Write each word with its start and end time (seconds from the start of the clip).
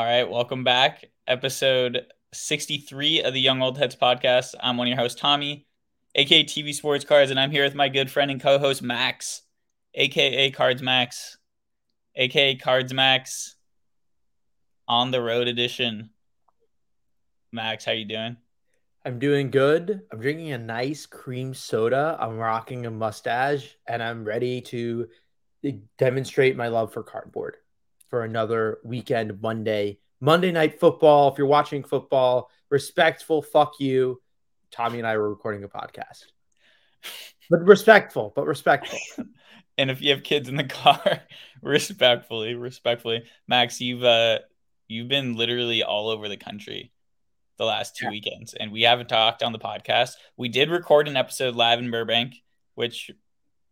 All 0.00 0.06
right, 0.06 0.30
welcome 0.30 0.64
back. 0.64 1.04
Episode 1.26 2.06
63 2.32 3.22
of 3.22 3.34
the 3.34 3.40
Young 3.40 3.60
Old 3.60 3.76
Heads 3.76 3.94
podcast. 3.94 4.54
I'm 4.58 4.78
one 4.78 4.86
of 4.86 4.88
your 4.88 4.96
hosts, 4.96 5.20
Tommy, 5.20 5.66
aka 6.14 6.42
TV 6.42 6.72
Sports 6.72 7.04
Cards, 7.04 7.30
and 7.30 7.38
I'm 7.38 7.50
here 7.50 7.64
with 7.64 7.74
my 7.74 7.90
good 7.90 8.10
friend 8.10 8.30
and 8.30 8.40
co 8.40 8.58
host, 8.58 8.80
Max, 8.80 9.42
aka 9.94 10.50
Cards 10.52 10.80
Max, 10.80 11.36
aka 12.16 12.54
Cards 12.54 12.94
Max 12.94 13.56
on 14.88 15.10
the 15.10 15.20
road 15.20 15.48
edition. 15.48 16.08
Max, 17.52 17.84
how 17.84 17.92
you 17.92 18.06
doing? 18.06 18.38
I'm 19.04 19.18
doing 19.18 19.50
good. 19.50 20.00
I'm 20.10 20.18
drinking 20.18 20.52
a 20.52 20.58
nice 20.58 21.04
cream 21.04 21.52
soda. 21.52 22.16
I'm 22.18 22.38
rocking 22.38 22.86
a 22.86 22.90
mustache, 22.90 23.76
and 23.86 24.02
I'm 24.02 24.24
ready 24.24 24.62
to 24.62 25.08
demonstrate 25.98 26.56
my 26.56 26.68
love 26.68 26.90
for 26.90 27.02
cardboard 27.02 27.56
for 28.10 28.24
another 28.24 28.78
weekend 28.84 29.40
Monday. 29.40 29.98
Monday 30.20 30.52
night 30.52 30.78
football. 30.78 31.32
If 31.32 31.38
you're 31.38 31.46
watching 31.46 31.82
football, 31.82 32.50
respectful, 32.68 33.40
fuck 33.40 33.80
you. 33.80 34.20
Tommy 34.70 34.98
and 34.98 35.06
I 35.06 35.16
were 35.16 35.30
recording 35.30 35.64
a 35.64 35.68
podcast. 35.68 36.24
But 37.48 37.64
respectful, 37.64 38.32
but 38.36 38.46
respectful. 38.46 38.98
and 39.78 39.90
if 39.90 40.02
you 40.02 40.10
have 40.10 40.22
kids 40.22 40.48
in 40.48 40.56
the 40.56 40.64
car, 40.64 41.22
respectfully, 41.62 42.54
respectfully. 42.54 43.24
Max, 43.48 43.80
you've 43.80 44.04
uh 44.04 44.40
you've 44.86 45.08
been 45.08 45.36
literally 45.36 45.82
all 45.82 46.08
over 46.08 46.28
the 46.28 46.36
country 46.36 46.92
the 47.56 47.64
last 47.64 47.96
two 47.96 48.06
yeah. 48.06 48.10
weekends, 48.10 48.54
and 48.54 48.72
we 48.72 48.82
haven't 48.82 49.08
talked 49.08 49.42
on 49.42 49.52
the 49.52 49.58
podcast. 49.58 50.12
We 50.36 50.48
did 50.48 50.70
record 50.70 51.08
an 51.08 51.16
episode 51.16 51.54
live 51.56 51.78
in 51.78 51.90
Burbank, 51.90 52.34
which 52.74 53.10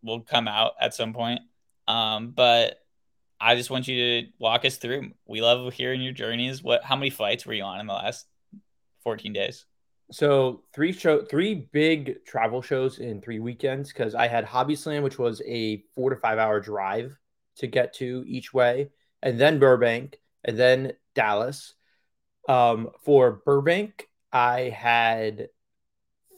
will 0.03 0.21
come 0.21 0.49
out 0.49 0.73
at 0.81 0.95
some 0.95 1.13
point. 1.13 1.41
Um, 1.87 2.33
but 2.33 2.81
I 3.41 3.55
just 3.55 3.71
want 3.71 3.87
you 3.89 3.97
to 4.23 4.29
walk 4.39 4.65
us 4.65 4.77
through. 4.77 5.13
We 5.27 5.41
love 5.41 5.73
hearing 5.73 6.03
your 6.03 6.13
journeys. 6.13 6.63
What? 6.63 6.85
How 6.85 6.97
many 6.97 7.11
flights 7.11 7.47
were 7.47 7.55
you 7.55 7.63
on 7.63 7.81
in 7.81 7.87
the 7.87 7.93
last 7.93 8.27
fourteen 9.03 9.33
days? 9.33 9.65
So 10.11 10.63
three 10.73 10.93
show, 10.93 11.25
three 11.25 11.69
big 11.71 12.25
travel 12.25 12.63
shows 12.63 12.99
in 12.99 13.21
three 13.21 13.39
weekends 13.39 13.93
because 13.93 14.15
I 14.15 14.27
had 14.27 14.45
Hobby 14.45 14.75
Slam, 14.75 15.03
which 15.03 15.19
was 15.19 15.43
a 15.47 15.85
four 15.95 16.11
to 16.11 16.17
five 16.17 16.39
hour 16.39 16.61
drive 16.61 17.17
to 17.57 17.67
get 17.67 17.93
to 17.95 18.25
each 18.27 18.55
way, 18.55 18.91
and 19.23 19.39
then 19.39 19.59
Burbank, 19.59 20.19
and 20.45 20.59
then 20.59 20.93
Dallas, 21.15 21.75
um, 22.49 22.91
for 23.03 23.43
Burbank, 23.45 24.09
I 24.33 24.71
had 24.75 25.49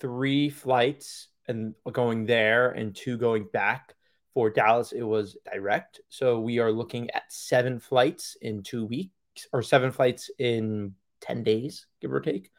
three 0.01 0.51
flights 0.51 1.29
and 1.47 1.75
going 1.93 2.27
there 2.27 2.71
and 2.71 2.95
two 2.95 3.17
going 3.19 3.47
back. 3.53 3.95
For 4.35 4.51
Dallas, 4.51 4.93
it 4.93 5.03
was 5.03 5.37
direct. 5.53 6.01
So 6.09 6.41
we 6.41 6.59
are 6.59 6.71
looking 6.71 7.11
at 7.11 7.25
seven 7.33 7.81
flights 7.81 8.37
in 8.41 8.63
two 8.63 8.87
weeks 8.87 9.49
or 9.53 9.63
seven 9.63 9.91
flights 9.91 10.31
in 10.39 10.95
10 11.21 11.43
days, 11.43 11.87
give 12.01 12.13
or 12.13 12.21
take. 12.21 12.51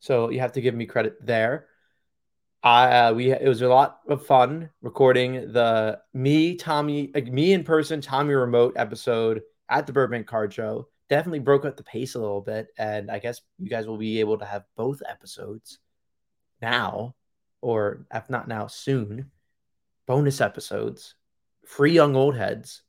So 0.00 0.30
you 0.30 0.40
have 0.40 0.52
to 0.52 0.60
give 0.60 0.74
me 0.74 0.86
credit 0.86 1.16
there. 1.24 1.66
Uh, 2.62 3.12
we 3.14 3.30
it 3.30 3.46
was 3.46 3.62
a 3.62 3.68
lot 3.68 4.00
of 4.08 4.26
fun 4.26 4.68
recording 4.82 5.52
the 5.52 6.00
me 6.12 6.56
Tommy 6.56 7.08
like 7.14 7.28
me 7.28 7.52
in 7.52 7.62
person 7.62 8.00
Tommy 8.00 8.34
remote 8.34 8.72
episode 8.74 9.42
at 9.68 9.86
the 9.86 9.92
Burbank 9.92 10.26
Card 10.26 10.52
Show 10.52 10.88
definitely 11.08 11.38
broke 11.38 11.64
up 11.64 11.76
the 11.76 11.82
pace 11.82 12.14
a 12.14 12.20
little 12.20 12.40
bit. 12.40 12.68
And 12.78 13.10
I 13.10 13.18
guess 13.18 13.40
you 13.58 13.68
guys 13.68 13.86
will 13.86 13.98
be 13.98 14.20
able 14.20 14.38
to 14.38 14.44
have 14.44 14.64
both 14.76 15.02
episodes 15.08 15.78
now, 16.60 17.14
or 17.60 18.06
if 18.12 18.28
not 18.30 18.48
now, 18.48 18.66
soon. 18.66 19.30
Bonus 20.08 20.40
episodes, 20.40 21.14
free 21.66 21.92
young 21.92 22.16
old 22.16 22.34
heads. 22.34 22.82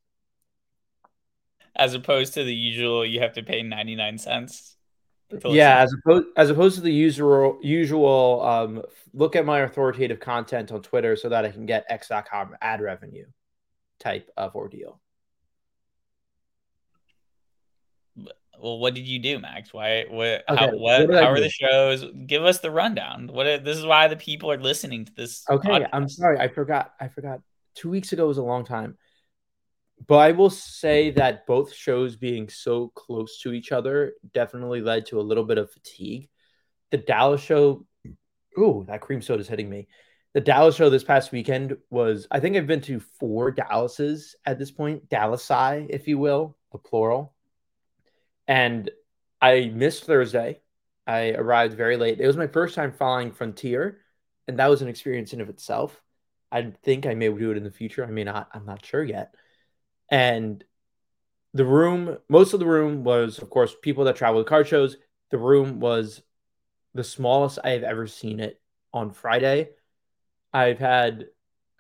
As 1.76 1.94
opposed 1.94 2.34
to 2.36 2.46
the 2.46 2.56
usual, 2.56 3.06
you 3.06 3.20
have 3.20 3.34
to 3.34 3.44
pay 3.44 3.62
99 3.62 4.18
cents. 4.18 4.78
Yeah, 5.46 5.80
as 5.80 5.94
opposed 5.94 6.28
as 6.38 6.50
opposed 6.50 6.76
to 6.76 6.82
the 6.82 6.94
usual 6.94 7.60
usual 7.62 8.42
um, 8.42 8.84
look 9.14 9.36
at 9.36 9.46
my 9.46 9.60
authoritative 9.60 10.22
content 10.22 10.72
on 10.72 10.82
Twitter 10.82 11.18
so 11.18 11.28
that 11.28 11.44
I 11.44 11.52
can 11.52 11.66
get 11.66 11.86
X.com 11.90 12.56
ad 12.62 12.80
revenue 12.82 13.26
type 14.00 14.32
of 14.38 14.56
ordeal. 14.56 15.02
Well, 18.62 18.80
what 18.80 18.94
did 18.94 19.08
you 19.08 19.20
do, 19.20 19.40
Max? 19.40 19.74
Why? 19.74 20.06
What? 20.10 20.44
Okay. 20.50 20.56
How? 20.56 20.68
What? 20.68 21.08
what 21.10 21.24
how 21.24 21.32
are 21.32 21.40
the 21.40 21.50
shows? 21.50 22.06
Give 22.26 22.44
us 22.44 22.60
the 22.60 22.72
rundown. 22.72 23.28
What? 23.28 23.64
This 23.64 23.78
is 23.78 23.86
why 23.86 24.08
the 24.08 24.16
people 24.16 24.52
are 24.52 24.60
listening 24.60 25.06
to 25.06 25.14
this. 25.14 25.44
Okay, 25.50 25.70
podcast. 25.70 25.90
I'm 25.94 26.10
sorry. 26.10 26.40
I 26.40 26.48
forgot. 26.48 26.94
I 27.00 27.08
forgot. 27.08 27.42
Two 27.76 27.90
weeks 27.90 28.12
ago 28.14 28.28
was 28.28 28.38
a 28.38 28.44
long 28.44 28.66
time, 28.66 28.98
but 30.08 30.18
I 30.18 30.32
will 30.32 30.50
say 30.50 31.12
that 31.12 31.46
both 31.46 31.74
shows 31.74 32.16
being 32.16 32.50
so 32.50 32.90
close 32.90 33.40
to 33.42 33.54
each 33.54 33.72
other 33.72 34.14
definitely 34.34 34.82
led 34.82 35.06
to 35.08 35.20
a 35.20 35.24
little 35.24 35.46
bit 35.46 35.58
of 35.58 35.72
fatigue. 35.72 36.30
The 36.92 36.98
Dallas 36.98 37.42
show. 37.42 37.86
Ooh, 38.58 38.84
that 38.88 39.02
cream 39.02 39.22
soda 39.22 39.42
is 39.42 39.48
hitting 39.48 39.70
me. 39.70 39.88
The 40.34 40.42
Dallas 40.42 40.76
show 40.76 40.90
this 40.90 41.04
past 41.04 41.32
weekend 41.32 41.78
was. 41.90 42.28
I 42.30 42.40
think 42.40 42.58
I've 42.58 42.68
been 42.68 42.82
to 42.82 43.00
four 43.20 43.52
Dallases 43.52 44.36
at 44.46 44.60
this 44.60 44.72
point. 44.72 45.10
Dallasai, 45.10 45.88
if 45.90 46.08
you 46.08 46.18
will, 46.18 46.58
the 46.72 46.78
plural 46.78 47.34
and 48.50 48.90
I 49.40 49.72
missed 49.74 50.06
Thursday. 50.06 50.60
I 51.06 51.32
arrived 51.32 51.78
very 51.78 51.98
late. 51.98 52.20
It 52.20 52.28
was 52.28 52.36
my 52.36 52.48
first 52.48 52.74
time 52.74 52.92
flying 52.92 53.32
Frontier, 53.32 54.00
and 54.48 54.58
that 54.58 54.70
was 54.70 54.82
an 54.82 54.88
experience 54.88 55.32
in 55.34 55.40
of 55.40 55.50
itself. 55.50 56.02
I 56.52 56.74
think 56.84 57.06
I 57.06 57.14
may 57.14 57.30
do 57.30 57.52
it 57.52 57.58
in 57.58 57.64
the 57.64 57.72
future. 57.72 58.04
I 58.04 58.10
may 58.10 58.24
not. 58.24 58.50
I'm 58.52 58.66
not 58.66 58.84
sure 58.84 59.04
yet. 59.04 59.36
And 60.10 60.64
the 61.54 61.64
room, 61.64 62.18
most 62.28 62.54
of 62.54 62.60
the 62.60 62.66
room 62.66 63.04
was, 63.04 63.38
of 63.38 63.52
course, 63.52 63.76
people 63.84 64.06
that 64.06 64.16
travel 64.16 64.44
to 64.44 64.50
car 64.50 64.66
shows. 64.66 64.98
The 65.30 65.38
room 65.38 65.80
was 65.80 66.24
the 66.96 67.04
smallest 67.04 67.60
I 67.64 67.70
have 67.70 67.84
ever 67.84 68.08
seen 68.08 68.40
it 68.40 68.60
on 68.92 69.12
Friday. 69.12 69.70
I've 70.52 70.80
had, 70.80 71.28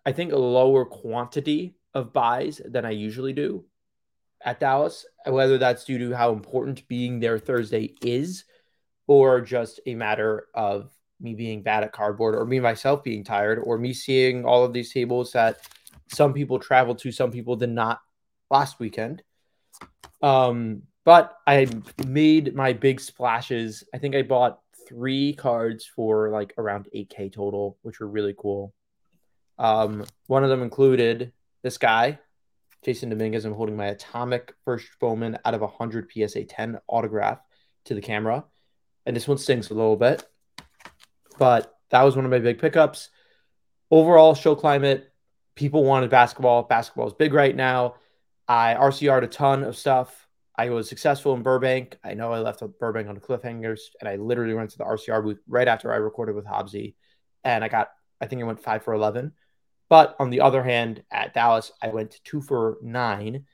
I 0.06 0.12
think, 0.12 0.34
a 0.34 0.38
lower 0.38 0.86
quantity 0.86 1.78
of 1.96 2.13
buys 2.13 2.62
than 2.63 2.86
I 2.86 2.91
usually 2.91 3.34
do 3.34 3.66
at 4.44 4.59
Dallas, 4.59 5.05
whether 5.25 5.57
that's 5.57 5.85
due 5.85 5.97
to 6.00 6.16
how 6.16 6.31
important 6.31 6.88
being 6.88 7.19
there 7.19 7.39
Thursday 7.39 7.95
is, 8.01 8.45
or 9.07 9.41
just 9.41 9.79
a 9.85 9.95
matter 9.95 10.47
of 10.53 10.89
me 11.19 11.33
being 11.33 11.61
bad 11.61 11.83
at 11.83 11.91
cardboard, 11.91 12.35
or 12.35 12.45
me 12.45 12.59
myself 12.59 13.03
being 13.03 13.23
tired, 13.23 13.59
or 13.59 13.77
me 13.77 13.94
seeing 13.94 14.45
all 14.45 14.63
of 14.63 14.73
these 14.73 14.94
tables 14.94 15.33
that 15.33 15.59
some 16.07 16.33
people 16.33 16.59
traveled 16.59 17.00
to, 17.00 17.11
some 17.11 17.31
people 17.31 17.55
did 17.55 17.69
not 17.69 18.00
last 18.50 18.79
weekend. 18.79 19.22
Um, 20.22 20.83
but 21.06 21.38
I 21.47 21.67
made 22.06 22.56
my 22.56 22.73
big 22.73 23.00
splashes. 23.00 23.83
I 23.94 23.97
think 23.97 24.16
I 24.16 24.21
bought 24.21 24.59
three 24.88 25.33
cards 25.33 25.85
for 25.85 26.29
like 26.29 26.53
around 26.57 26.88
8k 26.95 27.33
total, 27.33 27.77
which 27.81 28.00
were 28.00 28.07
really 28.07 28.35
cool. 28.38 28.73
Um, 29.57 30.06
one 30.27 30.44
of 30.44 30.50
them 30.50 30.61
included 30.61 31.33
this 31.61 31.77
guy, 31.77 32.19
Jasson 32.85 33.09
Dominguez. 33.09 33.45
I'm 33.45 33.53
holding 33.53 33.75
my 33.75 33.88
Atomic 33.88 34.53
First 34.66 34.88
Bowman 35.00 35.38
out 35.44 35.53
of 35.53 35.62
100 35.62 36.12
PSA 36.12 36.45
10 36.45 36.79
autograph 36.88 37.40
to 37.85 37.94
the 37.94 38.01
camera. 38.01 38.45
And 39.06 39.16
this 39.16 39.28
one 39.28 39.38
stings 39.38 39.69
a 39.69 39.73
little 39.73 39.95
bit, 39.95 40.23
but 41.38 41.75
that 41.89 42.03
was 42.03 42.16
one 42.16 42.25
of 42.25 42.31
my 42.31 42.39
big 42.39 42.59
pickups. 42.59 43.09
Overall, 43.89 44.35
show 44.35 44.56
climate, 44.56 45.12
people 45.56 45.84
wanted 45.84 46.09
basketball. 46.09 46.63
Basketball 46.63 47.07
is 47.07 47.13
big 47.13 47.34
right 47.34 47.56
now. 47.56 47.95
I 48.47 48.75
RCR'd 48.75 49.23
a 49.23 49.28
ton 49.28 49.63
of 49.63 49.75
stuff. 49.75 50.28
I 50.56 50.69
was 50.69 50.89
successful 50.89 51.34
in 51.34 51.41
Burbank. 51.41 51.97
I 52.03 52.13
know 52.13 52.34
I 52.34 52.39
left 52.39 52.62
Burbank 52.79 53.07
on 53.07 53.16
the 53.16 53.22
cliffhangers, 53.22 53.79
and 54.00 54.09
I 54.09 54.18
literally 54.18 54.53
went 54.53 54.71
to 54.71 54.77
the 54.77 54.83
RCR 54.83 55.24
booth 55.24 55.39
right 55.48 55.68
after 55.68 55.92
I 55.94 55.98
recorded 55.98 56.36
with 56.36 56.45
Hobbsy, 56.45 56.95
and 57.44 57.63
I 57.63 57.69
got, 57.69 57.89
I 58.19 58.27
think 58.27 58.42
I 58.42 58.45
went 58.45 58.62
five 58.62 58.83
for 58.83 58.94
11. 58.94 59.31
But 59.89 60.15
on 60.19 60.30
the 60.30 60.41
other 60.41 60.63
hand, 60.63 61.03
at 61.12 61.33
Dallas, 61.33 61.71
I 61.81 61.89
went 61.89 62.21
two 62.24 62.41
for 62.41 62.77
nine. 62.81 63.45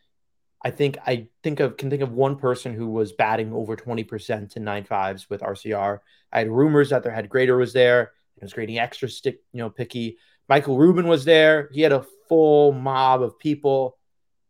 I 0.64 0.72
think 0.72 0.98
I 1.06 1.28
think 1.44 1.60
of 1.60 1.78
can 1.78 1.90
think 1.90 2.02
of 2.02 2.12
one 2.12 2.36
person 2.38 2.74
who 2.74 2.88
was 2.88 3.14
batting 3.14 3.54
over 3.54 3.76
20% 3.76 4.58
in 4.58 4.64
nine 4.64 4.84
fives 4.84 5.30
with 5.30 5.42
RCR. 5.42 6.00
I 6.32 6.40
had 6.40 6.50
rumors 6.50 6.90
that 6.90 7.04
their 7.04 7.14
head 7.14 7.30
grader 7.30 7.56
was 7.56 7.72
there. 7.72 8.14
It 8.38 8.44
was 8.44 8.54
grading 8.54 8.80
extra 8.80 9.08
stick, 9.08 9.42
you 9.54 9.60
know, 9.60 9.70
picky. 9.70 10.18
Michael 10.50 10.78
Rubin 10.78 11.08
was 11.08 11.24
there. 11.24 11.70
He 11.72 11.82
had 11.82 11.94
a 11.94 12.06
full 12.28 12.72
mob 12.74 13.22
of 13.22 13.40
people. 13.40 13.98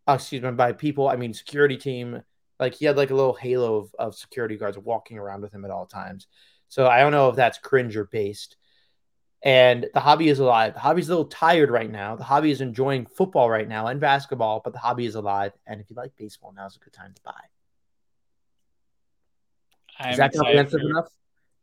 Uh, 0.07 0.13
excuse 0.13 0.41
me, 0.41 0.51
by 0.51 0.71
people, 0.71 1.07
I 1.07 1.15
mean 1.17 1.33
security 1.33 1.77
team. 1.77 2.21
Like 2.59 2.73
he 2.73 2.85
had 2.85 2.97
like 2.97 3.11
a 3.11 3.15
little 3.15 3.33
halo 3.33 3.77
of, 3.77 3.95
of 3.99 4.15
security 4.15 4.55
guards 4.57 4.77
walking 4.77 5.17
around 5.17 5.41
with 5.41 5.53
him 5.53 5.65
at 5.65 5.71
all 5.71 5.85
times. 5.85 6.27
So 6.69 6.87
I 6.87 6.99
don't 6.99 7.11
know 7.11 7.29
if 7.29 7.35
that's 7.35 7.57
cringe 7.57 7.95
or 7.95 8.05
based. 8.05 8.55
And 9.45 9.85
the 9.93 9.99
hobby 9.99 10.27
is 10.27 10.39
alive. 10.39 10.73
The 10.73 10.79
hobby's 10.79 11.07
a 11.07 11.11
little 11.11 11.25
tired 11.25 11.69
right 11.69 11.89
now. 11.89 12.15
The 12.15 12.23
hobby 12.23 12.49
is 12.49 12.61
enjoying 12.61 13.05
football 13.05 13.47
right 13.47 13.67
now 13.67 13.85
and 13.87 13.99
basketball, 13.99 14.59
but 14.63 14.73
the 14.73 14.79
hobby 14.79 15.05
is 15.05 15.13
alive. 15.13 15.53
And 15.67 15.79
if 15.79 15.89
you 15.91 15.95
like 15.95 16.13
baseball, 16.17 16.51
now's 16.57 16.75
a 16.75 16.79
good 16.79 16.93
time 16.93 17.13
to 17.13 17.21
buy. 17.21 17.31
I'm 19.99 20.11
is 20.13 20.17
that 20.17 20.33
comprehensive 20.33 20.81
for... 20.81 20.89
enough? 20.89 21.09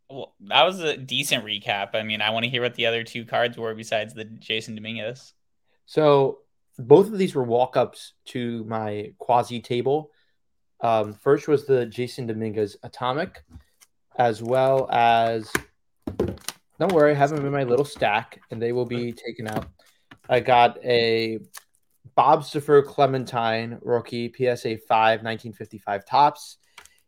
Well, 0.09 0.33
that 0.47 0.63
was 0.63 0.79
a 0.79 0.95
decent 0.95 1.43
recap. 1.43 1.89
I 1.93 2.03
mean, 2.03 2.21
I 2.21 2.29
want 2.29 2.45
to 2.45 2.49
hear 2.49 2.61
what 2.61 2.75
the 2.75 2.85
other 2.85 3.03
two 3.03 3.25
cards 3.25 3.57
were 3.57 3.75
besides 3.75 4.13
the 4.13 4.23
Jasson 4.23 4.75
Dominguez. 4.75 5.33
So 5.85 6.39
both 6.79 7.07
of 7.07 7.17
these 7.17 7.35
were 7.35 7.43
walk 7.43 7.75
ups 7.75 8.13
to 8.27 8.63
my 8.63 9.11
quasi 9.17 9.59
table. 9.59 10.11
Um, 10.79 11.13
first 11.13 11.49
was 11.49 11.65
the 11.65 11.85
Jasson 11.85 12.27
Dominguez 12.27 12.77
Atomic, 12.83 13.43
as 14.17 14.41
well 14.41 14.89
as 14.89 15.51
don't 16.83 16.93
worry, 16.93 17.11
I 17.11 17.15
have 17.15 17.29
them 17.29 17.45
in 17.45 17.51
my 17.53 17.63
little 17.63 17.85
stack, 17.85 18.41
and 18.51 18.61
they 18.61 18.73
will 18.73 18.85
be 18.85 19.13
taken 19.13 19.47
out. 19.47 19.67
I 20.27 20.41
got 20.41 20.83
a 20.83 21.39
Bob 22.13 22.43
Stauffer 22.43 22.81
Clemente 22.81 23.77
rookie 23.81 24.27
PSA 24.27 24.79
5 24.79 25.23
1955 25.23 26.05
Topps 26.05 26.57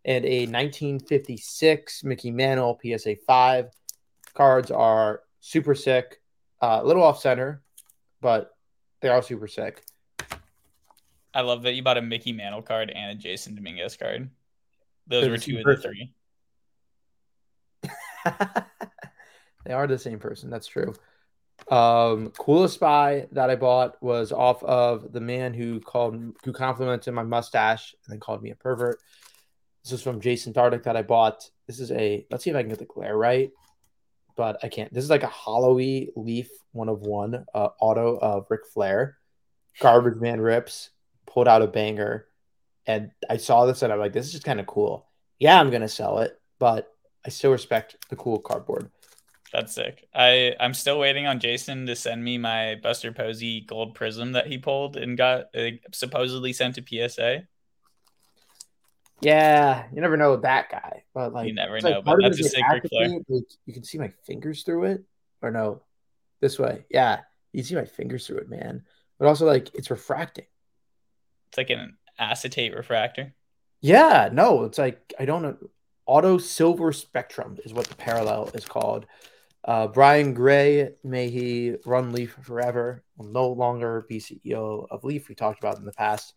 and 0.06 0.24
a 0.24 0.46
1956 0.46 2.06
Mickey 2.06 2.32
Mantle 2.32 2.80
PSA 2.82 3.18
5. 3.28 3.68
Cards 4.34 4.72
are 4.72 5.24
super 5.42 5.76
sick, 5.76 6.22
uh, 6.62 6.80
a 6.82 6.86
little 6.86 7.04
off 7.04 7.20
center, 7.20 7.62
but 8.22 8.56
they 9.02 9.10
are 9.10 9.22
super 9.22 9.48
sick. 9.48 9.84
I 11.34 11.42
love 11.42 11.64
that 11.64 11.74
you 11.74 11.84
bought 11.84 11.98
a 11.98 12.02
Mickey 12.02 12.32
Mantle 12.32 12.62
card 12.62 12.92
and 12.92 13.20
a 13.20 13.22
Jasson 13.22 13.56
Dominguez 13.56 13.98
card. 13.98 14.30
Those 15.06 15.28
were 15.28 15.38
two 15.38 15.58
of 15.58 15.66
the 15.66 15.76
three. 15.76 16.14
they 19.66 19.74
are 19.74 19.88
the 19.88 19.98
same 19.98 20.20
person. 20.20 20.50
That's 20.50 20.68
true. 20.68 20.94
Um, 21.70 22.32
coolest 22.38 22.80
buy 22.80 23.28
that 23.32 23.50
I 23.50 23.56
bought 23.56 24.02
was 24.02 24.32
off 24.32 24.64
of 24.64 25.12
the 25.12 25.22
man 25.22 25.54
who 25.54 25.80
called 25.80 26.16
who 26.44 26.54
complimented 26.54 27.14
my 27.14 27.24
mustache 27.24 27.96
and 28.06 28.14
then 28.14 28.20
called 28.20 28.44
me 28.44 28.52
a 28.52 28.56
pervert. 28.56 29.00
This 29.84 29.94
is 29.94 30.02
from 30.02 30.20
Jason 30.20 30.54
Dardick 30.54 30.84
that 30.84 30.98
I 30.98 31.02
bought. 31.02 31.50
This 31.68 31.80
is 31.80 31.92
a 31.92 32.26
let's 32.30 32.44
see 32.44 32.50
if 32.50 32.56
I 32.56 32.62
can 32.62 32.70
get 32.70 32.80
the 32.80 32.86
glare 32.86 33.18
right, 33.18 33.52
but 34.36 34.60
I 34.64 34.70
can't. 34.70 34.94
This 34.94 35.04
is 35.04 35.10
like 35.10 35.24
a 35.24 35.28
hollowy 35.28 36.10
leaf 36.16 36.50
one 36.72 36.90
of 36.90 37.02
one 37.02 37.46
uh, 37.54 37.70
auto 37.80 38.18
of 38.18 38.46
Ric 38.50 38.68
Flair. 38.72 39.18
Garbage 39.80 40.22
Man 40.22 40.40
rips 40.40 40.92
pulled 41.26 41.48
out 41.48 41.62
a 41.62 41.68
banger, 41.68 42.28
and 42.86 43.12
I 43.30 43.38
saw 43.38 43.66
this 43.66 43.82
and 43.82 43.92
I'm 43.92 44.00
like, 44.00 44.14
this 44.14 44.28
is 44.28 44.32
just 44.34 44.46
kind 44.46 44.60
of 44.60 44.68
cool. 44.68 45.08
Yeah, 45.40 45.60
I'm 45.60 45.72
gonna 45.72 45.90
sell 45.90 46.20
it, 46.20 46.40
but 46.60 46.94
I 47.26 47.30
still 47.30 47.52
respect 47.52 47.96
the 48.10 48.16
cool 48.16 48.40
cardboard. 48.40 48.92
That's 49.56 49.74
sick. 49.74 50.06
I 50.14 50.54
I'm 50.60 50.74
still 50.74 51.00
waiting 51.00 51.28
on 51.28 51.40
Jason 51.40 51.86
to 51.86 51.96
send 51.96 52.22
me 52.22 52.38
my 52.38 52.76
Buster 52.84 53.14
Posey 53.14 53.62
gold 53.62 53.96
prism 53.96 54.34
that 54.34 54.48
he 54.48 54.58
pulled 54.58 54.98
and 54.98 55.18
got 55.18 55.46
uh, 55.56 55.70
supposedly 55.94 56.52
sent 56.52 56.76
to 56.76 56.84
PSA. 56.86 57.48
Yeah, 59.22 59.86
you 59.94 60.02
never 60.02 60.18
know 60.18 60.36
that 60.36 60.70
guy, 60.70 61.04
but 61.14 61.32
like 61.32 61.48
you 61.48 61.54
never 61.54 61.80
know. 61.80 61.90
Like, 61.90 62.04
but 62.04 62.18
that's 62.22 62.38
a 62.38 62.44
like 62.44 62.52
sacred 62.52 62.90
flare. 62.90 63.20
Like, 63.30 63.44
you 63.66 63.74
can 63.74 63.86
see 63.86 63.98
my 63.98 64.10
fingers 64.26 64.64
through 64.64 64.84
it, 64.86 65.06
or 65.42 65.52
no, 65.52 65.84
this 66.42 66.60
way. 66.60 66.84
Yeah, 66.90 67.22
you 67.54 67.64
see 67.64 67.76
my 67.76 67.86
fingers 67.86 68.28
through 68.28 68.40
it, 68.40 68.50
man. 68.50 68.84
But 69.18 69.30
also 69.30 69.46
like 69.46 69.74
it's 69.74 69.90
refracting. 69.90 70.48
It's 71.48 71.58
like 71.58 71.70
an 71.70 71.96
acetate 72.20 72.76
refractor. 72.76 73.34
Yeah, 73.80 74.28
no, 74.34 74.66
it's 74.66 74.78
like 74.78 75.14
I 75.18 75.24
don't 75.24 75.44
know. 75.44 75.56
Auto 76.06 76.40
silver 76.40 76.92
spectrum 76.92 77.58
is 77.64 77.74
what 77.74 77.88
the 77.88 77.96
parallel 77.96 78.52
is 78.54 78.66
called. 78.66 79.06
Uh, 79.66 79.88
Brian 79.88 80.36
Gray, 80.36 80.92
may 81.04 81.30
he 81.30 81.76
run 81.86 82.12
Leaf 82.12 82.38
forever, 82.44 83.04
will 83.18 83.26
no 83.26 83.50
longer 83.50 84.06
be 84.08 84.20
CEO 84.20 84.86
of 84.92 85.04
Leaf. 85.04 85.28
We 85.28 85.34
talked 85.34 85.58
about 85.58 85.80
in 85.80 85.86
the 85.86 85.92
past, 85.92 86.36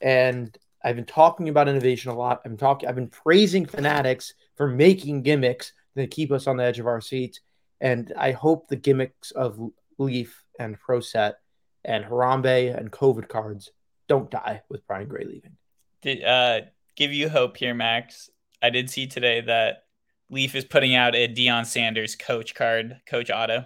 and 0.00 0.56
I've 0.82 0.96
been 0.96 1.04
talking 1.04 1.48
about 1.48 1.68
innovation 1.68 2.10
a 2.10 2.16
lot. 2.16 2.42
I'm 2.44 2.56
talking. 2.56 2.88
I've 2.88 2.96
been 2.96 3.08
praising 3.08 3.66
Fanatics 3.66 4.34
for 4.56 4.66
making 4.66 5.22
gimmicks 5.22 5.72
that 5.94 6.10
keep 6.10 6.32
us 6.32 6.48
on 6.48 6.56
the 6.56 6.64
edge 6.64 6.80
of 6.80 6.88
our 6.88 7.00
seats, 7.00 7.38
and 7.80 8.12
I 8.18 8.32
hope 8.32 8.66
the 8.66 8.76
gimmicks 8.76 9.30
of 9.30 9.60
Leaf 9.98 10.42
and 10.58 10.78
Pro 10.78 10.98
Set 10.98 11.36
and 11.84 12.04
Harambe 12.04 12.76
and 12.76 12.90
COVID 12.90 13.28
cards 13.28 13.70
don't 14.08 14.30
die 14.30 14.62
with 14.68 14.84
Brian 14.88 15.06
Gray 15.06 15.24
leaving. 15.24 15.56
Did 16.02 16.24
uh, 16.24 16.60
give 16.96 17.12
you 17.12 17.28
hope 17.28 17.56
here, 17.56 17.74
Max? 17.74 18.28
I 18.60 18.70
did 18.70 18.90
see 18.90 19.06
today 19.06 19.40
that 19.42 19.84
Leaf 20.30 20.54
is 20.54 20.64
putting 20.64 20.94
out 20.94 21.14
a 21.14 21.28
Deion 21.28 21.66
Sanders 21.66 22.16
coach 22.16 22.54
card, 22.54 23.00
coach 23.06 23.30
auto. 23.30 23.64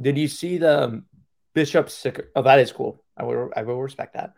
Did 0.00 0.16
you 0.16 0.28
see 0.28 0.58
the 0.58 1.02
Bishop 1.54 1.90
Sycamore? 1.90 2.30
Oh, 2.36 2.42
that 2.42 2.60
is 2.60 2.70
cool. 2.70 3.02
I 3.16 3.24
will, 3.24 3.50
I 3.56 3.62
will 3.62 3.82
respect 3.82 4.14
that. 4.14 4.34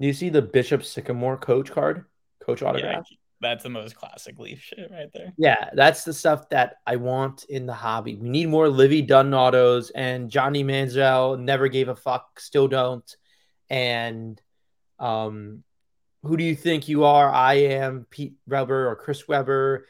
Do 0.00 0.06
you 0.06 0.12
see 0.12 0.28
the 0.28 0.42
Bishop 0.42 0.84
Sycamore 0.84 1.36
coach 1.36 1.72
card, 1.72 2.04
coach 2.40 2.62
autograph? 2.62 3.06
Yeah, 3.10 3.16
that's 3.40 3.64
the 3.64 3.70
most 3.70 3.96
classic 3.96 4.38
Leaf 4.38 4.60
shit 4.60 4.88
right 4.92 5.08
there. 5.12 5.32
Yeah, 5.36 5.70
that's 5.74 6.04
the 6.04 6.12
stuff 6.12 6.48
that 6.50 6.76
I 6.86 6.96
want 6.96 7.44
in 7.44 7.66
the 7.66 7.72
hobby. 7.72 8.14
We 8.14 8.28
need 8.28 8.48
more 8.48 8.68
Livy 8.68 9.02
Dunne 9.02 9.34
autos, 9.34 9.90
and 9.90 10.30
Johnny 10.30 10.62
Manziel 10.62 11.38
never 11.40 11.66
gave 11.66 11.88
a 11.88 11.96
fuck, 11.96 12.38
still 12.38 12.68
don't. 12.68 13.16
And 13.68 14.40
um, 15.00 15.64
who 16.22 16.36
do 16.36 16.44
you 16.44 16.54
think 16.54 16.88
you 16.88 17.04
are? 17.04 17.28
I 17.28 17.54
am 17.54 18.06
Pete 18.08 18.34
Weber 18.46 18.88
or 18.88 18.94
Chris 18.94 19.26
Webber 19.26 19.86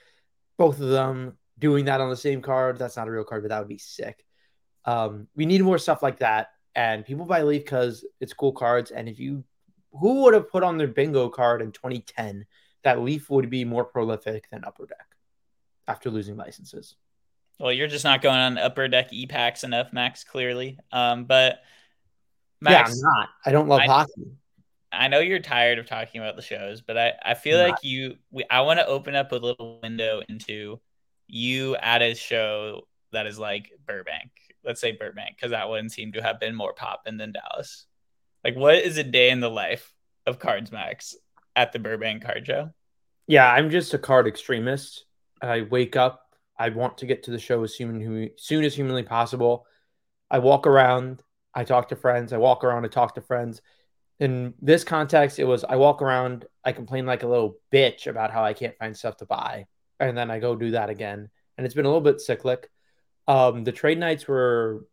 both 0.63 0.79
of 0.79 0.91
them 0.91 1.37
doing 1.59 1.87
that 1.87 2.01
on 2.01 2.09
the 2.09 2.17
same 2.17 2.41
card. 2.41 2.79
That's 2.79 2.97
not 2.97 3.09
a 3.09 3.11
real 3.11 3.25
card, 3.25 3.43
but 3.43 3.49
that 3.49 3.59
would 3.59 3.67
be 3.67 3.79
sick. 3.79 4.25
Um, 4.85 5.27
we 5.35 5.45
need 5.45 5.61
more 5.61 5.77
stuff 5.77 6.05
like 6.05 6.21
that. 6.21 6.51
And 6.77 7.05
people 7.05 7.25
buy 7.25 7.43
Leaf 7.43 7.65
because 7.65 8.07
it's 8.21 8.33
cool 8.33 8.53
cards. 8.53 8.93
And 8.93 9.09
if 9.09 9.19
you, 9.19 9.43
who 9.91 10.23
would 10.23 10.35
have 10.35 10.49
put 10.49 10.63
on 10.63 10.79
their 10.79 10.87
bingo 10.87 11.29
card 11.29 11.63
in 11.63 11.73
2010 11.73 12.47
that 12.85 13.01
Leaf 13.01 13.29
would 13.29 13.51
be 13.51 13.65
more 13.65 13.85
prolific 13.85 14.49
than 14.51 14.65
Upper 14.65 14.87
Deck 14.87 15.17
after 15.89 16.11
losing 16.11 16.37
licenses? 16.37 16.95
Well, 17.59 17.73
you're 17.73 17.89
just 17.89 18.05
not 18.05 18.23
going 18.23 18.39
on 18.39 18.57
Upper 18.57 18.87
Deck 18.87 19.13
E 19.13 19.27
packs 19.27 19.65
enough, 19.65 19.93
Max. 19.93 20.23
Clearly, 20.23 20.79
um, 20.93 21.25
but 21.25 21.59
Max, 22.61 22.91
yeah, 22.91 22.95
I'm 22.95 23.19
not. 23.19 23.29
I 23.45 23.51
don't 23.51 23.67
love 23.67 23.81
I, 23.81 23.87
hockey. 23.87 24.31
I 24.93 25.09
know 25.09 25.21
you're 25.21 25.39
tired 25.39 25.79
of 25.79 25.87
talking 25.87 26.21
about 26.21 26.37
the 26.37 26.43
shows, 26.43 26.83
but 26.83 26.99
I, 26.99 27.13
I 27.25 27.35
feel 27.35 27.59
like 27.59 27.83
you 27.83 28.17
we, 28.31 28.45
I 28.51 28.61
want 28.61 28.79
to 28.79 28.87
open 28.87 29.15
up 29.15 29.33
a 29.33 29.37
little 29.37 29.81
window 29.83 30.23
into 30.29 30.81
you 31.27 31.77
at 31.77 32.03
a 32.03 32.15
show 32.15 32.83
that 33.13 33.27
is 33.27 33.39
like 33.39 33.73
Burbank. 33.87 34.31
Let's 34.65 34.81
say 34.81 34.93
Burbank, 34.93 35.37
because 35.37 35.53
that 35.53 35.69
one 35.69 35.89
seemed 35.89 36.15
to 36.15 36.23
have 36.23 36.39
been 36.39 36.55
more 36.55 36.75
popping 36.75 37.17
than 37.17 37.33
Dallas. 37.33 37.87
Like, 38.45 38.55
what 38.55 38.77
is 38.77 38.99
a 38.99 39.03
day 39.03 39.31
in 39.31 39.41
the 39.41 39.51
life 39.51 39.95
of 40.27 40.39
Cards 40.39 40.71
Max 40.71 41.17
at 41.57 41.73
the 41.73 41.79
Burbank 41.79 42.25
card 42.25 42.47
show? 42.47 42.71
Yeah, 43.27 43.51
I'm 43.51 43.71
just 43.71 43.95
a 43.95 43.99
card 43.99 44.27
extremist. 44.27 45.07
I 45.41 45.63
wake 45.63 45.97
up, 45.97 46.21
I 46.59 46.69
want 46.69 46.99
to 46.99 47.07
get 47.07 47.23
to 47.25 47.31
the 47.31 47.39
show 47.39 47.63
as 47.65 47.75
soon, 47.75 48.31
soon 48.37 48.65
as 48.65 48.75
humanly 48.75 49.03
possible. 49.03 49.67
I 50.31 50.39
walk 50.39 50.67
around, 50.67 51.23
I 51.55 51.65
talk 51.65 51.89
to 51.89 51.97
friends, 51.97 52.33
I 52.33 52.39
walk 52.39 52.63
around, 52.63 52.85
I 52.85 52.89
talk 52.89 53.15
to 53.15 53.21
friends 53.21 53.63
in 54.23 54.55
this 54.63 54.85
context, 54.85 55.41
it 55.41 55.45
was 55.45 55.65
I 55.65 55.75
walk 55.75 56.01
around, 56.01 56.45
I 56.65 56.71
complain 56.71 57.07
like 57.07 57.25
a 57.25 57.27
little 57.27 57.57
bitch 57.73 58.07
about 58.07 58.31
how 58.31 58.45
I 58.45 58.53
can't 58.53 58.79
find 58.79 58.97
stuff 58.97 59.17
to 59.17 59.27
buy, 59.27 59.67
and 59.99 60.17
then 60.17 60.31
I 60.31 60.39
go 60.39 60.55
do 60.55 60.71
that 60.71 60.91
again, 60.91 61.29
and 61.59 61.67
it's 61.67 61.75
been 61.75 61.87
a 61.87 61.89
little 61.89 62.01
bit 62.01 62.21
cyclic. 62.21 62.71
Um, 63.27 63.65
the 63.65 63.73
trade 63.73 63.99
nights 63.99 64.29
were 64.29 64.87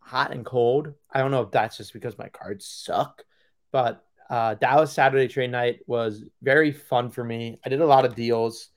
hot 0.00 0.32
and 0.32 0.44
cold. 0.44 0.92
I 1.10 1.20
don't 1.20 1.30
know 1.30 1.40
if 1.40 1.50
that's 1.50 1.78
just 1.78 1.94
because 1.94 2.18
my 2.18 2.28
cards 2.28 2.66
suck, 2.66 3.24
but 3.72 4.04
uh, 4.28 4.52
Dallas 4.52 4.92
Saturday 4.92 5.28
trade 5.28 5.50
night 5.50 5.80
was 5.86 6.22
very 6.42 6.70
fun 6.70 7.10
for 7.10 7.24
me. 7.24 7.58
I 7.64 7.70
did 7.70 7.80
a 7.80 7.86
lot 7.86 8.04
of 8.04 8.14
deals. 8.14 8.68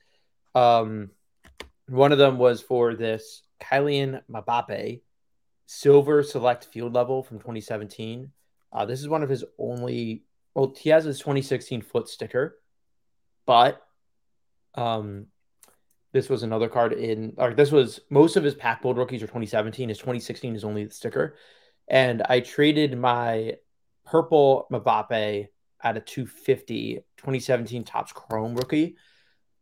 Um, 0.54 1.10
one 1.86 2.12
of 2.12 2.18
them 2.18 2.38
was 2.38 2.62
for 2.62 2.94
this 2.94 3.42
Kylian 3.60 4.22
Mbappe 4.30 5.02
silver 5.66 6.22
select 6.22 6.64
field 6.64 6.94
level 6.94 7.22
from 7.22 7.40
2017. 7.40 8.32
Uh, 8.72 8.84
this 8.84 9.00
is 9.00 9.08
one 9.08 9.22
of 9.22 9.28
his 9.28 9.44
only. 9.58 10.24
Well, 10.54 10.74
he 10.76 10.90
has 10.90 11.04
his 11.04 11.18
2016 11.18 11.82
foot 11.82 12.08
sticker, 12.08 12.58
but 13.46 13.82
um, 14.74 15.26
this 16.12 16.28
was 16.28 16.42
another 16.42 16.68
card 16.68 16.92
in. 16.92 17.34
Or 17.38 17.54
this 17.54 17.72
was 17.72 18.00
most 18.10 18.36
of 18.36 18.44
his 18.44 18.54
pack 18.54 18.82
build 18.82 18.96
rookies 18.96 19.22
are 19.22 19.26
2017. 19.26 19.88
His 19.88 19.98
2016 19.98 20.56
is 20.56 20.64
only 20.64 20.84
the 20.84 20.94
sticker, 20.94 21.36
and 21.88 22.22
I 22.22 22.40
traded 22.40 22.98
my 22.98 23.56
purple 24.04 24.66
Mbappe 24.72 25.48
at 25.82 25.96
a 25.96 26.00
250 26.00 27.04
2017 27.16 27.84
Topps 27.84 28.12
Chrome 28.12 28.54
rookie, 28.54 28.96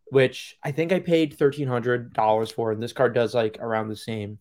which 0.07 0.57
I 0.63 0.73
think 0.73 0.93
I 0.93 1.01
paid 1.01 1.37
$1,300 1.37 2.53
for. 2.53 2.73
And 2.73 2.83
this 2.83 2.93
card 2.93 3.15
does 3.15 3.35
like 3.35 3.59
around 3.61 3.89
the 3.89 3.97
same. 3.97 4.39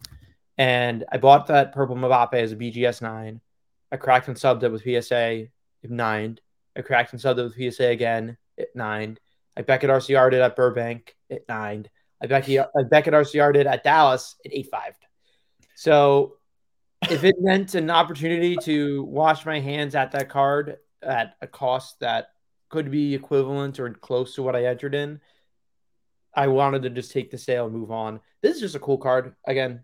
And 0.57 1.03
I 1.12 1.17
bought 1.17 1.48
that 1.48 1.74
purple 1.74 1.95
Mbappe 1.95 2.34
as 2.34 2.51
a 2.51 2.55
BGS 2.55 3.01
9. 3.01 3.41
I 3.91 3.97
cracked 3.97 4.27
and 4.27 4.37
subbed 4.37 4.63
it 4.63 4.71
with 4.71 4.83
PSA. 4.83 5.47
It 5.83 5.91
nined. 5.91 6.41
I 6.75 6.81
cracked 6.81 7.13
and 7.13 7.21
subbed 7.21 7.39
it 7.39 7.43
with 7.43 7.73
PSA 7.73 7.87
again. 7.87 8.37
It 8.57 8.69
nined. 8.75 9.19
I 9.57 9.61
Beckett 9.61 9.89
RCR 9.89 10.31
did 10.31 10.41
at 10.41 10.55
Burbank. 10.55 11.15
It 11.29 11.45
nined. 11.47 11.89
I 12.21 12.27
Beckett, 12.27 12.67
I 12.77 12.83
Beckett 12.83 13.13
RCR 13.13 13.53
did 13.53 13.67
at 13.67 13.83
Dallas. 13.83 14.35
It 14.43 14.51
eight 14.53 14.69
five. 14.71 14.95
So 15.75 16.37
if 17.09 17.23
it 17.23 17.35
meant 17.39 17.75
an 17.75 17.89
opportunity 17.89 18.55
to 18.63 19.03
wash 19.03 19.45
my 19.45 19.59
hands 19.59 19.95
at 19.95 20.11
that 20.11 20.29
card 20.29 20.77
at 21.01 21.35
a 21.41 21.47
cost 21.47 21.99
that 21.99 22.29
could 22.69 22.89
be 22.89 23.13
equivalent 23.13 23.79
or 23.79 23.89
close 23.91 24.35
to 24.35 24.43
what 24.43 24.55
I 24.55 24.65
entered 24.65 24.95
in, 24.95 25.21
I 26.33 26.47
wanted 26.47 26.83
to 26.83 26.89
just 26.89 27.11
take 27.11 27.31
the 27.31 27.37
sale 27.37 27.65
and 27.65 27.75
move 27.75 27.91
on. 27.91 28.19
This 28.41 28.55
is 28.55 28.61
just 28.61 28.75
a 28.75 28.79
cool 28.79 28.97
card. 28.97 29.35
Again, 29.45 29.83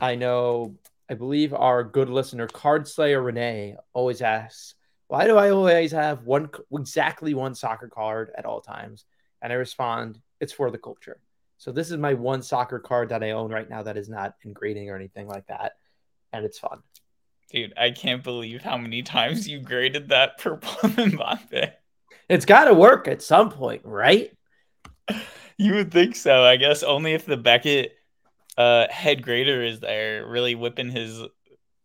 I 0.00 0.14
know 0.14 0.76
I 1.12 1.14
believe 1.14 1.52
our 1.52 1.84
good 1.84 2.08
listener, 2.08 2.46
Card 2.46 2.88
Slayer 2.88 3.20
Renee, 3.20 3.76
always 3.92 4.22
asks, 4.22 4.76
why 5.08 5.26
do 5.26 5.36
I 5.36 5.50
always 5.50 5.92
have 5.92 6.22
one 6.24 6.48
exactly 6.72 7.34
one 7.34 7.54
soccer 7.54 7.86
card 7.86 8.30
at 8.34 8.46
all 8.46 8.62
times? 8.62 9.04
And 9.42 9.52
I 9.52 9.56
respond, 9.56 10.22
it's 10.40 10.54
for 10.54 10.70
the 10.70 10.78
culture. 10.78 11.20
So 11.58 11.70
this 11.70 11.90
is 11.90 11.98
my 11.98 12.14
one 12.14 12.40
soccer 12.40 12.78
card 12.78 13.10
that 13.10 13.22
I 13.22 13.32
own 13.32 13.50
right 13.50 13.68
now 13.68 13.82
that 13.82 13.98
is 13.98 14.08
not 14.08 14.36
in 14.42 14.54
grading 14.54 14.88
or 14.88 14.96
anything 14.96 15.28
like 15.28 15.46
that. 15.48 15.72
And 16.32 16.46
it's 16.46 16.58
fun. 16.58 16.82
Dude, 17.50 17.74
I 17.76 17.90
can't 17.90 18.24
believe 18.24 18.62
how 18.62 18.78
many 18.78 19.02
times 19.02 19.46
you 19.46 19.60
graded 19.60 20.08
that 20.08 20.38
purple 20.38 20.70
Mbappe. 20.88 21.72
It's 22.30 22.46
got 22.46 22.64
to 22.64 22.74
work 22.74 23.06
at 23.06 23.20
some 23.20 23.50
point, 23.50 23.82
right? 23.84 24.32
You 25.58 25.74
would 25.74 25.92
think 25.92 26.16
so. 26.16 26.42
I 26.42 26.56
guess 26.56 26.82
only 26.82 27.12
if 27.12 27.24
the 27.24 27.36
Beckett 27.36 27.92
uh, 28.56 28.86
head 28.90 29.22
grader 29.22 29.62
is 29.62 29.80
there, 29.80 30.26
really 30.26 30.54
whipping 30.54 30.90
his 30.90 31.22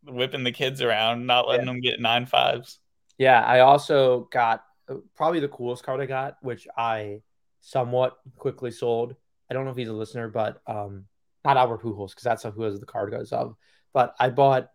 whipping 0.03 0.43
the 0.43 0.51
kids 0.51 0.81
around, 0.81 1.25
not 1.25 1.47
letting 1.47 1.65
yeah. 1.65 1.73
them 1.73 1.81
get 1.81 1.99
nine 1.99 2.25
fives. 2.25 2.79
Yeah, 3.17 3.41
I 3.41 3.59
also 3.61 4.27
got 4.31 4.63
uh, 4.89 4.95
probably 5.15 5.39
the 5.39 5.47
coolest 5.47 5.83
card 5.83 6.01
I 6.01 6.05
got, 6.05 6.37
which 6.41 6.67
I 6.77 7.21
somewhat 7.61 8.17
quickly 8.37 8.71
sold. 8.71 9.15
I 9.49 9.53
don't 9.53 9.65
know 9.65 9.71
if 9.71 9.77
he's 9.77 9.89
a 9.89 9.93
listener, 9.93 10.29
but 10.29 10.61
um, 10.67 11.05
not 11.43 11.57
Albert 11.57 11.81
Pujols 11.81 12.09
because 12.09 12.23
that's 12.23 12.43
who 12.43 12.63
has 12.63 12.79
the 12.79 12.85
card 12.85 13.11
goes 13.11 13.31
of. 13.31 13.55
But 13.93 14.15
I 14.19 14.29
bought, 14.29 14.69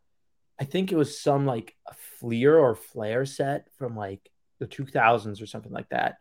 I 0.58 0.64
think 0.64 0.90
it 0.90 0.96
was 0.96 1.20
some 1.20 1.46
like 1.46 1.74
a 1.86 1.94
Fleer 2.18 2.56
or 2.56 2.74
Flair 2.74 3.26
set 3.26 3.68
from 3.78 3.96
like 3.96 4.30
the 4.58 4.66
2000s 4.66 5.42
or 5.42 5.46
something 5.46 5.72
like 5.72 5.88
that, 5.90 6.16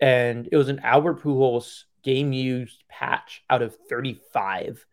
and 0.00 0.48
it 0.50 0.56
was 0.56 0.68
an 0.68 0.80
Albert 0.80 1.22
Pujols 1.22 1.84
game 2.02 2.32
used 2.32 2.84
patch 2.88 3.42
out 3.48 3.62
of 3.62 3.76
35, 3.88 4.84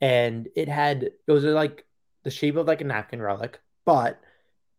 and 0.00 0.48
it 0.54 0.68
had 0.68 1.02
it 1.02 1.32
was 1.32 1.44
like 1.44 1.84
the 2.24 2.30
shape 2.30 2.56
of 2.56 2.66
like 2.66 2.80
a 2.80 2.84
napkin 2.84 3.22
relic, 3.22 3.60
but 3.84 4.20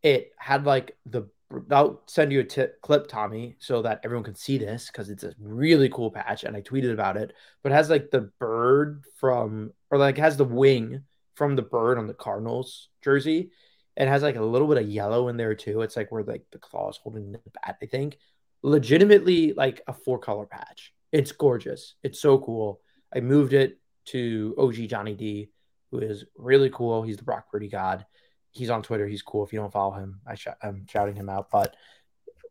it 0.04 0.32
had 0.38 0.66
like 0.66 0.98
the 1.06 1.30
I'll 1.72 2.04
send 2.06 2.32
you 2.32 2.42
a 2.42 2.44
t- 2.44 2.66
clip, 2.82 3.08
Tommy, 3.08 3.56
so 3.60 3.82
that 3.82 4.02
everyone 4.04 4.24
can 4.24 4.36
see 4.36 4.60
this 4.60 4.88
because 4.88 5.10
it's 5.10 5.24
a 5.24 5.34
really 5.40 5.90
cool 5.90 6.12
patch, 6.12 6.44
and 6.44 6.56
I 6.56 6.62
tweeted 6.62 6.94
about 6.94 7.18
it. 7.18 7.34
But 7.64 7.72
it 7.72 7.76
has 7.76 7.90
like 7.90 8.12
the 8.12 8.30
bird 8.40 9.04
from, 9.18 9.72
or 9.90 9.98
like 9.98 10.18
has 10.18 10.38
the 10.38 10.46
wing 10.46 11.04
from 11.36 11.56
the 11.56 11.64
bird 11.64 11.98
on 11.98 12.06
the 12.06 12.14
Cardinals 12.14 12.90
jersey. 13.04 13.50
It 13.98 14.08
has 14.08 14.22
like 14.22 14.36
a 14.36 14.44
little 14.44 14.68
bit 14.68 14.78
of 14.78 14.88
yellow 14.88 15.28
in 15.28 15.38
there 15.38 15.56
too. 15.56 15.82
It's 15.82 15.98
like 15.98 16.12
where 16.12 16.24
like 16.24 16.46
the 16.52 16.60
claw 16.60 16.90
is 16.90 16.98
holding 16.98 17.32
the 17.32 17.40
bat. 17.64 17.78
I 17.82 17.88
think, 17.88 18.20
legitimately 18.62 19.54
like 19.54 19.82
a 19.88 19.94
four 19.94 20.20
color 20.20 20.46
patch. 20.46 20.94
It's 21.12 21.32
gorgeous. 21.32 21.96
It's 22.04 22.20
so 22.22 22.38
cool. 22.38 22.80
I 23.14 23.22
moved 23.22 23.54
it 23.54 23.79
to 24.06 24.56
OG 24.58 24.76
Johnny 24.88 25.14
D, 25.14 25.50
who 25.92 26.00
is 26.00 26.26
really 26.36 26.70
cool. 26.70 27.04
He's 27.04 27.18
the 27.18 27.24
Brock 27.24 27.52
Purdy 27.52 27.68
god 27.68 28.06
he's 28.52 28.70
on 28.70 28.82
Twitter. 28.82 29.08
He's 29.08 29.22
cool. 29.22 29.46
If 29.46 29.54
you 29.54 29.60
don't 29.60 29.72
follow 29.72 29.94
him, 29.94 30.22
I 30.28 30.36
I'm 30.62 30.86
shouting 30.88 31.16
him 31.16 31.30
out. 31.30 31.50
But 31.52 31.76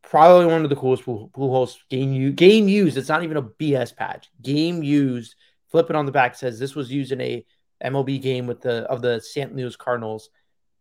probably 0.02 0.46
one 0.46 0.64
of 0.64 0.70
the 0.70 0.76
coolest 0.76 1.04
pool, 1.04 1.30
Pujols 1.34 1.76
game 1.90 2.12
you 2.12 2.32
game 2.32 2.68
used. 2.68 2.96
It's 2.96 3.08
not 3.08 3.22
even 3.22 3.36
a 3.36 3.42
BS 3.42 3.94
patch. 3.94 4.28
Game 4.42 4.82
used. 4.82 5.34
Flip 5.70 5.90
it 5.90 5.96
on 5.96 6.06
the 6.06 6.12
back 6.12 6.34
says 6.34 6.58
this 6.58 6.74
was 6.74 6.90
used 6.90 7.12
in 7.12 7.20
a 7.20 7.44
MLB 7.84 8.20
game 8.22 8.46
with 8.46 8.62
the 8.62 8.84
of 8.84 9.02
the 9.02 9.20
St. 9.20 9.54
Louis 9.54 9.76
Cardinals, 9.76 10.30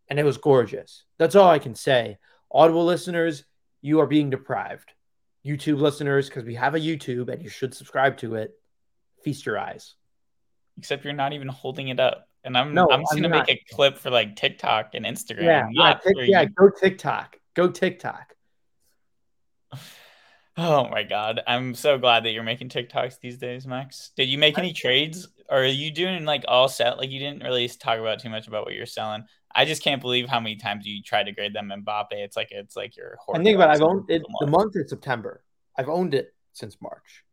and 0.09 0.19
it 0.19 0.23
was 0.23 0.37
gorgeous. 0.37 1.03
That's 1.17 1.35
all 1.35 1.49
I 1.49 1.59
can 1.59 1.75
say. 1.75 2.17
Audible 2.49 2.85
listeners, 2.85 3.43
you 3.81 3.99
are 3.99 4.07
being 4.07 4.29
deprived. 4.29 4.93
YouTube 5.45 5.79
listeners, 5.79 6.27
because 6.27 6.45
we 6.45 6.55
have 6.55 6.75
a 6.75 6.79
YouTube 6.79 7.29
and 7.29 7.41
you 7.41 7.49
should 7.49 7.73
subscribe 7.73 8.17
to 8.17 8.35
it. 8.35 8.51
Feast 9.23 9.45
your 9.45 9.57
eyes. 9.57 9.95
Except 10.77 11.03
you're 11.03 11.13
not 11.13 11.33
even 11.33 11.47
holding 11.47 11.87
it 11.89 11.99
up. 11.99 12.27
And 12.43 12.57
I'm 12.57 12.73
no, 12.73 12.87
I'm 12.89 13.01
just 13.01 13.13
I'm 13.13 13.21
gonna 13.21 13.35
not. 13.35 13.47
make 13.47 13.57
a 13.57 13.75
clip 13.75 13.97
for 13.97 14.09
like 14.09 14.35
TikTok 14.35 14.91
and 14.93 15.05
Instagram. 15.05 15.43
Yeah, 15.43 15.67
yeah, 16.05 16.21
yeah 16.25 16.45
go 16.45 16.69
TikTok. 16.69 17.37
Go 17.53 17.69
TikTok. 17.69 18.33
Oh 20.59 20.89
my 20.89 21.03
god. 21.03 21.41
I'm 21.45 21.75
so 21.75 21.99
glad 21.99 22.25
that 22.25 22.31
you're 22.31 22.41
making 22.41 22.69
TikToks 22.69 23.19
these 23.19 23.37
days, 23.37 23.67
Max. 23.67 24.09
Did 24.17 24.27
you 24.27 24.39
make 24.39 24.57
any 24.57 24.73
trades? 24.73 25.27
Or 25.49 25.59
are 25.59 25.65
you 25.65 25.91
doing 25.91 26.25
like 26.25 26.45
all 26.47 26.67
set? 26.67 26.97
Like 26.97 27.11
you 27.11 27.19
didn't 27.19 27.43
really 27.43 27.67
talk 27.67 27.99
about 27.99 28.19
too 28.19 28.29
much 28.29 28.47
about 28.47 28.65
what 28.65 28.73
you're 28.73 28.87
selling. 28.87 29.25
I 29.53 29.65
just 29.65 29.83
can't 29.83 30.01
believe 30.01 30.27
how 30.27 30.39
many 30.39 30.55
times 30.55 30.87
you 30.87 31.03
try 31.03 31.21
to 31.23 31.31
grade 31.31 31.53
them 31.53 31.71
Mbappe. 31.71 32.07
It's 32.11 32.35
like 32.35 32.47
it's 32.49 32.75
like 32.75 32.97
your 32.97 33.17
I 33.31 33.43
think 33.43 33.55
about 33.55 33.69
it, 33.69 33.73
I've 33.73 33.81
owned 33.83 34.09
it 34.09 34.23
the 34.39 34.47
month 34.47 34.75
is 34.75 34.89
September. 34.89 35.43
I've 35.77 35.89
owned 35.89 36.15
it 36.15 36.33
since 36.53 36.75
March. 36.81 37.23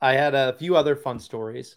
I 0.00 0.14
had 0.14 0.34
a 0.34 0.54
few 0.54 0.76
other 0.76 0.96
fun 0.96 1.18
stories 1.18 1.76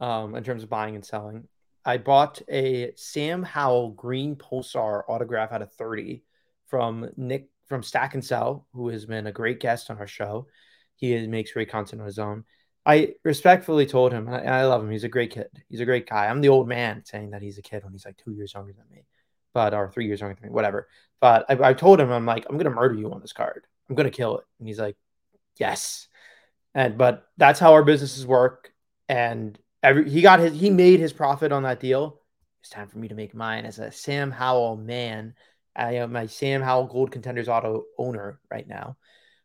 um, 0.00 0.34
in 0.34 0.44
terms 0.44 0.62
of 0.62 0.68
buying 0.68 0.94
and 0.94 1.04
selling. 1.04 1.48
I 1.84 1.96
bought 1.96 2.42
a 2.48 2.92
Sam 2.96 3.42
Howell 3.42 3.90
green 3.90 4.36
pulsar 4.36 5.02
autograph 5.08 5.52
out 5.52 5.62
of 5.62 5.72
30 5.72 6.22
from 6.66 7.08
Nick 7.16 7.48
from 7.66 7.82
Stack 7.82 8.14
and 8.14 8.24
Sell, 8.24 8.66
who 8.72 8.88
has 8.88 9.06
been 9.06 9.26
a 9.26 9.32
great 9.32 9.60
guest 9.60 9.90
on 9.90 9.98
our 9.98 10.06
show. 10.06 10.46
He 10.96 11.12
is, 11.12 11.28
makes 11.28 11.52
great 11.52 11.70
content 11.70 12.00
on 12.00 12.06
his 12.06 12.18
own. 12.18 12.44
I 12.84 13.14
respectfully 13.22 13.86
told 13.86 14.12
him, 14.12 14.28
and 14.28 14.36
I, 14.36 14.60
I, 14.60 14.64
love 14.64 14.82
him. 14.82 14.90
He's 14.90 15.04
a 15.04 15.08
great 15.08 15.30
kid. 15.30 15.48
He's 15.68 15.80
a 15.80 15.84
great 15.84 16.08
guy. 16.08 16.26
I'm 16.26 16.40
the 16.40 16.48
old 16.48 16.66
man 16.66 17.04
saying 17.04 17.30
that 17.30 17.42
he's 17.42 17.58
a 17.58 17.62
kid 17.62 17.84
when 17.84 17.92
he's 17.92 18.06
like 18.06 18.16
two 18.16 18.32
years 18.32 18.54
younger 18.54 18.72
than 18.72 18.86
me, 18.90 19.04
but 19.52 19.74
or 19.74 19.90
three 19.90 20.06
years 20.06 20.20
younger 20.20 20.34
than 20.34 20.48
me, 20.48 20.54
whatever. 20.54 20.88
But 21.20 21.44
I, 21.50 21.68
I 21.68 21.74
told 21.74 22.00
him, 22.00 22.10
I'm 22.10 22.24
like, 22.24 22.46
I'm 22.48 22.56
gonna 22.56 22.70
murder 22.70 22.94
you 22.94 23.12
on 23.12 23.20
this 23.20 23.34
card. 23.34 23.66
I'm 23.88 23.94
gonna 23.94 24.10
kill 24.10 24.38
it. 24.38 24.44
And 24.58 24.68
he's 24.68 24.78
like, 24.78 24.96
yes. 25.58 26.07
And 26.74 26.98
but 26.98 27.26
that's 27.36 27.60
how 27.60 27.72
our 27.72 27.84
businesses 27.84 28.26
work. 28.26 28.72
And 29.08 29.58
every 29.82 30.08
he 30.08 30.22
got 30.22 30.40
his 30.40 30.58
he 30.58 30.70
made 30.70 31.00
his 31.00 31.12
profit 31.12 31.52
on 31.52 31.62
that 31.64 31.80
deal. 31.80 32.20
It's 32.60 32.70
time 32.70 32.88
for 32.88 32.98
me 32.98 33.08
to 33.08 33.14
make 33.14 33.34
mine 33.34 33.64
as 33.64 33.78
a 33.78 33.90
Sam 33.90 34.30
Howell 34.30 34.76
man. 34.76 35.34
I 35.74 35.96
am 35.96 36.12
my 36.12 36.26
Sam 36.26 36.60
Howell 36.60 36.86
Gold 36.86 37.12
Contenders 37.12 37.48
Auto 37.48 37.84
owner 37.96 38.40
right 38.50 38.66
now. 38.66 38.96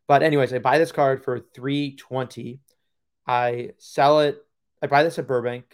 But 0.06 0.22
anyways, 0.22 0.52
I 0.52 0.58
buy 0.58 0.78
this 0.78 0.92
card 0.92 1.24
for 1.24 1.40
320. 1.54 2.60
I 3.26 3.70
sell 3.78 4.20
it. 4.20 4.44
I 4.82 4.86
buy 4.86 5.02
this 5.02 5.18
at 5.18 5.26
Burbank. 5.26 5.64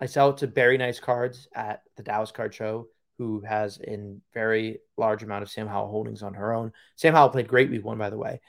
I 0.00 0.06
sell 0.06 0.30
it 0.30 0.38
to 0.38 0.46
Very 0.46 0.78
Nice 0.78 0.98
Cards 1.00 1.48
at 1.54 1.82
the 1.96 2.02
Dallas 2.02 2.32
Card 2.32 2.54
Show, 2.54 2.88
who 3.18 3.40
has 3.40 3.78
a 3.86 4.16
very 4.34 4.80
large 4.96 5.22
amount 5.22 5.42
of 5.42 5.50
Sam 5.50 5.66
Howell 5.66 5.90
holdings 5.90 6.22
on 6.22 6.34
her 6.34 6.52
own. 6.52 6.72
Sam 6.96 7.14
Howell 7.14 7.30
played 7.30 7.48
great 7.48 7.70
week 7.70 7.84
one, 7.84 7.98
by 7.98 8.10
the 8.10 8.18
way. 8.18 8.40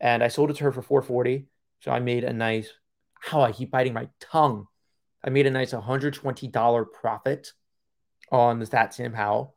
And 0.00 0.22
I 0.22 0.28
sold 0.28 0.50
it 0.50 0.56
to 0.56 0.64
her 0.64 0.72
for 0.72 0.82
440. 0.82 1.46
So 1.84 1.90
I 1.90 2.00
made 2.00 2.24
a 2.24 2.32
nice, 2.32 2.70
how 3.20 3.42
I 3.42 3.52
keep 3.52 3.70
biting 3.70 3.92
my 3.92 4.08
tongue. 4.18 4.68
I 5.22 5.28
made 5.28 5.46
a 5.46 5.50
nice 5.50 5.74
$120 5.74 6.86
profit 6.94 7.52
on 8.32 8.58
the 8.58 8.64
stat 8.64 8.94
Sam 8.94 9.12
Howell. 9.12 9.54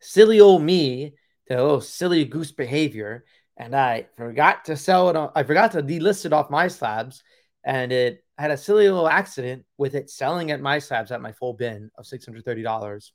Silly 0.00 0.40
old 0.40 0.62
me, 0.62 1.14
the 1.46 1.62
little 1.62 1.80
silly 1.80 2.24
goose 2.24 2.50
behavior, 2.50 3.24
and 3.56 3.72
I 3.72 4.08
forgot 4.16 4.64
to 4.64 4.76
sell 4.76 5.08
it. 5.08 5.14
On, 5.14 5.30
I 5.36 5.44
forgot 5.44 5.70
to 5.72 5.82
delist 5.82 6.26
it 6.26 6.32
off 6.32 6.48
MySlabs. 6.48 7.22
and 7.62 7.92
it 7.92 8.24
had 8.36 8.50
a 8.50 8.56
silly 8.56 8.88
little 8.88 9.08
accident 9.08 9.64
with 9.78 9.94
it 9.94 10.10
selling 10.10 10.50
at 10.50 10.60
MySlabs 10.60 11.12
at 11.12 11.22
my 11.22 11.30
full 11.30 11.52
bin 11.52 11.92
of 11.96 12.04
$630. 12.04 13.10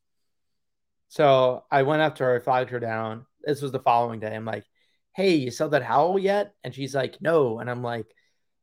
So 1.10 1.66
I 1.70 1.84
went 1.84 2.02
after 2.02 2.24
her, 2.24 2.40
flagged 2.40 2.70
her 2.70 2.80
down. 2.80 3.26
This 3.44 3.62
was 3.62 3.74
the 3.74 3.80
following 3.80 4.22
day. 4.22 4.34
I'm 4.34 4.46
like, 4.46 4.64
hey, 5.14 5.36
you 5.36 5.52
sell 5.52 5.70
that 5.70 5.84
Howell 5.84 6.20
yet? 6.20 6.54
And 6.64 6.74
she's 6.74 6.96
like, 6.96 7.22
no. 7.22 7.60
And 7.60 7.70
I'm 7.70 7.84
like, 7.84 8.08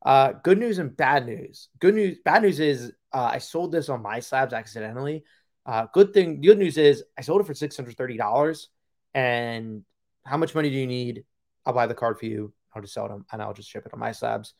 uh, 0.03 0.33
good 0.43 0.57
news 0.57 0.79
and 0.79 0.95
bad 0.95 1.25
news. 1.25 1.69
Good 1.79 1.95
news, 1.95 2.17
bad 2.23 2.41
news 2.41 2.59
is 2.59 2.91
uh, 3.13 3.29
I 3.33 3.37
sold 3.39 3.71
this 3.71 3.89
on 3.89 4.03
MySlabs 4.03 4.53
accidentally. 4.53 5.23
Uh, 5.65 5.87
good 5.93 6.13
thing, 6.13 6.41
good 6.41 6.57
news 6.57 6.77
is 6.77 7.03
I 7.17 7.21
sold 7.21 7.41
it 7.41 7.47
for 7.47 7.53
six 7.53 7.75
hundred 7.75 7.97
thirty 7.97 8.17
dollars. 8.17 8.69
And 9.13 9.83
how 10.25 10.37
much 10.37 10.55
money 10.55 10.69
do 10.69 10.75
you 10.75 10.87
need? 10.87 11.25
I'll 11.65 11.73
buy 11.73 11.87
the 11.87 11.95
card 11.95 12.19
for 12.19 12.25
you. 12.25 12.53
I'll 12.73 12.81
just 12.81 12.93
sell 12.93 13.05
it 13.05 13.11
and 13.31 13.41
I'll 13.41 13.53
just 13.53 13.69
ship 13.69 13.85
it 13.85 13.93
on 13.93 13.99
MySlabs. 13.99 14.53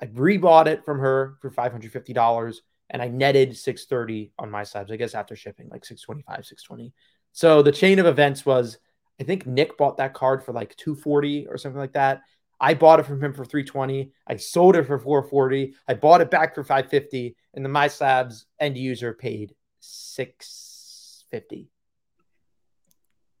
I 0.00 0.06
rebought 0.06 0.66
it 0.66 0.84
from 0.84 0.98
her 0.98 1.36
for 1.40 1.50
five 1.50 1.72
hundred 1.72 1.92
fifty 1.92 2.12
dollars, 2.12 2.62
and 2.90 3.00
I 3.00 3.08
netted 3.08 3.56
six 3.56 3.86
thirty 3.86 4.32
on 4.38 4.50
MySlabs. 4.50 4.90
I 4.90 4.96
guess 4.96 5.14
after 5.14 5.36
shipping, 5.36 5.68
like 5.70 5.84
six 5.84 6.02
twenty 6.02 6.22
five, 6.22 6.44
six 6.44 6.62
twenty. 6.64 6.92
So 7.32 7.62
the 7.62 7.72
chain 7.72 7.98
of 7.98 8.06
events 8.06 8.44
was 8.44 8.78
I 9.20 9.24
think 9.24 9.46
Nick 9.46 9.76
bought 9.76 9.98
that 9.98 10.14
card 10.14 10.42
for 10.42 10.52
like 10.52 10.76
two 10.76 10.94
forty 10.94 11.46
or 11.46 11.58
something 11.58 11.80
like 11.80 11.92
that. 11.92 12.22
I 12.62 12.74
bought 12.74 13.00
it 13.00 13.06
from 13.06 13.22
him 13.22 13.34
for 13.34 13.44
320. 13.44 14.12
I 14.28 14.36
sold 14.36 14.76
it 14.76 14.84
for 14.84 14.96
440. 14.96 15.74
I 15.88 15.94
bought 15.94 16.20
it 16.20 16.30
back 16.30 16.54
for 16.54 16.62
550. 16.62 17.34
And 17.54 17.64
the 17.64 17.68
MySlabs 17.68 18.44
end 18.60 18.78
user 18.78 19.12
paid 19.12 19.52
650. 19.80 21.68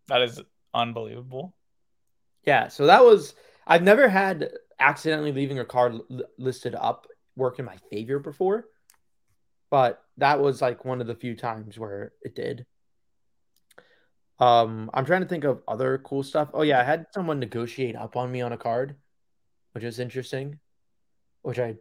That 0.08 0.22
is 0.22 0.42
unbelievable. 0.74 1.54
Yeah. 2.44 2.66
So 2.66 2.86
that 2.86 3.04
was, 3.04 3.34
I've 3.64 3.84
never 3.84 4.08
had 4.08 4.50
accidentally 4.80 5.30
leaving 5.30 5.60
a 5.60 5.64
card 5.64 6.00
listed 6.36 6.74
up 6.74 7.06
work 7.36 7.60
in 7.60 7.64
my 7.64 7.76
favor 7.92 8.18
before. 8.18 8.66
But 9.70 10.02
that 10.16 10.40
was 10.40 10.60
like 10.60 10.84
one 10.84 11.00
of 11.00 11.06
the 11.06 11.14
few 11.14 11.36
times 11.36 11.78
where 11.78 12.12
it 12.22 12.34
did. 12.34 12.66
Um, 14.42 14.90
I'm 14.94 15.04
trying 15.04 15.22
to 15.22 15.28
think 15.28 15.44
of 15.44 15.62
other 15.68 15.98
cool 15.98 16.22
stuff. 16.22 16.48
Oh 16.54 16.62
yeah, 16.62 16.80
I 16.80 16.84
had 16.84 17.06
someone 17.12 17.38
negotiate 17.38 17.96
up 17.96 18.16
on 18.16 18.32
me 18.32 18.40
on 18.40 18.52
a 18.52 18.58
card 18.58 18.96
which 19.72 19.84
is 19.84 19.98
interesting. 19.98 20.58
Which 21.42 21.58
I 21.58 21.76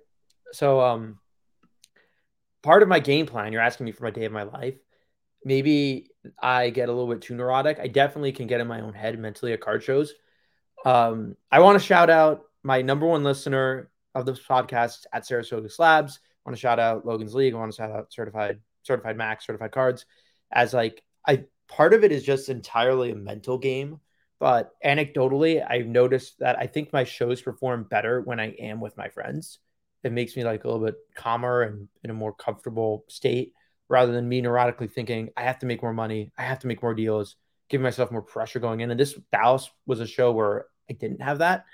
so 0.53 0.81
um 0.81 1.19
part 2.63 2.83
of 2.83 2.89
my 2.89 2.99
game 2.99 3.25
plan, 3.25 3.53
you're 3.53 3.61
asking 3.61 3.85
me 3.85 3.91
for 3.91 4.03
my 4.03 4.11
day 4.11 4.25
of 4.25 4.31
my 4.31 4.43
life. 4.43 4.75
maybe 5.43 6.09
I 6.41 6.69
get 6.69 6.89
a 6.89 6.91
little 6.91 7.09
bit 7.11 7.21
too 7.21 7.35
neurotic. 7.35 7.79
I 7.79 7.87
definitely 7.87 8.31
can 8.31 8.47
get 8.47 8.61
in 8.61 8.67
my 8.67 8.81
own 8.81 8.93
head 8.93 9.17
mentally 9.19 9.53
at 9.53 9.61
card 9.61 9.83
shows. 9.83 10.13
Um, 10.85 11.35
I 11.51 11.59
want 11.59 11.79
to 11.79 11.85
shout 11.85 12.09
out 12.09 12.43
my 12.63 12.81
number 12.81 13.07
one 13.07 13.23
listener 13.23 13.89
of 14.15 14.25
this 14.25 14.39
podcast 14.39 15.05
at 15.13 15.23
Sarasota 15.23 15.71
Slabs. 15.71 16.19
I 16.23 16.49
want 16.49 16.55
to 16.57 16.61
shout 16.61 16.79
out 16.79 17.05
Logan's 17.05 17.35
League. 17.35 17.53
I 17.53 17.57
want 17.57 17.71
to 17.71 17.77
shout 17.77 17.91
out 17.91 18.13
Certified 18.13 18.59
Certified 18.83 19.17
Max, 19.17 19.45
Certified 19.45 19.71
Cards, 19.71 20.05
as 20.51 20.73
like 20.73 21.03
I 21.27 21.45
part 21.71 21.93
of 21.93 22.03
it 22.03 22.11
is 22.11 22.23
just 22.23 22.49
entirely 22.49 23.11
a 23.11 23.15
mental 23.15 23.57
game. 23.57 23.99
But 24.39 24.71
anecdotally, 24.83 25.65
I've 25.67 25.87
noticed 25.87 26.39
that 26.39 26.59
I 26.59 26.67
think 26.67 26.91
my 26.91 27.03
shows 27.03 27.41
perform 27.41 27.83
better 27.83 28.21
when 28.21 28.39
I 28.39 28.49
am 28.51 28.81
with 28.81 28.97
my 28.97 29.07
friends. 29.09 29.59
It 30.03 30.11
makes 30.11 30.35
me 30.35 30.43
like 30.43 30.63
a 30.63 30.67
little 30.67 30.85
bit 30.85 30.95
calmer 31.15 31.61
and 31.61 31.87
in 32.03 32.09
a 32.09 32.15
more 32.15 32.33
comfortable 32.33 33.05
state 33.07 33.53
rather 33.87 34.11
than 34.11 34.27
me 34.27 34.41
neurotically 34.41 34.91
thinking, 34.91 35.29
I 35.37 35.43
have 35.43 35.59
to 35.59 35.65
make 35.65 35.81
more 35.81 35.93
money, 35.93 36.31
I 36.37 36.43
have 36.43 36.59
to 36.59 36.67
make 36.67 36.81
more 36.81 36.93
deals, 36.93 37.35
giving 37.69 37.83
myself 37.83 38.11
more 38.11 38.21
pressure 38.21 38.59
going 38.59 38.79
in. 38.79 38.89
And 38.89 38.99
this 38.99 39.13
Dallas 39.31 39.69
was 39.85 39.99
a 39.99 40.07
show 40.07 40.31
where 40.31 40.65
I 40.89 40.93
didn't 40.93 41.21
have 41.21 41.39
that. 41.39 41.65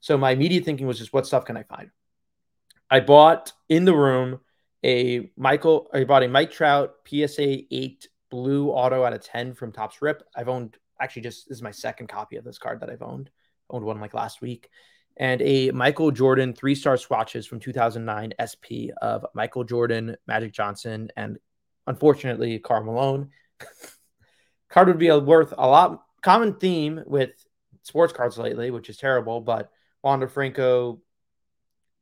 So 0.00 0.16
my 0.16 0.30
immediate 0.30 0.64
thinking 0.64 0.86
was 0.86 0.98
just 0.98 1.12
what 1.12 1.26
stuff 1.26 1.44
can 1.44 1.56
I 1.56 1.64
find? 1.64 1.90
I 2.90 3.00
bought 3.00 3.52
in 3.68 3.84
the 3.84 3.94
room 3.94 4.40
a 4.84 5.30
Michael, 5.36 5.88
I 5.92 6.04
bought 6.04 6.22
a 6.22 6.28
Mike 6.28 6.52
Trout 6.52 6.94
PSA 7.06 7.74
8 7.74 8.08
blue 8.34 8.70
auto 8.70 9.04
out 9.04 9.12
of 9.12 9.24
10 9.24 9.54
from 9.54 9.70
Topps 9.70 10.02
Rip. 10.02 10.20
I've 10.34 10.48
owned 10.48 10.76
actually 11.00 11.22
just 11.22 11.48
this 11.48 11.58
is 11.58 11.62
my 11.62 11.70
second 11.70 12.08
copy 12.08 12.34
of 12.34 12.42
this 12.42 12.58
card 12.58 12.80
that 12.80 12.90
I've 12.90 13.00
owned. 13.00 13.30
Owned 13.70 13.84
one 13.84 14.00
like 14.00 14.12
last 14.12 14.42
week. 14.42 14.70
And 15.16 15.40
a 15.40 15.70
Michael 15.70 16.10
Jordan 16.10 16.52
three 16.52 16.74
star 16.74 16.96
swatches 16.96 17.46
from 17.46 17.60
2009 17.60 18.34
SP 18.34 18.90
of 19.00 19.24
Michael 19.36 19.62
Jordan, 19.62 20.16
Magic 20.26 20.52
Johnson, 20.52 21.10
and 21.16 21.38
unfortunately, 21.86 22.58
Karl 22.58 22.82
Malone. 22.82 23.30
Card 24.68 24.88
would 24.88 24.98
be 24.98 25.12
worth 25.12 25.54
a 25.56 25.68
lot. 25.68 26.02
Common 26.20 26.54
theme 26.54 27.04
with 27.06 27.30
sports 27.82 28.12
cards 28.12 28.36
lately, 28.36 28.72
which 28.72 28.90
is 28.90 28.96
terrible, 28.96 29.40
but 29.42 29.70
Wander 30.02 30.26
Franco, 30.26 31.00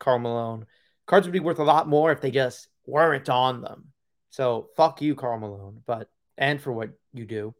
Karl 0.00 0.18
Malone. 0.18 0.64
Cards 1.04 1.26
would 1.26 1.34
be 1.34 1.40
worth 1.40 1.58
a 1.58 1.64
lot 1.64 1.86
more 1.86 2.10
if 2.10 2.22
they 2.22 2.30
just 2.30 2.68
weren't 2.86 3.28
on 3.28 3.60
them. 3.60 3.92
So 4.30 4.70
fuck 4.78 5.02
you, 5.02 5.14
Karl 5.14 5.38
Malone, 5.38 5.82
but 5.84 6.08
and 6.42 6.60
for 6.60 6.72
what 6.72 6.90
you 7.14 7.24
do. 7.24 7.54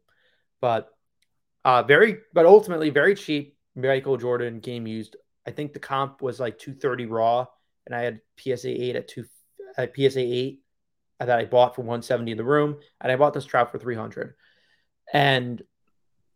But 0.61 0.89
uh 1.65 1.81
very 1.83 2.17
but 2.33 2.45
ultimately 2.45 2.89
very 2.89 3.15
cheap 3.15 3.57
Michael 3.75 4.17
Jordan 4.17 4.59
game 4.59 4.85
used. 4.85 5.15
I 5.47 5.51
think 5.51 5.73
the 5.73 5.79
comp 5.79 6.21
was 6.21 6.39
like 6.39 6.59
230 6.59 7.05
raw, 7.05 7.45
and 7.85 7.95
I 7.95 8.01
had 8.01 8.21
PSA 8.37 8.69
8 8.69 8.95
at 8.95 9.07
two 9.07 9.25
at 9.77 9.95
PSA 9.95 10.19
8 10.19 10.59
that 11.19 11.39
I 11.39 11.45
bought 11.45 11.75
for 11.75 11.81
170 11.81 12.31
in 12.31 12.37
the 12.37 12.43
room, 12.43 12.77
and 13.01 13.11
I 13.11 13.15
bought 13.15 13.33
this 13.33 13.45
trout 13.45 13.71
for 13.71 13.79
300. 13.79 14.35
And 15.11 15.61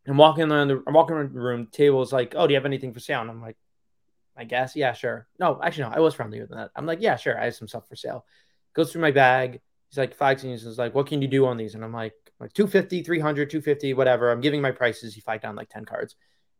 I'm 0.07 0.17
walking 0.17 0.49
around 0.49 0.69
the 0.69 0.81
I'm 0.87 0.93
walking 0.93 1.15
around 1.15 1.33
the 1.33 1.41
room. 1.41 1.67
Table 1.67 2.01
is 2.01 2.13
like, 2.13 2.33
"Oh, 2.35 2.47
do 2.47 2.53
you 2.53 2.57
have 2.57 2.65
anything 2.65 2.93
for 2.93 3.01
sale?" 3.01 3.21
And 3.21 3.29
I'm 3.29 3.41
like, 3.41 3.57
"I 4.37 4.45
guess, 4.45 4.75
yeah, 4.75 4.93
sure." 4.93 5.27
No, 5.37 5.59
actually, 5.61 5.89
no. 5.89 5.95
I 5.95 5.99
was 5.99 6.13
friendlier 6.15 6.47
than 6.47 6.57
that. 6.57 6.71
I'm 6.75 6.85
like, 6.85 7.01
"Yeah, 7.01 7.17
sure. 7.17 7.37
I 7.39 7.45
have 7.45 7.55
some 7.55 7.67
stuff 7.67 7.87
for 7.89 7.97
sale." 7.97 8.25
Goes 8.73 8.91
through 8.91 9.01
my 9.01 9.11
bag. 9.11 9.59
He's 9.89 9.97
like, 9.97 10.15
"Five 10.15 10.41
and 10.43 10.51
he's 10.51 10.77
like, 10.77 10.95
"What 10.95 11.07
can 11.07 11.21
you 11.21 11.27
do 11.27 11.45
on 11.45 11.57
these?" 11.57 11.75
And 11.75 11.83
I'm 11.83 11.93
like, 11.93 12.13
"Like 12.39 12.53
250, 12.53 13.03
300, 13.03 13.49
250, 13.49 13.93
whatever." 13.93 14.31
I'm 14.31 14.41
giving 14.41 14.61
my 14.61 14.71
prices. 14.71 15.15
He 15.15 15.21
fight 15.21 15.41
down 15.41 15.55
like 15.55 15.69
10 15.69 15.85
cards, 15.85 16.15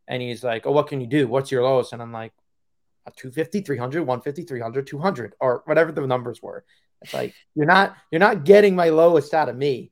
and 0.07 0.22
he's 0.22 0.43
like, 0.43 0.65
"Oh, 0.65 0.72
what 0.72 0.88
can 0.88 1.01
you 1.01 1.07
do? 1.07 1.27
What's 1.27 1.51
your 1.51 1.63
lowest?" 1.63 1.93
And 1.93 2.01
I'm 2.01 2.12
like, 2.12 2.34
250, 3.15 3.62
300, 3.62 4.01
150, 4.01 4.43
300, 4.43 4.88
200, 4.88 5.34
or 5.39 5.63
whatever 5.65 5.91
the 5.91 6.05
numbers 6.05 6.41
were. 6.41 6.65
It's 7.01 7.13
like 7.13 7.34
you're 7.55 7.67
not 7.67 7.96
you're 8.12 8.19
not 8.19 8.43
getting 8.43 8.75
my 8.75 8.89
lowest 8.89 9.34
out 9.34 9.50
of 9.50 9.55
me. 9.55 9.92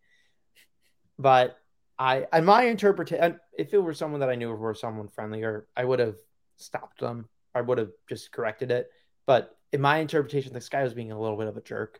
But 1.17 1.57
I 1.97 2.25
and 2.33 2.45
my 2.45 2.63
interpretation 2.63 3.39
if 3.57 3.73
it 3.73 3.77
were 3.77 3.93
someone 3.93 4.19
that 4.19 4.29
I 4.29 4.35
knew 4.35 4.51
or 4.51 4.73
someone 4.75 5.07
friendlier, 5.07 5.67
I 5.77 5.85
would 5.85 5.99
have 5.99 6.15
stopped 6.57 6.99
them. 6.99 7.29
I 7.53 7.61
would 7.61 7.77
have 7.77 7.91
just 8.09 8.31
corrected 8.31 8.71
it. 8.71 8.89
But 9.25 9.55
in 9.71 9.81
my 9.81 9.99
interpretation, 9.99 10.53
this 10.53 10.69
guy 10.69 10.83
was 10.83 10.93
being 10.93 11.11
a 11.11 11.19
little 11.19 11.37
bit 11.37 11.47
of 11.47 11.57
a 11.57 11.61
jerk. 11.61 11.99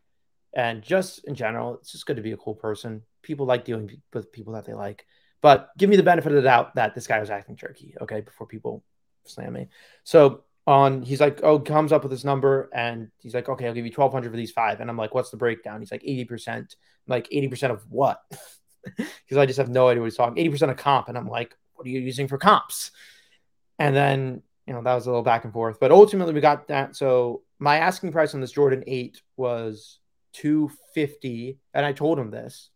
And 0.54 0.82
just 0.82 1.26
in 1.26 1.36
general, 1.36 1.76
it's 1.76 1.92
just 1.92 2.06
good 2.06 2.16
to 2.16 2.22
be 2.22 2.32
a 2.32 2.38
cool 2.38 2.56
person. 2.56 3.04
People 3.26 3.46
like 3.46 3.66
dealing 3.66 4.02
with 4.14 4.32
people 4.32 4.54
that 4.54 4.66
they 4.66 4.74
like. 4.74 5.06
But 5.42 5.70
give 5.78 5.90
me 5.90 5.98
the 5.98 6.04
benefit 6.04 6.32
of 6.32 6.38
the 6.38 6.42
doubt 6.44 6.76
that 6.76 6.96
this 6.96 7.08
guy 7.08 7.20
was 7.20 7.30
acting 7.30 7.56
jerky, 7.56 7.96
okay, 8.02 8.22
before 8.22 8.48
people 8.48 8.84
slam 9.26 9.54
me. 9.54 9.68
So 10.04 10.44
on 10.68 11.04
he's 11.04 11.22
like 11.22 11.42
oh 11.44 11.60
comes 11.60 11.92
up 11.92 12.02
with 12.02 12.12
this 12.12 12.24
number 12.24 12.72
and 12.74 13.12
he's 13.20 13.36
like 13.36 13.48
okay 13.48 13.68
i'll 13.68 13.74
give 13.74 13.86
you 13.86 13.92
1200 13.92 14.32
for 14.32 14.38
these 14.38 14.52
five. 14.52 14.80
And 14.80 14.90
i'm 14.90 14.98
like 14.98 15.14
what's 15.14 15.30
the 15.30 15.38
breakdown? 15.38 15.80
He's 15.80 15.92
like 15.92 16.04
80% 16.04 16.76
like 17.08 17.30
80% 17.30 17.72
of 17.72 17.84
what? 17.90 18.22
Because 18.98 19.38
i 19.38 19.48
just 19.48 19.58
have 19.58 19.70
no 19.70 19.88
idea 19.88 20.02
what 20.02 20.08
he's 20.08 20.16
talking 20.16 20.52
80% 20.52 20.70
of 20.70 20.78
comp. 20.78 21.10
And 21.10 21.18
i'm 21.18 21.28
like 21.28 21.56
what 21.74 21.86
are 21.86 21.90
you 21.90 22.00
using 22.00 22.28
for 22.28 22.38
comps? 22.38 22.92
And 23.80 23.96
then 23.96 24.44
you 24.66 24.74
know 24.74 24.82
that 24.84 24.94
was 24.94 25.06
a 25.06 25.10
little 25.10 25.24
back 25.24 25.44
and 25.44 25.54
forth. 25.54 25.80
But 25.80 25.92
ultimately 25.92 26.34
we 26.34 26.42
got 26.42 26.68
that. 26.68 26.96
So 26.96 27.42
my 27.60 27.78
asking 27.78 28.12
price 28.12 28.34
on 28.34 28.42
this 28.42 28.52
jordan 28.52 28.84
8 28.86 29.22
was 29.38 30.00
250 30.34 31.58
and 31.74 31.86
i 31.86 31.94
told 31.94 32.20
him 32.20 32.30
this 32.30 32.70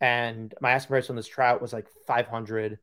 and 0.00 0.54
my 0.60 0.72
asking 0.72 0.88
price 0.88 1.10
on 1.10 1.16
this 1.16 1.28
trout 1.28 1.62
was 1.62 1.72
like 1.72 1.86
500 2.06 2.78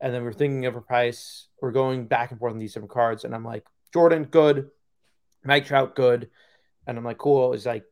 and 0.00 0.14
then 0.14 0.22
we're 0.24 0.32
thinking 0.32 0.66
of 0.66 0.76
a 0.76 0.80
price 0.80 1.48
we're 1.60 1.72
going 1.72 2.06
back 2.06 2.30
and 2.30 2.40
forth 2.40 2.52
on 2.52 2.58
these 2.58 2.72
different 2.72 2.92
cards 2.92 3.24
and 3.24 3.34
i'm 3.34 3.44
like 3.44 3.64
Jordan, 3.94 4.24
good. 4.24 4.70
Mike 5.44 5.66
Trout, 5.66 5.94
good. 5.94 6.28
And 6.86 6.98
I'm 6.98 7.04
like, 7.04 7.18
cool. 7.18 7.52
It's 7.52 7.64
like 7.64 7.84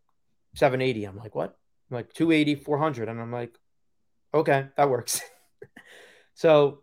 780. 0.57 1.05
I'm 1.05 1.17
like, 1.17 1.35
what? 1.37 1.57
I'm 1.91 1.95
like 1.95 2.13
280, 2.13 2.57
400. 2.57 3.09
And 3.09 3.21
I'm 3.21 3.31
like, 3.31 3.57
okay, 4.35 4.67
that 4.77 4.91
works. 4.91 5.21
so 6.35 6.83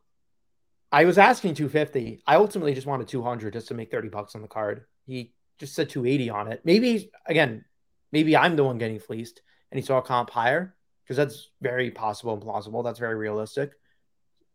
I 0.89 1.03
was 1.03 1.17
asking 1.17 1.55
250. 1.55 2.23
I 2.25 2.35
ultimately 2.35 2.73
just 2.73 2.87
wanted 2.87 3.09
200 3.09 3.51
just 3.51 3.67
to 3.67 3.73
make 3.73 3.91
30 3.91 4.07
bucks 4.07 4.35
on 4.35 4.41
the 4.41 4.47
card. 4.47 4.85
He 5.05 5.33
just 5.59 5.75
said 5.75 5.89
280 5.89 6.29
on 6.29 6.51
it. 6.53 6.61
Maybe, 6.63 7.11
again, 7.25 7.65
maybe 8.13 8.37
I'm 8.37 8.55
the 8.55 8.63
one 8.63 8.77
getting 8.77 8.99
fleeced 8.99 9.41
and 9.69 9.77
he 9.77 9.85
saw 9.85 9.97
a 9.97 10.01
comp 10.01 10.29
higher 10.29 10.75
because 11.09 11.17
that's 11.17 11.49
very 11.59 11.89
possible 11.89 12.33
and 12.33 12.41
plausible. 12.41 12.83
That's 12.83 12.99
very 12.99 13.15
realistic. 13.15 13.71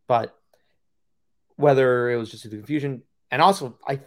But 0.07 0.38
whether 1.57 2.11
it 2.11 2.17
was 2.17 2.31
just 2.31 2.45
a 2.45 2.49
confusion, 2.49 3.03
and 3.33 3.43
also 3.43 3.77
I 3.87 4.01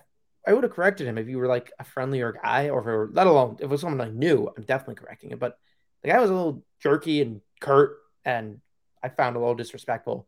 I 0.47 0.53
would 0.53 0.63
have 0.63 0.71
corrected 0.71 1.07
him 1.07 1.17
if 1.17 1.27
you 1.27 1.39
were 1.39 1.47
like 1.47 1.73
a 1.77 1.83
friendlier 1.83 2.31
guy, 2.41 2.69
or 2.69 2.79
if 2.79 2.85
were, 2.85 3.09
let 3.11 3.27
alone 3.27 3.57
if 3.59 3.65
it 3.65 3.69
was 3.69 3.81
someone 3.81 3.99
I 3.99 4.09
knew. 4.09 4.49
I'm 4.55 4.63
definitely 4.63 4.95
correcting 4.95 5.31
it. 5.31 5.39
But 5.39 5.59
the 6.03 6.09
guy 6.09 6.21
was 6.21 6.29
a 6.29 6.33
little 6.33 6.63
jerky 6.79 7.21
and 7.21 7.41
curt, 7.59 7.97
and 8.23 8.61
I 9.03 9.09
found 9.09 9.35
a 9.35 9.39
little 9.39 9.55
disrespectful. 9.55 10.25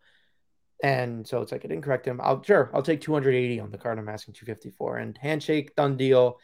And 0.84 1.26
so 1.26 1.42
it's 1.42 1.54
like 1.54 1.64
I 1.64 1.70
didn't 1.70 1.86
correct 1.86 2.06
him. 2.06 2.20
I'll 2.22 2.44
sure 2.44 2.70
I'll 2.74 2.84
take 2.84 3.00
280 3.00 3.62
on 3.62 3.72
the 3.72 3.78
card 3.78 3.98
I'm 3.98 4.10
asking 4.10 4.34
254 4.34 4.98
and 4.98 5.18
handshake 5.18 5.74
done 5.78 5.96
deal. 5.96 6.38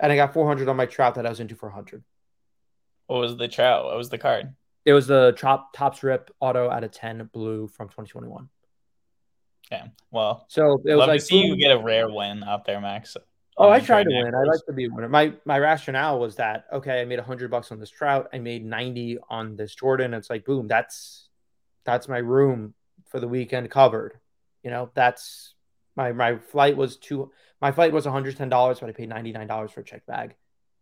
And 0.00 0.10
I 0.10 0.16
got 0.16 0.34
400 0.34 0.68
on 0.68 0.76
my 0.76 0.86
trout 0.86 1.14
that 1.14 1.26
I 1.26 1.28
was 1.28 1.38
into 1.38 1.54
for 1.54 1.68
100. 1.68 2.02
What 3.06 3.20
was 3.20 3.36
the 3.36 3.48
trout? 3.48 3.84
What 3.84 3.96
was 3.96 4.08
the 4.08 4.18
card? 4.18 4.54
It 4.84 4.92
was 4.92 5.06
the 5.06 5.32
top 5.38 5.72
Topps 5.74 6.02
Rip 6.02 6.30
auto 6.40 6.70
out 6.70 6.84
of 6.84 6.90
10 6.90 7.30
blue 7.32 7.68
from 7.68 7.88
2021. 7.88 8.48
Yeah. 9.70 9.86
Well, 10.10 10.46
so 10.48 10.82
it 10.84 10.94
was 10.94 11.06
like 11.06 11.20
see 11.20 11.42
you 11.44 11.56
get 11.56 11.70
a 11.70 11.78
rare 11.78 12.10
win 12.10 12.42
out 12.42 12.64
there, 12.64 12.80
Max. 12.80 13.16
Oh, 13.56 13.68
I 13.68 13.78
tried 13.78 14.04
to 14.04 14.10
win. 14.10 14.34
I 14.34 14.42
like 14.42 14.64
to 14.66 14.72
be 14.72 14.86
a 14.86 14.88
winner. 14.90 15.08
My 15.08 15.34
my 15.44 15.58
rationale 15.58 16.18
was 16.18 16.36
that 16.36 16.64
okay, 16.72 17.00
I 17.00 17.04
made 17.04 17.20
hundred 17.20 17.50
bucks 17.50 17.70
on 17.70 17.78
this 17.78 17.90
trout. 17.90 18.28
I 18.32 18.38
made 18.38 18.64
ninety 18.64 19.18
on 19.28 19.54
this 19.54 19.74
Jordan. 19.74 20.14
It's 20.14 20.30
like 20.30 20.44
boom, 20.44 20.66
that's 20.66 21.28
that's 21.84 22.08
my 22.08 22.18
room 22.18 22.74
for 23.08 23.20
the 23.20 23.28
weekend 23.28 23.70
covered. 23.70 24.18
You 24.64 24.70
know, 24.70 24.90
that's 24.94 25.54
my 25.94 26.12
my 26.12 26.38
flight 26.38 26.76
was 26.76 26.96
two. 26.96 27.30
My 27.60 27.70
flight 27.70 27.92
was 27.92 28.06
one 28.06 28.14
hundred 28.14 28.36
ten 28.36 28.48
dollars, 28.48 28.80
but 28.80 28.88
I 28.88 28.92
paid 28.92 29.08
ninety 29.08 29.30
nine 29.30 29.46
dollars 29.46 29.70
for 29.70 29.80
a 29.80 29.84
check 29.84 30.04
bag. 30.06 30.34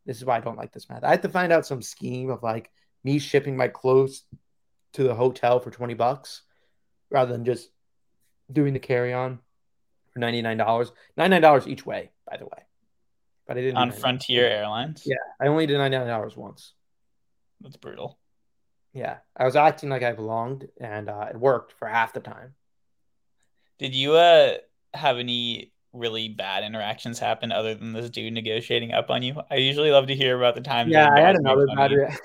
This 0.07 0.17
is 0.17 0.25
why 0.25 0.39
I 0.39 0.41
don't 0.41 0.57
like 0.57 0.73
this 0.73 0.89
math. 0.89 1.05
I 1.05 1.11
had 1.11 1.23
to 1.23 1.29
find 1.29 1.53
out 1.53 1.67
some 1.67 1.83
scheme 1.83 2.31
of 2.31 2.43
like 2.43 2.71
me 3.05 3.19
shipping 3.19 3.57
my 3.57 3.69
clothes 3.69 4.25
to 4.95 5.03
the 5.03 5.15
hotel 5.15 5.61
for 5.61 5.71
twenty 5.71 5.95
bucks 5.95 6.43
rather 7.11 7.33
than 7.33 7.45
just 7.45 7.71
doing 8.53 8.73
the 8.73 8.79
carry 8.79 9.13
on 9.13 9.39
for 10.13 10.19
ninety 10.19 10.43
nine 10.43 10.57
dollars. 10.57 10.93
Ninety 11.17 11.31
nine 11.31 11.43
dollars 11.43 11.67
each 11.67 11.85
way, 11.87 12.11
by 12.31 12.37
the 12.37 12.45
way. 12.45 12.65
But 13.47 13.57
I 13.57 13.61
didn't 13.61 13.79
on 13.79 13.89
99. 13.89 14.01
Frontier 14.01 14.47
Airlines. 14.47 15.05
Yeah, 15.07 15.17
I 15.41 15.47
only 15.47 15.67
did 15.67 15.79
ninety 15.79 15.97
nine 15.97 16.07
dollars 16.07 16.37
once. 16.37 16.75
That's 17.61 17.77
brutal. 17.77 18.19
Yeah, 18.93 19.19
I 19.37 19.45
was 19.45 19.57
acting 19.57 19.91
like 19.91 20.03
I 20.03 20.13
belonged, 20.13 20.69
and 20.81 21.09
uh, 21.09 21.27
it 21.31 21.37
worked 21.39 21.73
for 21.73 21.87
half 21.89 22.13
the 22.13 22.21
time. 22.21 22.55
Did 23.79 23.95
you 23.95 24.15
uh 24.15 24.55
have 24.95 25.19
any 25.19 25.73
really 25.93 26.29
bad 26.29 26.65
interactions 26.65 27.19
happen 27.19 27.53
other 27.53 27.75
than 27.75 27.93
this 27.93 28.11
dude 28.11 28.33
negotiating 28.33 28.93
up 28.93 29.11
on 29.11 29.23
you? 29.23 29.41
I 29.51 29.57
usually 29.57 29.91
love 29.91 30.09
to 30.09 30.15
hear 30.15 30.37
about 30.37 30.55
the 30.55 30.61
times. 30.61 30.93
Yeah, 30.93 31.09
I 31.13 31.21
had 31.21 31.37
another 31.37 31.67
bad. 31.75 31.93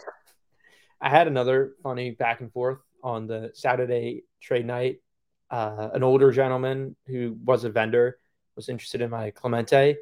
I 1.04 1.10
had 1.10 1.28
another 1.28 1.74
funny 1.84 2.12
back 2.12 2.40
and 2.40 2.52
forth 2.52 2.80
on 3.04 3.28
the 3.28 3.52
Saturday 3.54 4.24
trade 4.42 4.66
night. 4.66 5.02
Uh, 5.52 5.90
an 5.94 6.02
older 6.02 6.32
gentleman 6.32 6.96
who 7.08 7.38
was 7.44 7.66
a 7.66 7.70
vendor 7.70 8.18
was 8.56 8.70
interested 8.70 9.02
in 9.02 9.10
my 9.10 9.32
Clemente, 9.32 9.98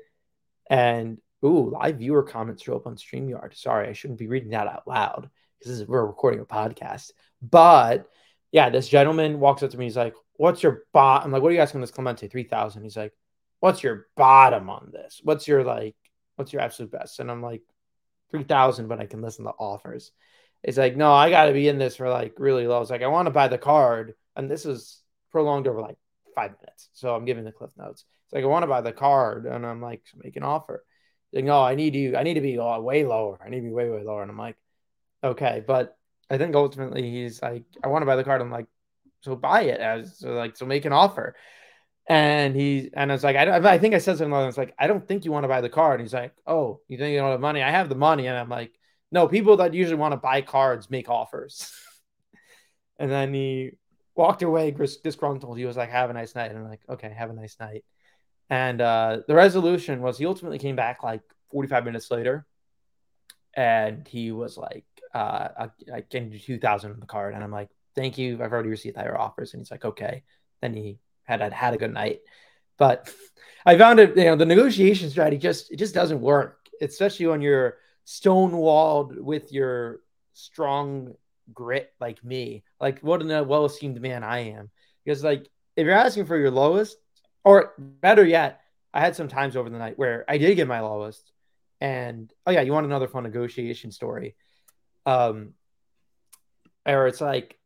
and 0.69 1.17
ooh, 1.43 1.71
live 1.71 1.97
viewer 1.97 2.21
comments 2.21 2.61
show 2.61 2.75
up 2.75 2.85
on 2.85 2.95
Streamyard. 2.97 3.57
Sorry, 3.57 3.89
I 3.89 3.93
shouldn't 3.93 4.19
be 4.19 4.27
reading 4.27 4.51
that 4.51 4.67
out 4.67 4.87
loud 4.87 5.31
because 5.59 5.83
we're 5.87 6.05
recording 6.05 6.39
a 6.39 6.45
podcast. 6.45 7.11
But 7.41 8.07
yeah, 8.51 8.69
this 8.69 8.87
gentleman 8.87 9.39
walks 9.39 9.63
up 9.63 9.71
to 9.71 9.77
me. 9.77 9.85
He's 9.85 9.97
like, 9.97 10.13
"What's 10.33 10.61
your 10.61 10.83
bot?" 10.93 11.23
I'm 11.23 11.31
like, 11.31 11.41
"What 11.41 11.51
are 11.51 11.55
you 11.55 11.61
asking 11.61 11.81
this 11.81 11.89
Clemente 11.89 12.27
three 12.27 12.43
thousand? 12.43 12.83
He's 12.83 12.95
like, 12.95 13.13
"What's 13.59 13.81
your 13.81 14.05
bottom 14.15 14.69
on 14.69 14.91
this? 14.93 15.19
What's 15.23 15.47
your 15.47 15.63
like? 15.63 15.95
What's 16.35 16.53
your 16.53 16.61
absolute 16.61 16.91
best?" 16.91 17.19
And 17.19 17.31
I'm 17.31 17.41
like, 17.41 17.63
three 18.29 18.43
thousand, 18.43 18.87
but 18.87 18.99
I 18.99 19.05
can 19.07 19.21
listen 19.21 19.45
to 19.45 19.51
offers. 19.51 20.11
It's 20.63 20.77
like, 20.77 20.95
no, 20.95 21.11
I 21.11 21.29
got 21.29 21.45
to 21.45 21.53
be 21.53 21.67
in 21.67 21.77
this 21.77 21.95
for 21.95 22.09
like 22.09 22.33
really 22.37 22.67
low. 22.67 22.81
It's 22.81 22.91
like 22.91 23.01
I 23.01 23.07
want 23.07 23.27
to 23.27 23.31
buy 23.31 23.47
the 23.47 23.57
card, 23.57 24.13
and 24.35 24.49
this 24.49 24.65
is 24.65 25.01
prolonged 25.31 25.67
over 25.67 25.81
like 25.81 25.97
five 26.35 26.51
minutes. 26.51 26.89
So 26.93 27.15
I'm 27.15 27.25
giving 27.25 27.43
the 27.43 27.51
cliff 27.51 27.71
notes. 27.77 28.05
It's 28.25 28.33
like 28.33 28.43
I 28.43 28.47
want 28.47 28.63
to 28.63 28.67
buy 28.67 28.81
the 28.81 28.91
card, 28.91 29.45
and 29.45 29.65
I'm 29.65 29.81
like, 29.81 30.03
make 30.15 30.35
an 30.35 30.43
offer. 30.43 30.83
Like, 31.33 31.45
no, 31.45 31.61
I 31.63 31.75
need 31.75 31.95
you. 31.95 32.15
I 32.15 32.23
need 32.23 32.35
to 32.35 32.41
be 32.41 32.59
uh, 32.59 32.79
way 32.79 33.05
lower. 33.05 33.39
I 33.43 33.49
need 33.49 33.61
to 33.61 33.67
be 33.67 33.73
way 33.73 33.89
way 33.89 34.03
lower. 34.03 34.21
And 34.21 34.29
I'm 34.29 34.37
like, 34.37 34.57
okay, 35.23 35.63
but 35.65 35.97
I 36.29 36.37
think 36.37 36.55
ultimately 36.55 37.09
he's 37.09 37.41
like, 37.41 37.63
I 37.83 37.87
want 37.87 38.03
to 38.03 38.05
buy 38.05 38.15
the 38.15 38.23
card. 38.23 38.41
I'm 38.41 38.51
like, 38.51 38.67
so 39.21 39.35
buy 39.35 39.63
it 39.63 39.79
as 39.79 40.17
so 40.19 40.33
like 40.33 40.57
so 40.57 40.65
make 40.65 40.85
an 40.85 40.93
offer. 40.93 41.35
And 42.07 42.55
he 42.55 42.89
and 42.93 43.11
I 43.11 43.15
was 43.15 43.23
like 43.23 43.35
I, 43.35 43.73
I 43.73 43.77
think 43.77 43.93
I 43.93 43.99
said 43.99 44.17
something 44.17 44.31
like 44.31 44.49
it's 44.49 44.57
like 44.57 44.73
I 44.77 44.87
don't 44.87 45.07
think 45.07 45.23
you 45.23 45.31
want 45.31 45.43
to 45.43 45.47
buy 45.47 45.61
the 45.61 45.69
card. 45.69 45.99
And 45.99 46.07
he's 46.07 46.13
like, 46.13 46.33
oh, 46.45 46.81
you 46.87 46.97
think 46.97 47.13
you 47.13 47.19
don't 47.19 47.31
have 47.31 47.39
money? 47.39 47.61
I 47.61 47.71
have 47.71 47.89
the 47.89 47.95
money, 47.95 48.27
and 48.27 48.37
I'm 48.37 48.49
like, 48.49 48.73
no, 49.11 49.27
people 49.27 49.57
that 49.57 49.73
usually 49.73 49.97
want 49.97 50.13
to 50.13 50.17
buy 50.17 50.41
cards 50.41 50.89
make 50.89 51.09
offers. 51.09 51.71
and 52.99 53.11
then 53.11 53.33
he 53.33 53.71
walked 54.15 54.41
away 54.41 54.71
disgruntled. 54.71 55.57
He 55.57 55.65
was 55.65 55.77
like, 55.77 55.89
have 55.89 56.09
a 56.09 56.13
nice 56.13 56.35
night. 56.35 56.51
And 56.51 56.59
I'm 56.59 56.69
like, 56.69 56.81
okay, 56.89 57.13
have 57.15 57.29
a 57.29 57.33
nice 57.33 57.57
night. 57.59 57.83
And 58.49 58.81
uh, 58.81 59.19
the 59.27 59.35
resolution 59.35 60.01
was 60.01 60.17
he 60.17 60.25
ultimately 60.25 60.59
came 60.59 60.75
back 60.75 61.03
like 61.03 61.21
45 61.51 61.85
minutes 61.85 62.11
later, 62.11 62.45
and 63.53 64.07
he 64.07 64.31
was 64.31 64.57
like, 64.57 64.85
uh, 65.13 65.49
I, 65.57 65.69
I 65.93 66.01
can 66.01 66.29
do 66.29 66.39
2,000 66.39 66.91
on 66.91 66.99
the 66.99 67.05
card. 67.05 67.33
And 67.33 67.43
I'm 67.43 67.51
like, 67.51 67.69
thank 67.95 68.17
you. 68.17 68.41
I've 68.41 68.51
already 68.51 68.69
received 68.69 68.95
higher 68.95 69.17
offers. 69.17 69.53
And 69.53 69.61
he's 69.61 69.71
like, 69.71 69.85
okay. 69.85 70.23
Then 70.61 70.73
he 70.73 70.99
had 71.23 71.41
had 71.53 71.73
a 71.73 71.77
good 71.77 71.93
night. 71.93 72.21
But 72.77 73.13
I 73.65 73.77
found 73.77 73.99
it, 73.99 74.17
you 74.17 74.25
know, 74.25 74.35
the 74.35 74.45
negotiation 74.45 75.09
strategy 75.09 75.37
just 75.37 75.71
it 75.71 75.77
just 75.77 75.93
doesn't 75.93 76.21
work, 76.21 76.57
especially 76.81 77.27
when 77.27 77.41
you're 77.41 77.77
stonewalled 78.05 79.17
with 79.17 79.51
your 79.51 79.99
strong 80.33 81.13
grit 81.53 81.93
like 81.99 82.23
me. 82.23 82.63
Like 82.79 82.99
what 82.99 83.21
a 83.21 83.43
well 83.43 83.65
esteemed 83.65 84.01
man 84.01 84.23
I 84.23 84.51
am. 84.51 84.69
Because 85.03 85.23
like 85.23 85.47
if 85.75 85.85
you're 85.85 85.95
asking 85.95 86.25
for 86.25 86.37
your 86.37 86.51
lowest, 86.51 86.97
or 87.43 87.73
better 87.77 88.25
yet, 88.25 88.61
I 88.93 88.99
had 88.99 89.15
some 89.15 89.27
times 89.27 89.55
over 89.55 89.69
the 89.69 89.79
night 89.79 89.97
where 89.97 90.25
I 90.27 90.37
did 90.37 90.55
get 90.55 90.67
my 90.67 90.81
lowest. 90.81 91.31
And 91.79 92.31
oh 92.45 92.51
yeah, 92.51 92.61
you 92.61 92.73
want 92.73 92.85
another 92.85 93.07
fun 93.07 93.23
negotiation 93.23 93.91
story. 93.91 94.35
Um 95.05 95.53
or 96.85 97.07
it's 97.07 97.21
like 97.21 97.57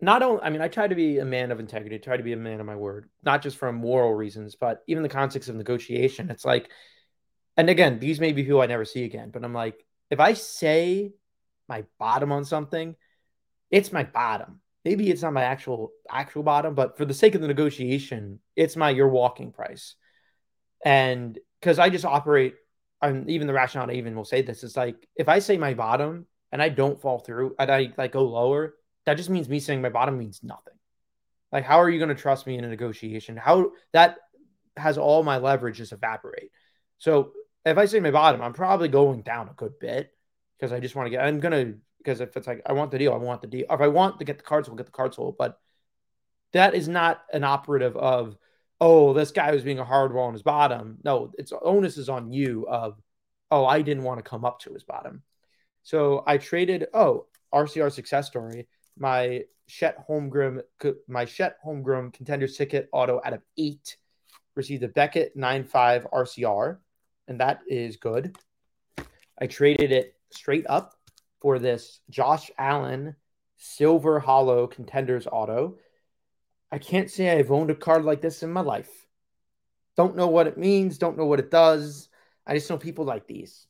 not 0.00 0.22
only 0.22 0.42
I 0.42 0.50
mean, 0.50 0.60
I 0.60 0.68
try 0.68 0.88
to 0.88 0.94
be 0.94 1.18
a 1.18 1.24
man 1.24 1.52
of 1.52 1.60
integrity, 1.60 1.98
try 1.98 2.16
to 2.16 2.22
be 2.22 2.32
a 2.32 2.36
man 2.36 2.60
of 2.60 2.66
my 2.66 2.76
word, 2.76 3.08
not 3.22 3.42
just 3.42 3.56
for 3.56 3.72
moral 3.72 4.14
reasons, 4.14 4.56
but 4.56 4.82
even 4.86 5.02
the 5.02 5.08
context 5.08 5.48
of 5.48 5.54
negotiation. 5.54 6.30
It's 6.30 6.44
like, 6.44 6.70
and 7.56 7.70
again, 7.70 7.98
these 7.98 8.20
may 8.20 8.32
be 8.32 8.44
people 8.44 8.60
I 8.60 8.66
never 8.66 8.84
see 8.84 9.04
again, 9.04 9.30
but 9.30 9.44
I'm 9.44 9.54
like, 9.54 9.84
if 10.10 10.20
I 10.20 10.34
say 10.34 11.12
my 11.68 11.84
bottom 11.98 12.32
on 12.32 12.44
something, 12.44 12.96
it's 13.70 13.92
my 13.92 14.04
bottom 14.04 14.60
maybe 14.84 15.10
it's 15.10 15.22
not 15.22 15.32
my 15.32 15.44
actual 15.44 15.92
actual 16.10 16.42
bottom, 16.42 16.74
but 16.74 16.96
for 16.96 17.04
the 17.04 17.14
sake 17.14 17.34
of 17.34 17.40
the 17.40 17.48
negotiation, 17.48 18.40
it's 18.56 18.76
my 18.76 18.90
your 18.90 19.08
walking 19.08 19.52
price. 19.52 19.94
And 20.84 21.38
because 21.60 21.78
I 21.78 21.90
just 21.90 22.04
operate, 22.04 22.54
and 23.00 23.28
even 23.30 23.46
the 23.46 23.52
rationale 23.52 23.90
I 23.90 23.94
even 23.94 24.14
will 24.14 24.24
say 24.24 24.42
this 24.42 24.62
it's 24.62 24.76
like 24.76 25.08
if 25.16 25.28
I 25.28 25.40
say 25.40 25.56
my 25.56 25.74
bottom 25.74 26.26
and 26.52 26.62
I 26.62 26.68
don't 26.68 27.00
fall 27.00 27.18
through 27.18 27.56
and 27.58 27.70
I 27.70 27.92
like 27.96 28.12
go 28.12 28.24
lower, 28.24 28.74
that 29.06 29.16
just 29.16 29.30
means 29.30 29.48
me 29.48 29.60
saying 29.60 29.82
my 29.82 29.88
bottom 29.88 30.18
means 30.18 30.40
nothing. 30.42 30.74
Like, 31.50 31.64
how 31.64 31.80
are 31.80 31.90
you 31.90 31.98
going 31.98 32.14
to 32.14 32.20
trust 32.20 32.46
me 32.46 32.56
in 32.56 32.64
a 32.64 32.68
negotiation? 32.68 33.36
How 33.36 33.72
that 33.92 34.16
has 34.76 34.98
all 34.98 35.22
my 35.22 35.38
leverage 35.38 35.76
just 35.76 35.92
evaporate. 35.92 36.50
So 36.98 37.32
if 37.64 37.78
I 37.78 37.84
say 37.86 38.00
my 38.00 38.10
bottom, 38.10 38.42
I'm 38.42 38.52
probably 38.52 38.88
going 38.88 39.22
down 39.22 39.48
a 39.48 39.54
good 39.54 39.78
bit 39.78 40.10
because 40.58 40.72
I 40.72 40.80
just 40.80 40.94
want 40.94 41.06
to 41.06 41.10
get. 41.10 41.24
I'm 41.24 41.40
gonna 41.40 41.74
because 41.98 42.20
if 42.20 42.36
it's 42.36 42.46
like 42.46 42.62
I 42.66 42.72
want 42.72 42.90
the 42.90 42.98
deal, 42.98 43.12
I 43.12 43.18
want 43.18 43.40
the 43.40 43.46
deal. 43.46 43.66
If 43.70 43.80
I 43.80 43.88
want 43.88 44.18
to 44.18 44.24
get 44.24 44.38
the 44.38 44.44
cards, 44.44 44.68
we'll 44.68 44.76
get 44.76 44.86
the 44.86 44.92
cards 44.92 45.16
sold. 45.16 45.36
But 45.38 45.58
that 46.52 46.74
is 46.74 46.88
not 46.88 47.22
an 47.32 47.44
operative 47.44 47.96
of 47.96 48.36
oh, 48.80 49.12
this 49.12 49.30
guy 49.30 49.52
was 49.52 49.62
being 49.62 49.78
a 49.78 49.84
hard 49.84 50.12
wall 50.12 50.26
on 50.26 50.32
his 50.32 50.42
bottom. 50.42 50.98
No, 51.04 51.32
it's 51.38 51.52
onus 51.62 51.98
is 51.98 52.08
on 52.08 52.32
you 52.32 52.66
of 52.68 53.00
oh, 53.50 53.64
I 53.64 53.82
didn't 53.82 54.02
want 54.04 54.18
to 54.18 54.28
come 54.28 54.44
up 54.44 54.60
to 54.60 54.72
his 54.72 54.82
bottom. 54.82 55.22
So 55.82 56.24
I 56.26 56.38
traded 56.38 56.86
oh 56.92 57.26
RCR 57.54 57.92
success 57.92 58.26
story 58.26 58.66
my 58.98 59.44
Chet 59.68 60.06
Holmgren 60.08 60.62
my 61.08 61.24
Chet 61.24 61.56
Holmgren 61.64 62.12
contenders 62.12 62.56
ticket 62.56 62.88
auto 62.92 63.20
out 63.24 63.32
of 63.32 63.42
eight 63.56 63.96
received 64.54 64.82
a 64.82 64.88
Beckett 64.88 65.36
nine 65.36 65.64
five 65.64 66.06
RCR, 66.12 66.78
and 67.28 67.40
that 67.40 67.60
is 67.66 67.96
good. 67.96 68.36
I 69.40 69.46
traded 69.46 69.92
it 69.92 70.14
straight 70.30 70.66
up 70.68 70.94
for 71.40 71.58
this 71.58 72.00
Josh 72.10 72.50
Allen 72.58 73.16
Silver 73.56 74.20
Holo 74.20 74.66
Contenders 74.66 75.26
Auto. 75.30 75.78
I 76.70 76.78
can't 76.78 77.10
say 77.10 77.30
I've 77.30 77.52
owned 77.52 77.70
a 77.70 77.74
card 77.74 78.04
like 78.04 78.20
this 78.20 78.42
in 78.42 78.52
my 78.52 78.60
life. 78.60 78.90
Don't 79.96 80.16
know 80.16 80.28
what 80.28 80.46
it 80.46 80.58
means, 80.58 80.98
don't 80.98 81.18
know 81.18 81.26
what 81.26 81.38
it 81.38 81.50
does. 81.50 82.08
I 82.46 82.54
just 82.54 82.68
know 82.70 82.78
people 82.78 83.04
like 83.04 83.26
these. 83.26 83.66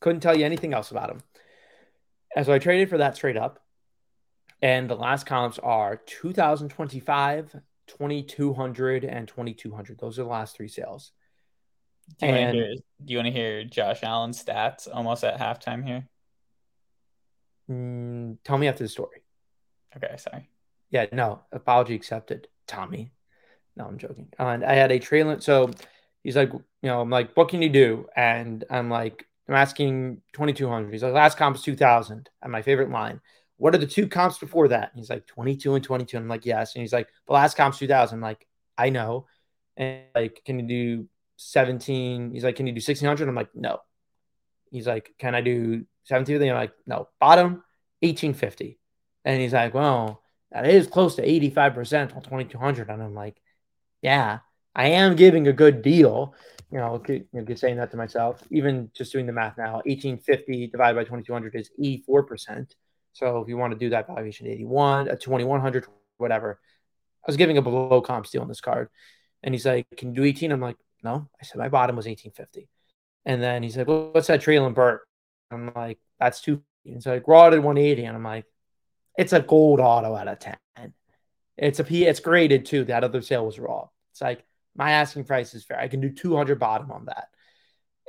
Couldn't 0.00 0.20
tell 0.20 0.36
you 0.36 0.44
anything 0.44 0.74
else 0.74 0.90
about 0.90 1.08
them. 1.08 1.20
And 2.34 2.44
so 2.44 2.52
I 2.52 2.58
traded 2.58 2.88
for 2.88 2.98
that 2.98 3.16
straight 3.16 3.36
up. 3.36 3.60
And 4.60 4.88
the 4.88 4.96
last 4.96 5.26
columns 5.26 5.58
are 5.58 5.96
2025, 6.06 7.56
2200, 7.86 9.04
and 9.04 9.28
2200. 9.28 9.98
Those 9.98 10.18
are 10.18 10.22
the 10.22 10.28
last 10.28 10.56
three 10.56 10.68
sales. 10.68 11.12
Do 12.18 12.26
you, 12.26 12.32
and, 12.32 12.44
want 12.44 12.52
to 12.52 12.58
hear, 12.58 12.74
do 13.04 13.12
you 13.12 13.18
want 13.18 13.26
to 13.26 13.32
hear 13.32 13.64
Josh 13.64 14.02
Allen's 14.02 14.42
stats 14.42 14.88
almost 14.92 15.24
at 15.24 15.38
halftime 15.38 15.84
here? 15.84 16.08
Mm, 17.70 18.38
tell 18.44 18.58
me 18.58 18.68
after 18.68 18.84
the 18.84 18.88
story. 18.88 19.22
Okay, 19.96 20.14
sorry. 20.18 20.48
Yeah, 20.90 21.06
no, 21.12 21.40
apology 21.50 21.94
accepted, 21.94 22.48
Tommy. 22.66 23.12
No, 23.76 23.86
I'm 23.86 23.98
joking. 23.98 24.28
And 24.38 24.64
I 24.64 24.74
had 24.74 24.92
a 24.92 24.98
trailer. 24.98 25.40
So 25.40 25.70
he's 26.22 26.36
like, 26.36 26.52
you 26.52 26.62
know, 26.82 27.00
I'm 27.00 27.10
like, 27.10 27.36
what 27.36 27.48
can 27.48 27.62
you 27.62 27.70
do? 27.70 28.06
And 28.14 28.64
I'm 28.70 28.90
like, 28.90 29.26
I'm 29.48 29.54
asking 29.54 30.22
2200. 30.32 30.92
He's 30.92 31.02
like, 31.02 31.12
last 31.12 31.36
comp's 31.36 31.62
2000. 31.62 32.28
And 32.42 32.52
my 32.52 32.62
favorite 32.62 32.90
line, 32.90 33.20
what 33.56 33.74
are 33.74 33.78
the 33.78 33.86
two 33.86 34.08
comps 34.08 34.38
before 34.38 34.68
that? 34.68 34.90
And 34.92 35.00
he's 35.00 35.10
like, 35.10 35.26
22 35.26 35.74
and 35.74 35.84
22. 35.84 36.16
And 36.16 36.24
I'm 36.24 36.28
like, 36.28 36.46
yes. 36.46 36.74
And 36.74 36.82
he's 36.82 36.92
like, 36.92 37.08
the 37.26 37.32
last 37.32 37.56
comp's 37.56 37.78
2000. 37.78 38.16
I'm 38.16 38.22
like, 38.22 38.46
I 38.78 38.90
know. 38.90 39.26
And 39.76 40.02
like, 40.14 40.42
can 40.44 40.58
you 40.60 40.66
do 40.66 41.08
17? 41.36 42.32
He's 42.32 42.44
like, 42.44 42.56
can 42.56 42.66
you 42.66 42.72
do 42.72 42.78
1600? 42.78 43.28
I'm 43.28 43.34
like, 43.34 43.54
no. 43.54 43.78
He's 44.70 44.86
like, 44.86 45.14
can 45.18 45.34
I 45.34 45.40
do 45.40 45.84
17 46.04 46.42
I'm 46.42 46.54
like, 46.54 46.72
no, 46.86 47.08
bottom 47.20 47.62
1850. 48.00 48.78
And 49.24 49.40
he's 49.40 49.52
like, 49.52 49.74
well, 49.74 50.22
that 50.52 50.66
is 50.66 50.86
close 50.86 51.16
to 51.16 51.26
85% 51.26 52.14
on 52.14 52.22
2200. 52.22 52.90
And 52.90 53.02
I'm 53.02 53.14
like, 53.14 53.40
yeah, 54.02 54.40
I 54.74 54.88
am 54.88 55.16
giving 55.16 55.48
a 55.48 55.52
good 55.52 55.82
deal. 55.82 56.34
You 56.70 56.78
know, 56.78 57.02
you 57.08 57.26
know, 57.32 57.54
saying 57.54 57.76
that 57.76 57.90
to 57.92 57.96
myself, 57.96 58.42
even 58.50 58.90
just 58.94 59.12
doing 59.12 59.26
the 59.26 59.32
math 59.32 59.56
now, 59.56 59.74
1850 59.84 60.68
divided 60.68 60.96
by 60.96 61.04
2200 61.04 61.54
is 61.54 61.70
84%. 61.80 62.70
So 63.12 63.40
if 63.40 63.48
you 63.48 63.56
want 63.56 63.72
to 63.72 63.78
do 63.78 63.90
that 63.90 64.08
valuation 64.08 64.46
81, 64.48 65.08
uh, 65.08 65.12
2100, 65.12 65.86
whatever, 66.16 66.58
I 67.24 67.30
was 67.30 67.36
giving 67.36 67.56
a 67.56 67.62
below 67.62 68.00
comp 68.00 68.28
deal 68.28 68.42
on 68.42 68.48
this 68.48 68.60
card. 68.60 68.88
And 69.42 69.54
he's 69.54 69.64
like, 69.64 69.86
can 69.96 70.08
you 70.08 70.14
do 70.16 70.24
18? 70.24 70.52
I'm 70.52 70.60
like, 70.60 70.76
no. 71.04 71.28
I 71.40 71.44
said, 71.44 71.58
my 71.58 71.68
bottom 71.68 71.96
was 71.96 72.06
1850. 72.06 72.68
And 73.26 73.42
then 73.42 73.62
he's 73.62 73.76
like, 73.76 73.86
what's 73.86 74.26
that 74.26 74.40
Treylon 74.40 74.74
Burks? 74.74 75.06
I'm 75.50 75.72
like, 75.74 75.98
that's 76.18 76.40
too. 76.40 76.62
He's 76.82 77.06
like, 77.06 77.28
raw 77.28 77.46
at 77.46 77.52
180. 77.52 78.04
And 78.04 78.16
I'm 78.16 78.24
like, 78.24 78.46
it's 79.16 79.32
a 79.32 79.40
gold 79.40 79.80
auto 79.80 80.14
out 80.14 80.28
of 80.28 80.38
10. 80.38 80.56
It's 81.56 81.78
a 81.78 81.84
P, 81.84 82.04
it's 82.04 82.20
graded 82.20 82.66
too. 82.66 82.84
That 82.84 83.04
other 83.04 83.22
sale 83.22 83.46
was 83.46 83.58
raw. 83.58 83.88
It's 84.12 84.20
like, 84.20 84.44
my 84.76 84.92
asking 84.92 85.24
price 85.24 85.54
is 85.54 85.64
fair. 85.64 85.78
I 85.78 85.88
can 85.88 86.00
do 86.00 86.10
200 86.10 86.58
bottom 86.58 86.90
on 86.90 87.06
that. 87.06 87.28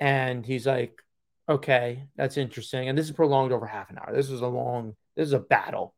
And 0.02 0.46
he's 0.46 0.66
like, 0.66 1.00
okay, 1.48 2.08
that's 2.16 2.38
interesting. 2.38 2.90
And 2.90 2.98
this 2.98 3.06
is 3.06 3.12
prolonged 3.12 3.52
over 3.52 3.68
half 3.68 3.90
an 3.92 4.00
hour. 4.00 4.14
This 4.14 4.30
was 4.30 4.42
a 4.42 4.48
long, 4.48 4.96
this 5.16 5.28
is 5.28 5.34
a 5.34 5.40
battle. 5.40 5.94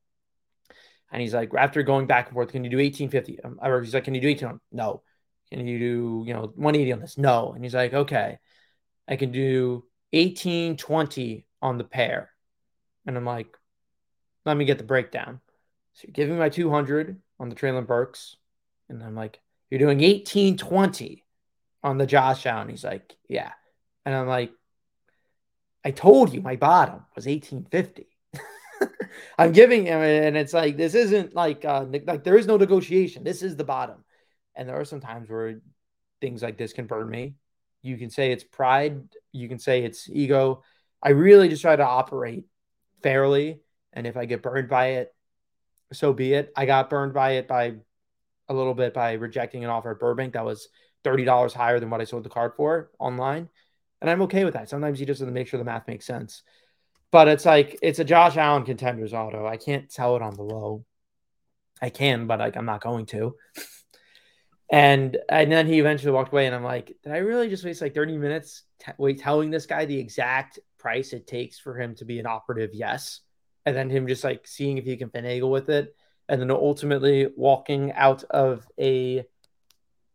And 1.12 1.22
he's 1.22 1.34
like, 1.34 1.52
after 1.58 1.84
going 1.84 2.06
back 2.06 2.28
and 2.28 2.34
forth, 2.34 2.52
can 2.52 2.66
you 2.66 2.70
do 2.70 2.78
1850? 2.78 3.40
Um, 3.44 3.84
he's 3.84 3.94
like, 3.94 4.04
can 4.04 4.14
you 4.14 4.22
do 4.22 4.28
18? 4.28 4.60
No. 4.74 5.04
Can 5.52 5.66
you 5.66 5.80
do, 5.80 6.24
you 6.28 6.34
know, 6.34 6.52
180 6.56 6.94
on 6.94 7.00
this? 7.00 7.18
No. 7.18 7.54
And 7.54 7.64
he's 7.64 7.76
like, 7.76 7.94
okay, 7.94 8.40
I 9.08 9.16
can 9.16 9.32
do 9.32 9.86
18, 10.14 10.78
20 10.78 11.46
on 11.62 11.78
the 11.78 11.84
pair. 11.84 12.32
And 13.06 13.16
I'm 13.16 13.26
like, 13.26 13.56
let 14.46 14.58
me 14.58 14.66
get 14.66 14.78
the 14.78 14.84
breakdown. 14.84 15.40
So 15.94 16.06
you're 16.08 16.14
giving 16.14 16.38
my 16.38 16.50
200 16.50 17.20
on 17.40 17.50
the 17.50 17.56
Treylon 17.56 17.88
Burks. 17.88 18.36
And 18.90 19.04
I'm 19.04 19.16
like, 19.16 19.40
you're 19.70 19.80
doing 19.80 20.02
18, 20.02 20.58
20 20.58 21.24
on 21.84 21.98
the 21.98 22.06
Josh 22.06 22.46
Allen. 22.46 22.70
He's 22.70 22.84
like, 22.84 23.16
yeah. 23.28 23.52
And 24.06 24.16
I'm 24.16 24.28
like, 24.28 24.52
I 25.84 25.92
told 25.92 26.34
you 26.34 26.42
my 26.42 26.56
bottom 26.58 27.06
was 27.16 27.26
1850. 27.26 28.08
I'm 29.38 29.52
giving 29.54 29.86
him, 29.86 30.02
and 30.02 30.36
it's 30.36 30.54
like 30.54 30.76
this 30.76 30.96
isn't 30.96 31.34
like 31.34 31.64
uh, 31.64 31.86
like 32.06 32.24
there 32.24 32.38
is 32.38 32.48
no 32.48 32.58
negotiation. 32.58 33.24
This 33.24 33.42
is 33.42 33.56
the 33.56 33.64
bottom, 33.64 34.04
and 34.58 34.68
there 34.68 34.80
are 34.80 34.86
some 34.86 35.00
times 35.00 35.30
where 35.30 35.62
things 36.20 36.42
like 36.42 36.58
this 36.58 36.74
can 36.74 36.88
burn 36.88 37.10
me. 37.10 37.36
You 37.84 37.98
can 37.98 38.10
say 38.10 38.32
it's 38.32 38.44
pride. 38.44 39.02
You 39.32 39.48
can 39.48 39.60
say 39.60 39.84
it's 39.84 40.10
ego. 40.10 40.64
I 41.02 41.10
really 41.10 41.48
just 41.48 41.62
try 41.62 41.76
to 41.76 41.86
operate 41.86 42.46
fairly, 43.04 43.62
and 43.94 44.08
if 44.08 44.18
I 44.18 44.26
get 44.26 44.42
burned 44.42 44.68
by 44.68 44.88
it, 44.88 45.14
so 45.94 46.12
be 46.12 46.34
it. 46.34 46.52
I 46.56 46.66
got 46.66 46.90
burned 46.90 47.14
by 47.14 47.34
it 47.34 47.48
by 47.48 47.76
a 48.50 48.54
little 48.54 48.74
bit 48.74 48.94
by 48.94 49.14
rejecting 49.14 49.64
an 49.64 49.70
offer 49.70 49.92
at 49.92 50.00
Burbank 50.00 50.34
that 50.34 50.44
was 50.44 50.68
thirty 51.04 51.24
dollars 51.24 51.54
higher 51.54 51.80
than 51.80 51.92
what 51.92 52.02
I 52.02 52.06
sold 52.06 52.24
the 52.24 52.30
card 52.30 52.54
for 52.58 52.90
online, 53.00 53.48
and 54.02 54.10
I'm 54.10 54.24
okay 54.24 54.44
with 54.44 54.56
that. 54.56 54.70
Sometimes 54.70 55.00
you 55.00 55.06
just 55.06 55.20
have 55.20 55.30
to 55.30 55.34
make 55.34 55.48
sure 55.48 55.60
the 55.60 55.64
math 55.64 55.88
makes 55.88 56.06
sense. 56.06 56.42
But 57.12 57.28
it's 57.28 57.46
like 57.46 57.78
it's 57.82 58.00
a 58.00 58.04
Josh 58.04 58.36
Allen 58.38 58.64
contenders 58.64 59.14
auto. 59.14 59.46
I 59.46 59.58
can't 59.58 59.92
sell 59.92 60.16
it 60.16 60.22
on 60.22 60.34
the 60.34 60.44
low. 60.44 60.84
I 61.82 61.90
can, 61.90 62.26
but 62.26 62.40
like 62.40 62.58
I'm 62.58 62.66
not 62.66 62.82
going 62.82 63.06
to. 63.08 63.36
And 64.70 65.18
and 65.30 65.52
then 65.52 65.68
he 65.68 65.80
eventually 65.80 66.12
walked 66.12 66.32
away, 66.32 66.46
and 66.46 66.56
I'm 66.56 66.64
like, 66.64 66.96
did 67.04 67.14
I 67.14 67.18
really 67.18 67.50
just 67.50 67.64
waste 67.64 67.82
like 67.82 67.96
30 67.96 68.18
minutes 68.18 68.64
t- 68.80 68.92
wait 68.98 69.20
telling 69.20 69.50
this 69.50 69.66
guy 69.66 69.86
the 69.86 70.00
exact 70.00 70.60
price 70.78 71.14
it 71.14 71.28
takes 71.28 71.58
for 71.60 71.80
him 71.80 71.96
to 71.96 72.06
be 72.06 72.20
an 72.20 72.26
operative? 72.26 72.72
Yes, 72.74 73.22
and 73.66 73.76
then 73.76 73.90
him 73.90 74.08
just 74.08 74.24
like 74.24 74.48
seeing 74.48 74.78
if 74.78 74.86
he 74.86 74.98
can 74.98 75.10
finagle 75.10 75.52
with 75.52 75.70
it, 75.70 75.96
and 76.28 76.42
then 76.42 76.52
ultimately 76.52 77.28
walking 77.36 77.94
out 77.94 78.24
of 78.26 78.68
a 78.80 79.26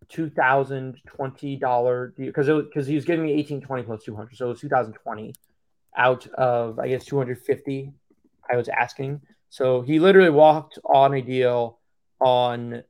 two 0.09 0.29
thousand 0.29 1.01
twenty 1.07 1.57
dollar 1.57 2.13
because 2.17 2.49
because 2.49 2.87
he 2.87 2.95
was 2.95 3.05
giving 3.05 3.25
me 3.25 3.33
eighteen 3.33 3.61
twenty 3.61 3.83
plus 3.83 4.05
two 4.05 4.15
hundred, 4.15 4.37
so 4.37 4.47
it 4.47 4.51
was 4.51 4.61
two 4.61 4.69
thousand 4.69 4.93
twenty 4.95 5.35
out 5.97 6.27
of 6.29 6.79
I 6.79 6.89
guess 6.89 7.05
250 7.05 7.93
I 8.51 8.57
was 8.57 8.69
asking. 8.69 9.21
So 9.51 9.83
he 9.83 9.99
literally 9.99 10.31
walked 10.31 10.79
on 10.85 11.15
a 11.15 11.21
deal 11.21 11.79
on 12.21 12.83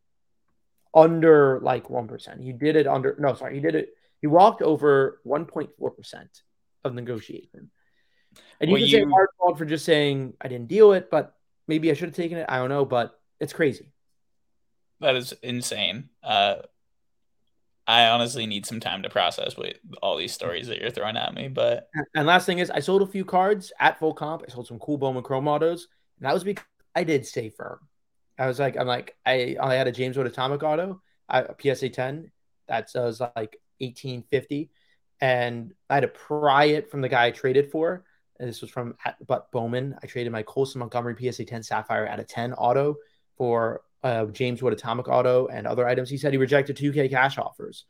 under 0.94 1.61
like 1.61 1.85
1%. 1.85 2.42
He 2.42 2.52
did 2.52 2.76
it 2.76 2.87
under 2.87 3.16
no, 3.18 3.35
sorry, 3.35 3.55
he 3.55 3.61
did 3.61 3.74
it 3.74 3.90
he 4.20 4.28
walked 4.28 4.62
over 4.62 5.20
1.4% 5.26 6.26
of 6.85 6.94
negotiation. 6.94 7.70
And 8.61 8.70
you 8.70 8.74
well, 8.74 8.81
can 8.81 8.88
you, 8.88 9.05
say 9.05 9.11
hard 9.11 9.28
fault 9.37 9.59
for 9.59 9.64
just 9.64 9.85
saying 9.85 10.35
I 10.40 10.48
didn't 10.48 10.68
deal 10.68 10.92
it, 10.92 11.11
but 11.11 11.35
maybe 11.66 11.90
I 11.90 11.94
should 11.94 12.09
have 12.09 12.16
taken 12.16 12.38
it. 12.38 12.46
I 12.48 12.59
don't 12.59 12.68
know, 12.68 12.85
but 12.85 13.18
it's 13.40 13.52
crazy. 13.52 13.92
That 15.00 15.16
is 15.16 15.35
insane. 15.42 16.09
Uh 16.22 16.57
I 17.87 18.07
honestly 18.07 18.46
need 18.46 18.64
some 18.64 18.78
time 18.78 19.02
to 19.02 19.11
process 19.11 19.57
with 19.57 19.76
all 20.02 20.16
these 20.16 20.33
stories 20.33 20.68
that 20.68 20.78
you're 20.78 20.90
throwing 20.90 21.16
at 21.16 21.35
me. 21.35 21.48
But 21.48 21.88
and 22.14 22.26
last 22.26 22.46
thing 22.46 22.59
is, 22.59 22.70
I 22.70 22.78
sold 22.78 23.02
a 23.02 23.07
few 23.07 23.24
cards 23.24 23.72
at 23.81 23.98
full 23.98 24.14
comp. 24.14 24.44
I 24.46 24.52
sold 24.52 24.68
some 24.68 24.78
cool 24.78 24.98
Bowman 24.98 25.24
Chrome 25.24 25.48
autos, 25.48 25.88
and 26.18 26.26
that 26.26 26.33
was 26.33 26.44
because 26.44 26.64
I 26.94 27.02
did 27.02 27.26
stay 27.26 27.50
firm. 27.50 27.81
I 28.42 28.48
was 28.48 28.59
like, 28.59 28.76
I'm 28.76 28.88
like, 28.88 29.14
I 29.24 29.57
I 29.61 29.74
had 29.74 29.87
a 29.87 29.92
James 29.92 30.16
Wood 30.16 30.26
Atomic 30.26 30.64
auto, 30.64 31.00
a 31.28 31.55
PSA 31.61 31.90
10 31.90 32.33
That's 32.66 32.92
that 32.94 33.05
was 33.05 33.20
like 33.20 33.57
1850, 33.78 34.68
and 35.20 35.72
I 35.88 35.94
had 35.94 36.00
to 36.00 36.09
pry 36.09 36.64
it 36.64 36.90
from 36.90 37.02
the 37.02 37.09
guy 37.09 37.26
I 37.26 37.31
traded 37.31 37.70
for. 37.70 38.05
And 38.40 38.48
this 38.48 38.61
was 38.61 38.70
from 38.70 38.96
but 39.28 39.52
Bowman. 39.52 39.94
I 40.02 40.07
traded 40.09 40.33
my 40.33 40.42
Colson 40.42 40.81
Montgomery 40.81 41.14
PSA 41.16 41.44
10 41.44 41.62
Sapphire 41.62 42.05
at 42.05 42.18
a 42.18 42.24
10 42.24 42.55
auto 42.55 42.96
for 43.37 43.83
uh, 44.02 44.26
James 44.26 44.61
Wood 44.61 44.72
Atomic 44.72 45.07
Auto 45.07 45.46
and 45.46 45.64
other 45.64 45.87
items. 45.87 46.11
He 46.11 46.18
said 46.18 46.33
he 46.33 46.38
rejected 46.38 46.76
2K 46.76 47.11
cash 47.11 47.38
offers. 47.38 47.85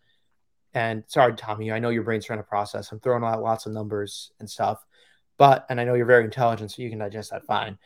And 0.75 1.05
sorry, 1.07 1.35
Tommy, 1.35 1.73
I 1.73 1.79
know 1.79 1.89
your 1.89 2.03
brain's 2.03 2.27
trying 2.27 2.41
to 2.41 2.45
process. 2.45 2.93
I'm 2.93 3.01
throwing 3.01 3.25
out 3.25 3.43
lots 3.43 3.65
of 3.65 3.73
numbers 3.73 4.33
and 4.39 4.51
stuff, 4.51 4.85
but 5.39 5.65
and 5.71 5.81
I 5.81 5.85
know 5.85 5.95
you're 5.95 6.05
very 6.05 6.25
intelligent, 6.25 6.73
so 6.73 6.83
you 6.83 6.91
can 6.91 6.99
digest 6.99 7.31
that 7.31 7.47
fine. 7.47 7.79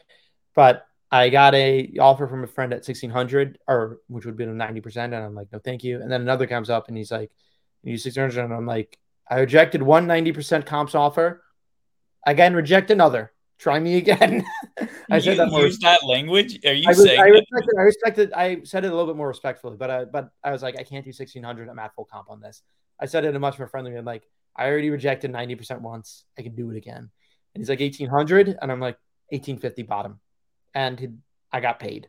But 0.57 0.85
I 1.11 1.29
got 1.29 1.55
a 1.55 1.93
offer 2.01 2.27
from 2.27 2.45
a 2.45 2.49
friend 2.49 2.73
at 2.73 2.79
1600, 2.79 3.59
or 3.69 4.01
which 4.09 4.27
would 4.27 4.37
be 4.37 4.45
a 4.45 4.49
90 4.49 4.81
percent, 4.81 5.15
and 5.15 5.25
I'm 5.25 5.35
like, 5.35 5.53
no, 5.53 5.59
thank 5.59 5.85
you. 5.85 6.01
And 6.01 6.11
then 6.11 6.21
another 6.21 6.47
comes 6.47 6.71
up, 6.71 6.89
and 6.89 6.97
he's 6.97 7.11
like, 7.11 7.31
you 7.83 7.97
600, 7.97 8.37
and 8.43 8.53
I'm 8.53 8.67
like, 8.67 8.99
I 9.29 9.41
rejected 9.41 9.83
one 9.83 10.07
90 10.07 10.33
percent 10.33 10.67
comps 10.67 10.95
offer. 10.95 11.43
Again, 12.27 12.55
reject 12.55 12.91
another 12.91 13.33
try 13.59 13.79
me 13.79 13.97
again. 13.97 14.45
I 15.11 15.19
said 15.19 15.39
that 15.39 15.49
more. 15.49 15.63
Use 15.63 15.79
that 15.81 16.05
language. 16.05 16.59
Are 16.65 16.73
you 16.73 16.85
I 16.87 16.91
was, 16.91 17.03
saying? 17.03 17.21
I 17.21 17.27
respected, 17.27 17.75
I 17.79 17.83
respected. 17.83 18.33
I 18.33 18.61
said 18.65 18.85
it 18.85 18.89
a 18.89 18.91
little 18.91 19.07
bit 19.07 19.17
more 19.17 19.29
respectfully, 19.29 19.77
but 19.77 19.91
I, 19.91 20.05
but 20.05 20.31
I 20.43 20.51
was 20.51 20.63
like, 20.63 20.79
I 20.79 20.83
can't 20.83 21.05
do 21.05 21.13
sixteen 21.13 21.43
hundred. 21.43 21.69
I'm 21.69 21.79
at 21.79 21.95
full 21.95 22.05
comp 22.05 22.31
on 22.31 22.41
this. 22.41 22.63
I 23.01 23.07
said 23.07 23.25
it 23.25 23.29
in 23.29 23.37
a 23.37 23.41
much 23.41 23.59
more 23.59 23.69
friendly 23.69 23.93
way. 23.93 24.01
Like, 24.01 24.25
I 24.55 24.67
already 24.67 24.91
rejected 24.91 25.31
ninety 25.31 25.55
percent 25.55 25.83
once. 25.83 26.25
I 26.39 26.43
can 26.43 26.55
do 26.55 26.71
it 26.71 26.77
again. 26.77 27.11
And 27.55 27.63
he's 27.63 27.69
like 27.69 27.81
eighteen 27.81 28.09
hundred, 28.09 28.57
and 28.61 28.71
I'm 28.71 28.81
like 28.81 28.99
eighteen 29.31 29.59
fifty 29.59 29.83
bottom, 29.83 30.21
and 30.77 31.23
I 31.51 31.61
got 31.61 31.81
paid. 31.81 32.09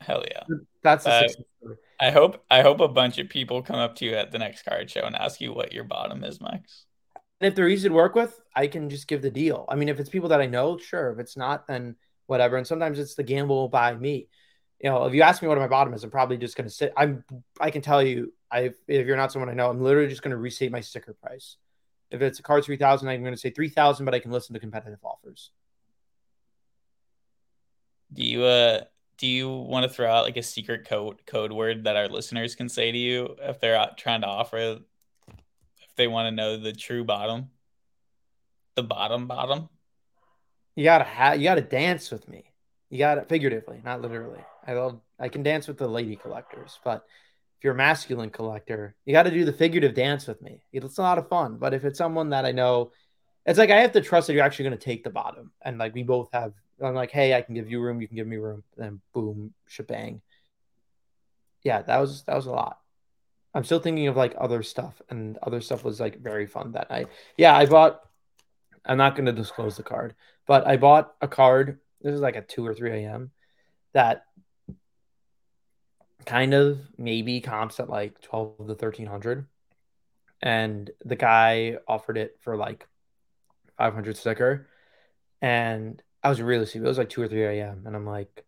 Hell 0.00 0.24
yeah! 0.28 0.42
That's 0.82 1.04
the 1.04 1.10
uh, 1.64 1.74
I 2.00 2.10
hope 2.10 2.44
I 2.50 2.60
hope 2.60 2.80
a 2.80 2.88
bunch 2.88 3.18
of 3.18 3.28
people 3.28 3.62
come 3.62 3.76
up 3.76 3.94
to 3.96 4.04
you 4.04 4.14
at 4.14 4.32
the 4.32 4.38
next 4.38 4.64
card 4.64 4.90
show 4.90 5.02
and 5.02 5.16
ask 5.16 5.40
you 5.40 5.52
what 5.52 5.72
your 5.72 5.84
bottom 5.84 6.22
is, 6.24 6.40
Max. 6.40 6.84
And 7.40 7.48
if 7.48 7.54
they're 7.54 7.68
easy 7.68 7.88
to 7.88 7.94
work 7.94 8.16
with, 8.16 8.38
I 8.54 8.66
can 8.66 8.90
just 8.90 9.06
give 9.06 9.22
the 9.22 9.30
deal. 9.30 9.64
I 9.68 9.76
mean, 9.76 9.88
if 9.88 10.00
it's 10.00 10.10
people 10.10 10.28
that 10.30 10.40
I 10.40 10.46
know, 10.46 10.76
sure. 10.76 11.12
If 11.12 11.20
it's 11.20 11.36
not, 11.36 11.68
then 11.68 11.94
whatever. 12.26 12.56
And 12.56 12.66
sometimes 12.66 12.98
it's 12.98 13.14
the 13.14 13.22
gamble 13.22 13.68
by 13.68 13.94
me. 13.94 14.28
You 14.80 14.90
know, 14.90 15.04
if 15.04 15.14
you 15.14 15.22
ask 15.22 15.40
me 15.40 15.48
what 15.48 15.58
my 15.58 15.68
bottom 15.68 15.94
is, 15.94 16.02
I'm 16.02 16.10
probably 16.10 16.36
just 16.36 16.56
going 16.56 16.68
to 16.68 16.74
sit. 16.74 16.92
I'm. 16.96 17.24
I 17.60 17.70
can 17.70 17.82
tell 17.82 18.02
you, 18.02 18.32
I 18.50 18.72
if 18.88 19.06
you're 19.06 19.16
not 19.16 19.32
someone 19.32 19.50
I 19.50 19.54
know, 19.54 19.70
I'm 19.70 19.80
literally 19.80 20.08
just 20.08 20.22
going 20.22 20.32
to 20.32 20.36
restate 20.36 20.72
my 20.72 20.80
sticker 20.80 21.14
price. 21.14 21.56
If 22.10 22.22
it's 22.22 22.40
a 22.40 22.42
card 22.42 22.64
three 22.64 22.76
thousand, 22.76 23.08
I'm 23.08 23.22
going 23.22 23.34
to 23.34 23.40
say 23.40 23.50
three 23.50 23.68
thousand, 23.68 24.04
but 24.04 24.14
I 24.14 24.20
can 24.20 24.32
listen 24.32 24.54
to 24.54 24.60
competitive 24.60 25.00
offers. 25.04 25.50
Do 28.12 28.24
you 28.24 28.44
uh 28.44 28.82
do 29.18 29.26
you 29.26 29.48
want 29.48 29.84
to 29.84 29.88
throw 29.88 30.10
out 30.10 30.24
like 30.24 30.36
a 30.36 30.42
secret 30.42 30.86
code 30.86 31.24
code 31.26 31.52
word 31.52 31.84
that 31.84 31.96
our 31.96 32.08
listeners 32.08 32.54
can 32.54 32.68
say 32.68 32.92
to 32.92 32.98
you 32.98 33.36
if 33.40 33.60
they're 33.60 33.90
trying 33.96 34.20
to 34.20 34.26
offer 34.26 34.56
if 34.58 35.94
they 35.96 36.06
want 36.06 36.26
to 36.26 36.30
know 36.30 36.56
the 36.56 36.72
true 36.72 37.04
bottom, 37.04 37.50
the 38.76 38.82
bottom 38.82 39.26
bottom. 39.26 39.68
You 40.76 40.84
gotta 40.84 41.04
ha- 41.04 41.32
you 41.32 41.44
gotta 41.44 41.60
dance 41.60 42.10
with 42.10 42.28
me. 42.28 42.44
You 42.90 42.98
gotta 42.98 43.22
figuratively, 43.22 43.82
not 43.84 44.00
literally. 44.00 44.44
I 44.66 44.74
love 44.74 45.00
I 45.18 45.28
can 45.28 45.42
dance 45.42 45.66
with 45.66 45.78
the 45.78 45.88
lady 45.88 46.14
collectors, 46.14 46.78
but 46.84 47.04
if 47.58 47.64
you're 47.64 47.74
a 47.74 47.76
masculine 47.76 48.30
collector, 48.30 48.94
you 49.04 49.12
got 49.12 49.24
to 49.24 49.32
do 49.32 49.44
the 49.44 49.52
figurative 49.52 49.92
dance 49.92 50.28
with 50.28 50.40
me. 50.40 50.62
It's 50.72 50.98
a 50.98 51.02
lot 51.02 51.18
of 51.18 51.28
fun. 51.28 51.56
But 51.56 51.74
if 51.74 51.84
it's 51.84 51.98
someone 51.98 52.30
that 52.30 52.44
I 52.44 52.52
know, 52.52 52.92
it's 53.44 53.58
like 53.58 53.70
I 53.70 53.80
have 53.80 53.90
to 53.92 54.00
trust 54.00 54.28
that 54.28 54.34
you're 54.34 54.44
actually 54.44 54.66
going 54.66 54.78
to 54.78 54.84
take 54.84 55.02
the 55.02 55.10
bottom, 55.10 55.50
and 55.64 55.76
like 55.76 55.94
we 55.94 56.04
both 56.04 56.28
have. 56.32 56.52
I'm 56.82 56.94
like, 56.94 57.10
hey, 57.10 57.34
I 57.34 57.42
can 57.42 57.54
give 57.54 57.70
you 57.70 57.80
room, 57.80 58.00
you 58.00 58.08
can 58.08 58.16
give 58.16 58.26
me 58.26 58.36
room, 58.36 58.62
and 58.76 58.84
then 58.84 59.00
boom, 59.12 59.52
shebang. 59.66 60.20
Yeah, 61.62 61.82
that 61.82 61.98
was 61.98 62.22
that 62.24 62.36
was 62.36 62.46
a 62.46 62.52
lot. 62.52 62.78
I'm 63.54 63.64
still 63.64 63.80
thinking 63.80 64.06
of 64.06 64.16
like 64.16 64.34
other 64.38 64.62
stuff, 64.62 65.00
and 65.10 65.38
other 65.42 65.60
stuff 65.60 65.84
was 65.84 66.00
like 66.00 66.20
very 66.20 66.46
fun 66.46 66.72
that 66.72 66.90
night. 66.90 67.08
Yeah, 67.36 67.56
I 67.56 67.66
bought. 67.66 68.00
I'm 68.84 68.98
not 68.98 69.16
going 69.16 69.26
to 69.26 69.32
disclose 69.32 69.76
the 69.76 69.82
card, 69.82 70.14
but 70.46 70.66
I 70.66 70.76
bought 70.76 71.14
a 71.20 71.28
card. 71.28 71.80
This 72.00 72.14
is 72.14 72.20
like 72.20 72.36
at 72.36 72.48
two 72.48 72.64
or 72.64 72.74
three 72.74 73.04
a.m. 73.04 73.32
That 73.92 74.24
kind 76.26 76.54
of 76.54 76.78
maybe 76.96 77.40
comps 77.40 77.80
at 77.80 77.90
like 77.90 78.20
twelve 78.20 78.66
to 78.66 78.74
thirteen 78.74 79.06
hundred, 79.06 79.46
and 80.40 80.90
the 81.04 81.16
guy 81.16 81.78
offered 81.88 82.18
it 82.18 82.36
for 82.40 82.56
like 82.56 82.86
five 83.76 83.94
hundred 83.94 84.16
sticker, 84.16 84.68
and 85.42 86.02
I 86.22 86.28
was 86.28 86.42
really 86.42 86.66
stupid. 86.66 86.86
It 86.86 86.88
was 86.88 86.98
like 86.98 87.10
two 87.10 87.22
or 87.22 87.28
three 87.28 87.44
a.m. 87.44 87.84
and 87.86 87.94
I'm 87.94 88.06
like, 88.06 88.44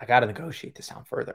I 0.00 0.06
got 0.06 0.20
to 0.20 0.26
negotiate 0.26 0.74
this 0.74 0.88
down 0.88 1.04
further. 1.04 1.34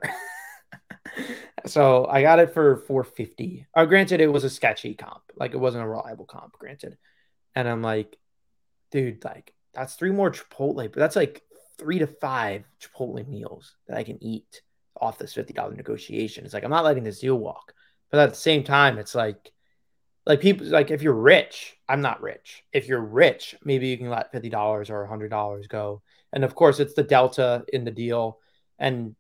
so 1.65 2.05
I 2.05 2.21
got 2.21 2.39
it 2.39 2.53
for 2.53 2.77
450. 2.87 3.67
Uh, 3.75 3.85
granted, 3.85 4.21
it 4.21 4.31
was 4.31 4.43
a 4.43 4.49
sketchy 4.49 4.93
comp, 4.93 5.23
like 5.35 5.53
it 5.53 5.59
wasn't 5.59 5.83
a 5.83 5.87
reliable 5.87 6.25
comp, 6.25 6.53
granted. 6.53 6.97
And 7.55 7.67
I'm 7.67 7.81
like, 7.81 8.17
dude, 8.91 9.23
like 9.25 9.53
that's 9.73 9.95
three 9.95 10.11
more 10.11 10.31
Chipotle, 10.31 10.91
but 10.91 10.99
that's 10.99 11.15
like 11.15 11.43
three 11.77 11.99
to 11.99 12.07
five 12.07 12.63
Chipotle 12.79 13.27
meals 13.27 13.75
that 13.87 13.97
I 13.97 14.03
can 14.03 14.23
eat 14.23 14.61
off 14.99 15.17
this 15.17 15.33
$50 15.33 15.75
negotiation. 15.75 16.45
It's 16.45 16.53
like 16.53 16.63
I'm 16.63 16.69
not 16.69 16.85
letting 16.85 17.03
this 17.03 17.19
deal 17.19 17.37
walk. 17.37 17.73
But 18.11 18.19
at 18.19 18.29
the 18.29 18.35
same 18.35 18.63
time, 18.63 18.97
it's 18.97 19.15
like 19.15 19.51
like 20.25 20.41
people 20.41 20.67
like 20.67 20.91
if 20.91 21.01
you're 21.01 21.13
rich, 21.13 21.77
I'm 21.89 22.01
not 22.01 22.21
rich. 22.21 22.63
If 22.71 22.87
you're 22.87 23.01
rich, 23.01 23.55
maybe 23.63 23.87
you 23.87 23.97
can 23.97 24.09
let 24.09 24.33
$50 24.33 24.89
or 24.89 25.07
$100 25.07 25.69
go. 25.69 26.01
And 26.31 26.43
of 26.43 26.55
course, 26.55 26.79
it's 26.79 26.93
the 26.93 27.03
delta 27.03 27.65
in 27.73 27.83
the 27.83 27.91
deal. 27.91 28.39
And 28.77 29.15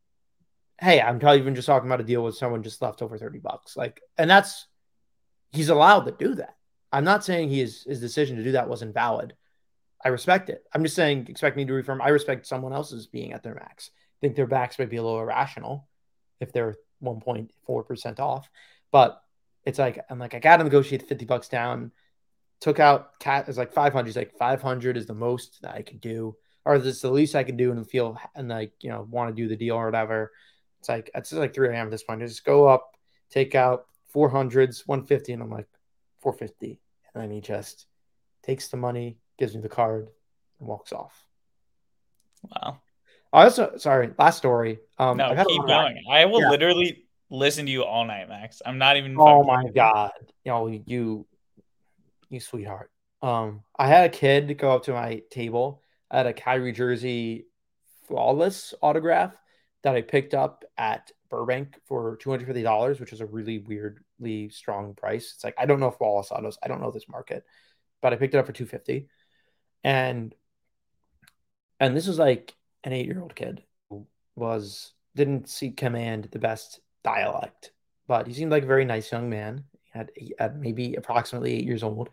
hey, 0.79 1.01
I'm 1.01 1.19
probably 1.19 1.39
even 1.39 1.55
just 1.55 1.65
talking 1.67 1.87
about 1.87 2.01
a 2.01 2.05
deal 2.05 2.23
with 2.23 2.35
someone 2.35 2.63
just 2.63 2.81
left 2.81 3.01
over 3.01 3.17
30 3.17 3.39
bucks. 3.39 3.75
Like, 3.75 4.01
and 4.17 4.29
that's 4.29 4.67
he's 5.51 5.69
allowed 5.69 6.05
to 6.05 6.11
do 6.11 6.35
that. 6.35 6.55
I'm 6.91 7.03
not 7.03 7.23
saying 7.23 7.49
he 7.49 7.61
is, 7.61 7.83
his 7.83 7.99
decision 7.99 8.37
to 8.37 8.43
do 8.43 8.53
that 8.53 8.69
wasn't 8.69 8.93
valid. 8.93 9.35
I 10.03 10.09
respect 10.09 10.49
it. 10.49 10.63
I'm 10.73 10.83
just 10.83 10.95
saying, 10.95 11.27
expect 11.29 11.55
me 11.55 11.65
to 11.65 11.73
reform. 11.73 12.01
I 12.01 12.09
respect 12.09 12.47
someone 12.47 12.73
else's 12.73 13.07
being 13.07 13.33
at 13.33 13.43
their 13.43 13.55
max. 13.55 13.91
Think 14.19 14.35
their 14.35 14.47
backs 14.47 14.77
might 14.77 14.89
be 14.89 14.97
a 14.97 15.03
little 15.03 15.19
irrational 15.19 15.87
if 16.39 16.51
they're 16.51 16.75
1.4% 17.03 18.19
off. 18.19 18.49
But 18.91 19.21
it's 19.65 19.79
like, 19.79 20.03
I'm 20.09 20.19
like, 20.19 20.33
I 20.33 20.39
got 20.39 20.57
to 20.57 20.63
negotiate 20.63 21.07
50 21.07 21.25
bucks 21.25 21.47
down. 21.47 21.91
Took 22.59 22.79
out 22.79 23.19
cat 23.19 23.49
is 23.49 23.57
like 23.57 23.73
500. 23.73 24.05
He's 24.05 24.15
like, 24.15 24.37
500 24.37 24.97
is 24.97 25.05
the 25.05 25.13
most 25.13 25.61
that 25.61 25.75
I 25.75 25.81
can 25.81 25.97
do. 25.97 26.35
or 26.65 26.77
this 26.77 26.95
is 26.95 27.01
the 27.01 27.11
least 27.11 27.35
I 27.35 27.43
can 27.43 27.57
do 27.57 27.71
and 27.71 27.89
feel 27.89 28.19
and 28.35 28.49
like 28.49 28.73
you 28.81 28.89
know 28.89 29.07
want 29.09 29.35
to 29.35 29.41
do 29.41 29.47
the 29.47 29.55
deal 29.55 29.75
or 29.75 29.85
whatever. 29.85 30.31
It's 30.79 30.89
like 30.89 31.09
it's 31.13 31.29
just 31.29 31.39
like 31.39 31.53
3 31.53 31.69
a.m. 31.69 31.87
at 31.87 31.91
this 31.91 32.03
point. 32.03 32.21
I 32.21 32.27
just 32.27 32.45
go 32.45 32.67
up, 32.67 32.97
take 33.29 33.55
out 33.55 33.85
400s, 34.15 34.87
150, 34.87 35.33
and 35.33 35.43
I'm 35.43 35.49
like 35.49 35.67
450, 36.21 36.79
and 37.13 37.23
then 37.23 37.31
he 37.31 37.41
just 37.41 37.87
takes 38.43 38.67
the 38.67 38.77
money, 38.77 39.17
gives 39.37 39.55
me 39.55 39.61
the 39.61 39.69
card, 39.69 40.09
and 40.59 40.67
walks 40.67 40.91
off. 40.91 41.25
Wow. 42.43 42.81
I 43.33 43.43
also 43.43 43.77
sorry, 43.77 44.11
last 44.17 44.37
story. 44.37 44.79
Um, 44.97 45.17
no, 45.17 45.29
keep 45.47 45.65
going. 45.65 46.03
I 46.09 46.25
will 46.25 46.41
yeah. 46.41 46.49
literally 46.49 47.05
listen 47.31 47.65
to 47.65 47.71
you 47.71 47.83
all 47.83 48.05
night, 48.05 48.29
Max. 48.29 48.61
I'm 48.63 48.77
not 48.77 48.97
even. 48.97 49.15
Oh 49.17 49.43
my 49.43 49.67
god, 49.69 50.11
you 50.43 50.51
know 50.51 50.67
you, 50.67 51.25
you 52.29 52.39
sweetheart. 52.39 52.91
Um, 53.23 53.63
I 53.77 53.87
had 53.87 54.05
a 54.05 54.09
kid 54.09 54.57
go 54.57 54.71
up 54.71 54.83
to 54.83 54.93
my 54.93 55.23
table. 55.31 55.81
I 56.11 56.17
had 56.17 56.27
a 56.27 56.33
Kyrie 56.33 56.73
jersey, 56.73 57.47
flawless 58.07 58.73
autograph 58.81 59.33
that 59.83 59.95
I 59.95 60.01
picked 60.01 60.33
up 60.33 60.65
at 60.77 61.11
Burbank 61.29 61.79
for 61.85 62.17
two 62.17 62.29
hundred 62.29 62.47
fifty 62.47 62.63
dollars, 62.63 62.99
which 62.99 63.13
is 63.13 63.21
a 63.21 63.25
really 63.25 63.59
weirdly 63.59 64.49
strong 64.49 64.93
price. 64.93 65.33
It's 65.35 65.43
like 65.43 65.55
I 65.57 65.65
don't 65.65 65.79
know 65.79 65.87
if 65.87 65.95
flawless 65.95 66.31
autos. 66.31 66.57
I 66.61 66.67
don't 66.67 66.81
know 66.81 66.91
this 66.91 67.09
market, 67.09 67.45
but 68.01 68.13
I 68.13 68.17
picked 68.17 68.35
it 68.35 68.37
up 68.37 68.45
for 68.45 68.53
two 68.53 68.65
fifty, 68.65 69.07
and 69.83 70.35
and 71.79 71.95
this 71.95 72.07
was 72.07 72.19
like 72.19 72.53
an 72.83 72.93
eight 72.93 73.05
year 73.05 73.21
old 73.21 73.35
kid 73.35 73.63
who 73.89 74.05
was 74.35 74.93
didn't 75.15 75.49
see 75.49 75.71
command 75.71 76.29
the 76.31 76.39
best 76.39 76.79
dialect, 77.03 77.71
but 78.07 78.27
he 78.27 78.33
seemed 78.33 78.51
like 78.51 78.63
a 78.63 78.67
very 78.67 78.85
nice 78.85 79.11
young 79.11 79.29
man. 79.29 79.63
He 80.15 80.33
had, 80.37 80.59
maybe 80.59 80.95
approximately 80.95 81.53
eight 81.53 81.65
years 81.65 81.83
old. 81.83 82.09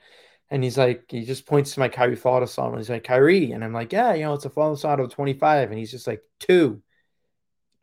And 0.50 0.64
he's 0.64 0.78
like, 0.78 1.04
he 1.10 1.24
just 1.24 1.46
points 1.46 1.74
to 1.74 1.80
my 1.80 1.88
Kyrie 1.88 2.16
Flawless 2.16 2.52
song. 2.52 2.70
And 2.70 2.78
he's 2.78 2.90
like, 2.90 3.04
Kyrie. 3.04 3.52
And 3.52 3.62
I'm 3.62 3.72
like, 3.72 3.92
yeah, 3.92 4.14
you 4.14 4.24
know, 4.24 4.34
it's 4.34 4.46
a 4.46 4.50
Flawless 4.50 4.84
of 4.84 5.12
25. 5.12 5.70
And 5.70 5.78
he's 5.78 5.90
just 5.90 6.06
like, 6.06 6.22
two. 6.40 6.82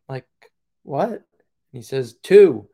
I'm 0.09 0.15
like, 0.15 0.27
what? 0.83 1.09
And 1.11 1.21
he 1.71 1.81
says, 1.81 2.15
two. 2.23 2.67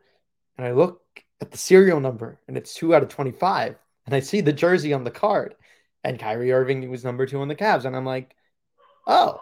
And 0.58 0.66
I 0.66 0.72
look 0.72 1.02
at 1.42 1.52
the 1.52 1.58
serial 1.58 2.00
number 2.00 2.40
and 2.48 2.58
it's 2.58 2.74
two 2.74 2.96
out 2.96 3.04
of 3.04 3.10
25. 3.10 3.76
And 4.06 4.16
I 4.16 4.20
see 4.20 4.42
the 4.42 4.54
jersey 4.54 4.94
on 4.94 5.04
the 5.04 5.12
card. 5.12 5.56
And 6.04 6.20
Kyrie 6.20 6.52
Irving 6.52 6.90
was 6.90 7.04
number 7.04 7.26
two 7.26 7.42
on 7.42 7.48
the 7.48 7.56
Cavs. 7.56 7.86
And 7.86 7.96
I'm 7.96 8.06
like, 8.06 8.36
oh, 9.08 9.42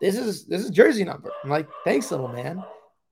this 0.00 0.16
is 0.16 0.46
this 0.46 0.64
is 0.64 0.70
jersey 0.70 1.04
number. 1.04 1.30
I'm 1.42 1.50
like, 1.50 1.68
thanks, 1.84 2.10
little 2.10 2.28
man. 2.28 2.62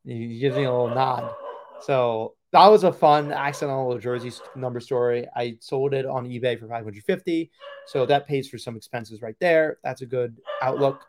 He 0.07 0.39
gives 0.39 0.57
me 0.57 0.65
a 0.65 0.71
little 0.71 0.89
nod. 0.89 1.35
So 1.81 2.35
that 2.53 2.67
was 2.69 2.85
a 2.85 2.93
fun 2.93 3.33
accidental 3.33 3.99
jersey 3.99 4.33
number 4.55 4.81
story. 4.81 5.27
I 5.35 5.59
sold 5.61 5.95
it 5.95 6.07
on 6.07 6.27
eBay 6.27 6.59
for 6.59 6.69
550. 6.69 7.51
So 7.87 8.07
that 8.07 8.27
pays 8.27 8.49
for 8.49 8.57
some 8.57 8.77
expenses 8.77 9.21
right 9.21 9.37
there. 9.41 9.79
That's 9.83 10.03
a 10.03 10.07
good 10.07 10.39
outlook. 10.63 11.05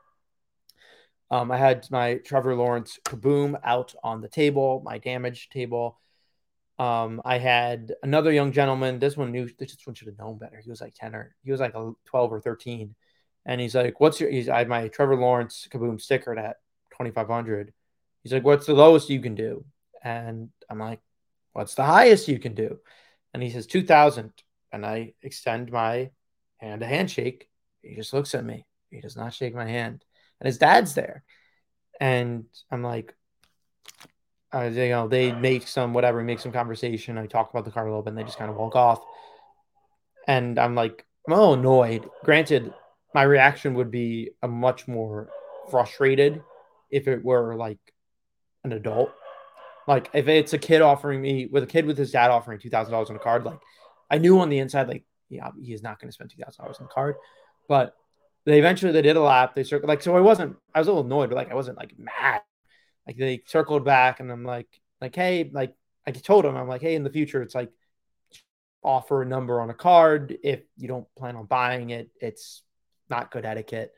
Um, 1.30 1.52
I 1.52 1.58
had 1.58 1.88
my 1.92 2.16
Trevor 2.16 2.56
Lawrence 2.56 3.00
kaboom 3.06 3.60
out 3.64 3.94
on 4.04 4.22
the 4.22 4.30
table, 4.30 4.82
my 4.84 4.98
damage 4.98 5.50
table. 5.50 6.00
Um, 6.80 7.22
I 7.26 7.38
had 7.38 7.94
another 8.04 8.32
young 8.32 8.52
gentleman. 8.52 9.00
This 9.00 9.18
one 9.18 9.32
knew 9.32 9.50
this 9.58 9.76
one 9.86 9.96
should 9.96 10.08
have 10.08 10.18
known 10.18 10.38
better. 10.38 10.60
He 10.64 10.70
was 10.70 10.82
like 10.82 10.94
10 10.96 11.16
or 11.16 11.36
he 11.44 11.52
was 11.52 11.60
like 11.60 11.74
12 11.74 11.96
or 12.14 12.40
13. 12.40 12.96
And 13.46 13.62
he's 13.62 13.76
like, 13.76 14.00
What's 14.00 14.20
your 14.20 14.30
he's 14.30 14.48
I 14.48 14.60
had 14.60 14.70
my 14.70 14.88
Trevor 14.88 15.18
Lawrence 15.18 15.68
kaboom 15.72 16.00
sticker 16.00 16.38
at 16.38 16.58
2500 16.92 17.74
He's 18.28 18.34
like, 18.34 18.44
What's 18.44 18.66
the 18.66 18.74
lowest 18.74 19.10
you 19.10 19.22
can 19.22 19.36
do? 19.36 19.64
And 20.04 20.50
I'm 20.70 20.80
like, 20.80 21.00
What's 21.54 21.76
the 21.76 21.86
highest 21.86 22.28
you 22.28 22.40
can 22.40 22.56
do? 22.56 22.80
And 23.34 23.42
he 23.42 23.50
says, 23.50 23.68
2000. 23.68 24.34
And 24.74 24.86
I 24.86 25.14
extend 25.24 25.72
my 25.72 26.10
hand 26.58 26.84
a 26.84 26.86
handshake. 26.86 27.48
He 27.82 27.96
just 27.96 28.12
looks 28.12 28.36
at 28.36 28.44
me. 28.44 28.66
He 28.90 29.00
does 29.00 29.16
not 29.16 29.34
shake 29.34 29.56
my 29.56 29.66
hand. 29.66 30.04
And 30.42 30.46
his 30.46 30.58
dad's 30.58 30.94
there. 30.94 31.24
And 32.02 32.48
I'm 32.70 32.84
like, 32.84 33.16
uh, 34.54 34.64
you 34.64 34.90
know, 34.90 35.08
they 35.08 35.32
make 35.32 35.70
some 35.70 35.94
whatever, 35.94 36.22
make 36.22 36.40
some 36.40 36.52
conversation. 36.52 37.18
I 37.18 37.28
talk 37.28 37.50
about 37.50 37.64
the 37.64 37.72
car 37.72 37.88
a 37.88 37.90
little 37.90 38.04
bit 38.04 38.10
and 38.10 38.18
they 38.18 38.24
just 38.24 38.38
kind 38.38 38.52
of 38.52 38.58
walk 38.58 38.76
off. 38.76 39.02
And 40.28 40.60
I'm 40.60 40.76
like, 40.76 41.06
I'm 41.30 41.34
annoyed. 41.34 42.10
Granted, 42.26 42.74
my 43.14 43.24
reaction 43.24 43.74
would 43.76 43.90
be 43.90 44.32
a 44.44 44.50
much 44.50 44.86
more 44.86 45.30
frustrated 45.72 46.44
if 46.92 47.08
it 47.08 47.24
were 47.24 47.56
like 47.56 47.80
an 48.72 48.78
adult. 48.78 49.12
Like 49.88 50.10
if 50.14 50.28
it's 50.28 50.54
a 50.54 50.58
kid 50.58 50.82
offering 50.82 51.22
me 51.22 51.48
with 51.48 51.64
a 51.64 51.68
kid 51.68 51.86
with 51.86 51.98
his 51.98 52.12
dad 52.12 52.30
offering 52.30 52.60
two 52.60 52.70
thousand 52.70 52.92
dollars 52.92 53.10
on 53.10 53.16
a 53.16 53.20
card, 53.20 53.44
like 53.46 53.60
I 54.12 54.18
knew 54.18 54.40
on 54.40 54.50
the 54.50 54.60
inside, 54.60 54.88
like 54.88 55.04
yeah, 55.30 55.50
he 55.62 55.74
is 55.74 55.84
not 55.84 56.00
going 56.00 56.10
to 56.10 56.14
spend 56.14 56.30
two 56.30 56.42
thousand 56.42 56.64
dollars 56.64 56.78
on 56.80 56.86
a 56.86 56.90
card. 56.90 57.16
But 57.68 57.96
they 58.46 58.60
eventually 58.60 58.92
they 58.92 59.02
did 59.02 59.16
a 59.16 59.22
lap. 59.22 59.56
They 59.56 59.64
circled 59.64 59.90
like 59.90 60.02
so. 60.02 60.16
I 60.16 60.22
wasn't. 60.22 60.58
I 60.74 60.80
was 60.80 60.88
a 60.88 60.92
little 60.92 61.06
annoyed, 61.06 61.30
but 61.30 61.36
like 61.36 61.52
I 61.52 61.56
wasn't 61.56 61.78
like 61.78 61.98
mad. 61.98 62.42
Like 63.06 63.18
they 63.18 63.42
circled 63.46 63.86
back, 63.86 64.20
and 64.20 64.32
I'm 64.32 64.44
like 64.44 64.68
like 65.02 65.16
hey, 65.16 65.50
like 65.52 65.74
I 66.06 66.12
told 66.12 66.46
him 66.46 66.56
I'm 66.56 66.68
like 66.68 66.82
hey, 66.82 66.96
in 66.96 67.04
the 67.04 67.10
future 67.10 67.42
it's 67.42 67.56
like 67.56 67.72
offer 68.84 69.22
a 69.22 69.26
number 69.26 69.60
on 69.60 69.70
a 69.70 69.74
card 69.74 70.38
if 70.44 70.62
you 70.78 70.88
don't 70.88 71.08
plan 71.16 71.36
on 71.36 71.46
buying 71.46 71.90
it. 71.90 72.10
It's 72.22 72.64
not 73.10 73.32
good 73.32 73.46
etiquette. 73.46 73.94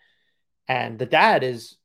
And 0.68 1.00
the 1.00 1.06
dad 1.06 1.44
is 1.44 1.78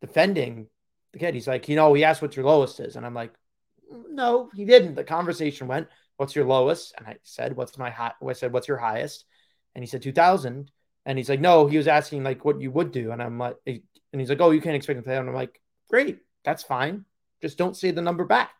defending 0.00 0.68
the 1.14 1.18
kid. 1.18 1.34
He's 1.34 1.48
like, 1.48 1.68
you 1.68 1.76
know, 1.76 1.94
he 1.94 2.04
asked 2.04 2.20
what 2.20 2.36
your 2.36 2.44
lowest 2.44 2.78
is. 2.80 2.96
And 2.96 3.06
I'm 3.06 3.14
like, 3.14 3.32
no, 4.10 4.50
he 4.54 4.64
didn't. 4.64 4.94
The 4.94 5.04
conversation 5.04 5.66
went, 5.66 5.88
what's 6.16 6.36
your 6.36 6.44
lowest? 6.44 6.94
And 6.98 7.06
I 7.06 7.16
said, 7.22 7.56
what's 7.56 7.78
my 7.78 7.90
high? 7.90 8.12
I 8.26 8.32
said, 8.34 8.52
what's 8.52 8.68
your 8.68 8.76
highest? 8.76 9.24
And 9.74 9.82
he 9.82 9.86
said, 9.86 10.02
2000. 10.02 10.70
And 11.06 11.18
he's 11.18 11.28
like, 11.28 11.40
no, 11.40 11.66
he 11.66 11.76
was 11.76 11.88
asking 11.88 12.22
like 12.24 12.44
what 12.44 12.60
you 12.60 12.70
would 12.70 12.92
do. 12.92 13.10
And 13.10 13.22
I'm 13.22 13.38
like, 13.38 13.56
eh, 13.66 13.78
and 14.12 14.20
he's 14.20 14.30
like, 14.30 14.40
oh, 14.40 14.50
you 14.50 14.60
can't 14.60 14.76
expect 14.76 15.04
pay. 15.04 15.16
And 15.16 15.28
I'm 15.28 15.34
like, 15.34 15.60
great, 15.88 16.20
that's 16.44 16.62
fine. 16.62 17.04
Just 17.42 17.58
don't 17.58 17.76
say 17.76 17.90
the 17.90 18.02
number 18.02 18.24
back. 18.24 18.52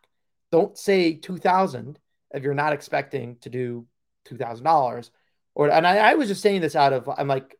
Don't 0.51 0.77
say 0.77 1.13
2000 1.13 1.97
if 2.33 2.43
you're 2.43 2.53
not 2.53 2.73
expecting 2.73 3.37
to 3.37 3.49
do 3.49 3.87
$2,000. 4.29 5.09
Or, 5.55 5.69
and 5.69 5.87
I, 5.87 5.97
I 5.97 6.13
was 6.15 6.27
just 6.27 6.41
saying 6.41 6.61
this 6.61 6.75
out 6.75 6.93
of, 6.93 7.09
I'm 7.09 7.27
like, 7.27 7.57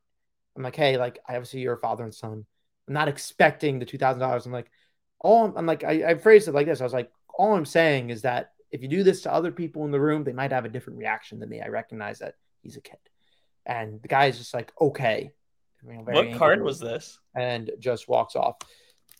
I'm 0.56 0.64
like, 0.64 0.76
hey, 0.76 0.98
like, 0.98 1.20
I 1.28 1.36
obviously 1.36 1.62
you're 1.62 1.76
a 1.76 1.80
father 1.80 2.04
and 2.04 2.14
son. 2.14 2.46
I'm 2.88 2.94
not 2.94 3.08
expecting 3.08 3.80
the 3.80 3.86
$2,000. 3.86 4.46
I'm 4.46 4.52
like, 4.52 4.70
all 5.26 5.46
I'm, 5.46 5.58
I'm 5.58 5.66
like, 5.66 5.84
I, 5.84 6.12
I 6.12 6.16
phrased 6.16 6.48
it 6.48 6.54
like 6.54 6.68
this. 6.68 6.82
I 6.82 6.84
was 6.84 6.94
like, 6.94 7.12
all 7.38 7.56
I'm 7.56 7.66
saying 7.66 8.12
is 8.12 8.22
that 8.22 8.52
if 8.72 8.82
you 8.82 8.88
do 8.88 9.04
this 9.04 9.22
to 9.22 9.34
other 9.34 9.52
people 9.52 9.84
in 9.86 9.92
the 9.92 10.00
room, 10.00 10.24
they 10.24 10.34
might 10.34 10.52
have 10.52 10.66
a 10.66 10.70
different 10.70 11.00
reaction 11.00 11.40
than 11.40 11.50
me. 11.50 11.62
I 11.62 11.68
recognize 11.68 12.20
that 12.20 12.36
he's 12.62 12.78
a 12.78 12.82
kid. 12.82 13.00
And 13.66 14.02
the 14.02 14.08
guy 14.08 14.28
is 14.28 14.38
just 14.38 14.54
like, 14.54 14.72
okay. 14.80 15.32
What 15.84 16.34
card 16.34 16.62
was 16.62 16.80
this? 16.80 17.20
And 17.36 17.72
just 17.80 18.08
walks 18.08 18.36
off. 18.36 18.58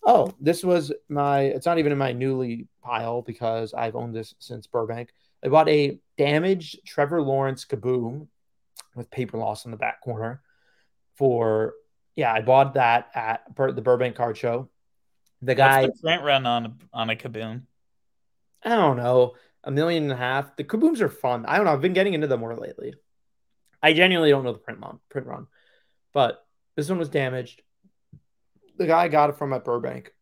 Oh, 0.04 0.32
this 0.40 0.62
was 0.62 0.92
my, 1.08 1.40
it's 1.40 1.66
not 1.66 1.78
even 1.78 1.90
in 1.90 1.98
my 1.98 2.12
newly 2.12 2.68
pile 2.82 3.22
because 3.22 3.74
I've 3.74 3.96
owned 3.96 4.14
this 4.14 4.34
since 4.38 4.68
Burbank. 4.68 5.10
I 5.44 5.48
bought 5.48 5.68
a 5.68 5.98
damaged 6.16 6.86
Trevor 6.86 7.20
Lawrence 7.20 7.64
kaboom 7.64 8.28
with 8.94 9.10
paper 9.10 9.38
loss 9.38 9.64
in 9.64 9.72
the 9.72 9.76
back 9.76 10.00
corner 10.02 10.42
for, 11.16 11.74
yeah, 12.14 12.32
I 12.32 12.42
bought 12.42 12.74
that 12.74 13.08
at 13.14 13.42
the 13.56 13.82
Burbank 13.82 14.14
Card 14.14 14.36
Show. 14.36 14.68
The 15.42 15.54
guy. 15.54 15.82
What's 15.82 16.00
the 16.00 16.08
print 16.08 16.22
run 16.22 16.46
on 16.46 16.66
a, 16.66 16.72
on 16.92 17.10
a 17.10 17.16
kaboom? 17.16 17.62
I 18.62 18.70
don't 18.70 18.96
know, 18.96 19.34
a 19.62 19.70
million 19.70 20.04
and 20.04 20.12
a 20.12 20.16
half. 20.16 20.56
The 20.56 20.64
kabooms 20.64 21.00
are 21.00 21.08
fun. 21.08 21.46
I 21.46 21.56
don't 21.56 21.66
know. 21.66 21.72
I've 21.72 21.80
been 21.80 21.92
getting 21.92 22.14
into 22.14 22.26
them 22.26 22.40
more 22.40 22.56
lately. 22.56 22.94
I 23.82 23.92
genuinely 23.92 24.30
don't 24.30 24.44
know 24.44 24.52
the 24.52 24.58
print 24.58 24.80
run, 24.80 24.98
print 25.08 25.26
run, 25.26 25.46
but 26.12 26.44
this 26.74 26.88
one 26.88 26.98
was 26.98 27.08
damaged. 27.08 27.62
The 28.78 28.86
guy 28.86 29.08
got 29.08 29.30
it 29.30 29.36
from 29.36 29.52
at 29.52 29.64
Burbank. 29.64 30.12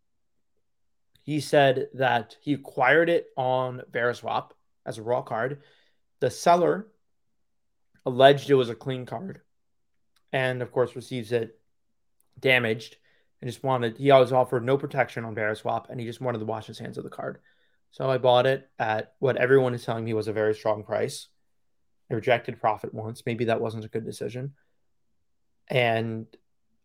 He 1.22 1.40
said 1.40 1.88
that 1.94 2.36
he 2.40 2.52
acquired 2.52 3.08
it 3.08 3.26
on 3.36 3.82
Veriswap 3.90 4.50
as 4.84 4.98
a 4.98 5.02
raw 5.02 5.22
card. 5.22 5.62
The 6.20 6.30
seller 6.30 6.88
alleged 8.04 8.50
it 8.50 8.54
was 8.54 8.68
a 8.68 8.74
clean 8.74 9.06
card, 9.06 9.40
and 10.32 10.60
of 10.60 10.70
course 10.70 10.94
receives 10.94 11.32
it 11.32 11.58
damaged 12.38 12.96
and 13.44 13.52
just 13.52 13.62
wanted. 13.62 13.98
He 13.98 14.10
always 14.10 14.32
offered 14.32 14.64
no 14.64 14.78
protection 14.78 15.26
on 15.26 15.34
Veriswap, 15.34 15.90
and 15.90 16.00
he 16.00 16.06
just 16.06 16.22
wanted 16.22 16.38
to 16.38 16.46
wash 16.46 16.66
his 16.66 16.78
hands 16.78 16.96
of 16.96 17.04
the 17.04 17.10
card. 17.10 17.40
So 17.90 18.08
I 18.08 18.16
bought 18.16 18.46
it 18.46 18.70
at 18.78 19.12
what 19.18 19.36
everyone 19.36 19.74
is 19.74 19.84
telling 19.84 20.02
me 20.02 20.14
was 20.14 20.28
a 20.28 20.32
very 20.32 20.54
strong 20.54 20.82
price. 20.82 21.28
I 22.10 22.14
rejected 22.14 22.58
profit 22.58 22.94
once. 22.94 23.22
Maybe 23.26 23.44
that 23.44 23.60
wasn't 23.60 23.84
a 23.84 23.88
good 23.88 24.06
decision. 24.06 24.54
And 25.68 26.26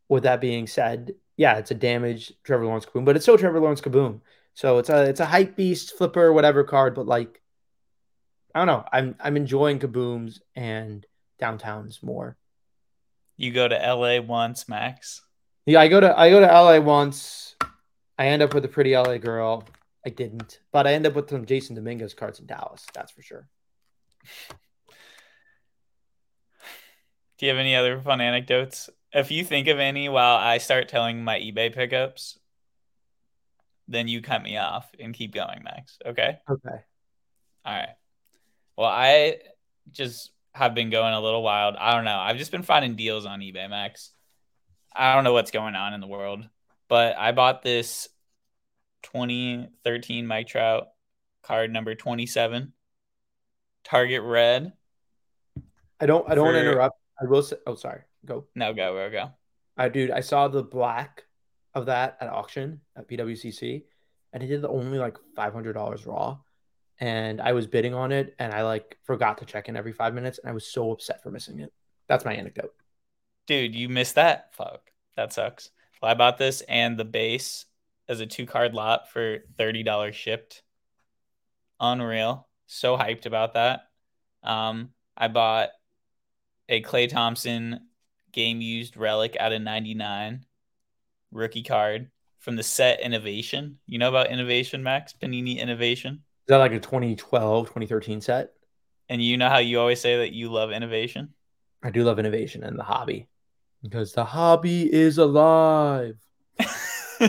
with 0.10 0.24
that 0.24 0.42
being 0.42 0.68
said, 0.68 1.16
yeah, 1.38 1.60
it's 1.60 1.72
a 1.72 1.76
damaged 1.76 2.34
Trevor 2.44 2.66
Lawrence 2.66 2.86
kaboom, 2.86 3.06
but 3.06 3.16
it's 3.16 3.24
still 3.24 3.38
Trevor 3.38 3.62
Lawrence 3.62 3.80
kaboom. 3.80 4.20
So 4.54 4.80
it's 4.80 4.90
a 4.90 5.04
it's 5.04 5.22
a 5.22 5.26
hype 5.26 5.56
beast 5.56 5.98
flipper, 5.98 6.34
whatever 6.34 6.66
card, 6.66 6.94
but 6.94 7.08
like 7.08 7.42
I 8.54 8.60
don't 8.60 8.68
know. 8.68 8.84
I'm 8.92 9.16
I'm 9.22 9.38
enjoying 9.38 9.80
kabooms 9.80 10.42
and 10.58 11.06
downtowns 11.42 12.04
more. 12.04 12.36
You 13.38 13.54
go 13.54 13.66
to 13.66 13.76
LA 13.76 14.20
once, 14.20 14.68
Max. 14.68 15.22
Yeah, 15.66 15.82
I 15.82 15.88
go 15.88 16.00
to 16.00 16.18
I 16.18 16.30
go 16.30 16.40
to 16.40 16.46
LA 16.46 16.80
once. 16.80 17.56
I 18.18 18.28
end 18.28 18.42
up 18.42 18.54
with 18.54 18.66
a 18.66 18.70
pretty 18.70 18.96
LA 18.96 19.18
girl. 19.18 19.64
I 20.06 20.10
didn't, 20.10 20.60
but 20.72 20.88
I 20.88 20.94
end 20.94 21.06
up 21.06 21.14
with 21.14 21.30
some 21.30 21.46
Jasson 21.46 21.76
Dominguez 21.76 22.14
cards 22.14 22.40
in 22.40 22.46
Dallas. 22.46 22.86
That's 22.94 23.12
for 23.12 23.22
sure. 23.22 23.48
Do 27.38 27.46
you 27.46 27.50
have 27.50 27.60
any 27.60 27.76
other 27.76 28.02
fun 28.02 28.20
anecdotes 28.20 28.90
If 29.14 29.32
you 29.32 29.46
think 29.46 29.68
of 29.68 29.80
any 29.80 30.10
while 30.10 30.36
I 30.36 30.58
start 30.58 30.90
telling 30.90 31.24
my 31.24 31.40
eBay 31.40 31.74
pickups, 31.74 32.38
then 33.88 34.08
you 34.08 34.22
cut 34.22 34.44
me 34.44 34.58
off 34.58 34.90
and 35.00 35.14
keep 35.14 35.34
going, 35.34 35.64
Max. 35.64 35.98
Okay. 36.06 36.38
Okay. 36.50 36.84
All 37.66 37.74
right. 37.74 37.96
Well, 38.78 38.90
I 38.90 39.38
just 39.92 40.32
have 40.54 40.76
been 40.76 40.90
going 40.90 41.14
a 41.14 41.22
little 41.22 41.42
wild. 41.42 41.76
I 41.78 41.96
don't 41.96 42.06
know. 42.06 42.18
I've 42.18 42.38
just 42.38 42.52
been 42.52 42.64
finding 42.64 42.96
deals 42.96 43.26
on 43.26 43.40
eBay, 43.40 43.70
Max. 43.70 44.12
I 44.96 45.14
don't 45.16 45.24
know 45.24 45.34
what's 45.34 45.52
going 45.52 45.76
on 45.76 45.94
in 45.94 46.02
the 46.02 46.08
world, 46.08 46.48
but 46.88 47.18
I 47.18 47.32
bought 47.32 47.62
this 47.62 48.10
2013 49.04 50.28
Mike 50.28 50.48
Trout 50.48 50.88
card 51.44 51.72
number 51.72 51.96
27, 51.96 52.74
Target 53.84 54.22
Red. 54.24 54.74
I 56.00 56.06
don't. 56.06 56.30
I 56.30 56.36
don't 56.36 56.46
want 56.46 56.56
to 56.56 56.62
For- 56.62 56.70
interrupt. 56.72 56.98
I 57.22 57.26
will 57.26 57.44
say. 57.44 57.58
Oh, 57.68 57.76
sorry. 57.76 58.02
Go. 58.26 58.46
No, 58.56 58.74
go, 58.74 58.94
go, 58.94 59.10
go. 59.10 59.32
I 59.78 59.90
dude. 59.90 60.12
I 60.12 60.22
saw 60.22 60.48
the 60.48 60.64
black 60.64 61.26
of 61.74 61.86
that 61.88 62.18
at 62.22 62.30
auction 62.30 62.82
at 62.96 63.08
PWCC, 63.08 63.84
and 64.34 64.44
it 64.44 64.48
did 64.48 64.64
only 64.66 64.98
like 64.98 65.18
five 65.36 65.54
hundred 65.54 65.74
dollars 65.74 66.06
raw. 66.06 66.38
And 67.02 67.40
I 67.40 67.54
was 67.54 67.66
bidding 67.68 67.94
on 67.94 68.12
it, 68.12 68.36
and 68.40 68.54
I 68.54 68.64
like 68.64 68.98
forgot 69.04 69.38
to 69.40 69.46
check 69.46 69.70
in 69.70 69.78
every 69.78 69.94
five 69.94 70.14
minutes, 70.14 70.40
and 70.40 70.50
I 70.50 70.54
was 70.54 70.68
so 70.68 70.92
upset 70.92 71.22
for 71.24 71.32
missing 71.32 71.60
it. 71.60 71.72
That's 72.08 72.26
my 72.26 72.34
anecdote. 72.34 72.74
Dude, 73.50 73.74
you 73.74 73.90
missed 73.90 74.14
that? 74.14 74.54
Fuck. 74.54 74.92
That 75.18 75.34
sucks. 75.34 75.72
Well, 76.00 76.12
I 76.12 76.14
bought 76.14 76.38
this 76.38 76.62
and 76.70 77.00
the 77.00 77.04
base 77.04 77.66
as 78.08 78.20
a 78.20 78.28
two 78.28 78.46
card 78.46 78.76
lot 78.76 79.10
for 79.10 79.40
$30 79.58 80.14
shipped. 80.14 80.62
Unreal. 81.80 82.48
So 82.68 82.96
hyped 82.96 83.26
about 83.26 83.56
that. 83.56 83.88
Um, 84.44 84.90
I 85.18 85.30
bought 85.30 85.70
a 86.70 86.84
Klay 86.84 87.10
Thompson 87.10 87.88
game 88.32 88.62
used 88.62 88.96
relic 88.96 89.36
out 89.40 89.52
of 89.52 89.64
99 89.64 90.46
rookie 91.32 91.64
card 91.64 92.12
from 92.38 92.56
the 92.56 92.62
set 92.62 93.02
Innovation. 93.02 93.80
You 93.88 93.98
know 93.98 94.10
about 94.10 94.30
Innovation, 94.30 94.84
Max? 94.84 95.16
Panini 95.20 95.58
Innovation. 95.58 96.22
Is 96.46 96.50
that 96.50 96.58
like 96.58 96.74
a 96.74 96.80
2012, 96.80 97.66
2013 97.66 98.22
set? 98.22 98.52
And 99.10 99.24
you 99.24 99.38
know 99.38 99.50
how 99.50 99.58
you 99.58 99.80
always 99.80 100.00
say 100.00 100.18
that 100.18 100.34
you 100.34 100.52
love 100.52 100.72
innovation? 100.72 101.34
I 101.82 101.90
do 101.90 102.04
love 102.04 102.20
innovation 102.20 102.64
and 102.64 102.78
the 102.78 102.84
hobby 102.84 103.28
because 103.82 104.14
the 104.14 104.26
hobby 104.26 104.92
is 104.92 105.18
alive. 105.18 106.18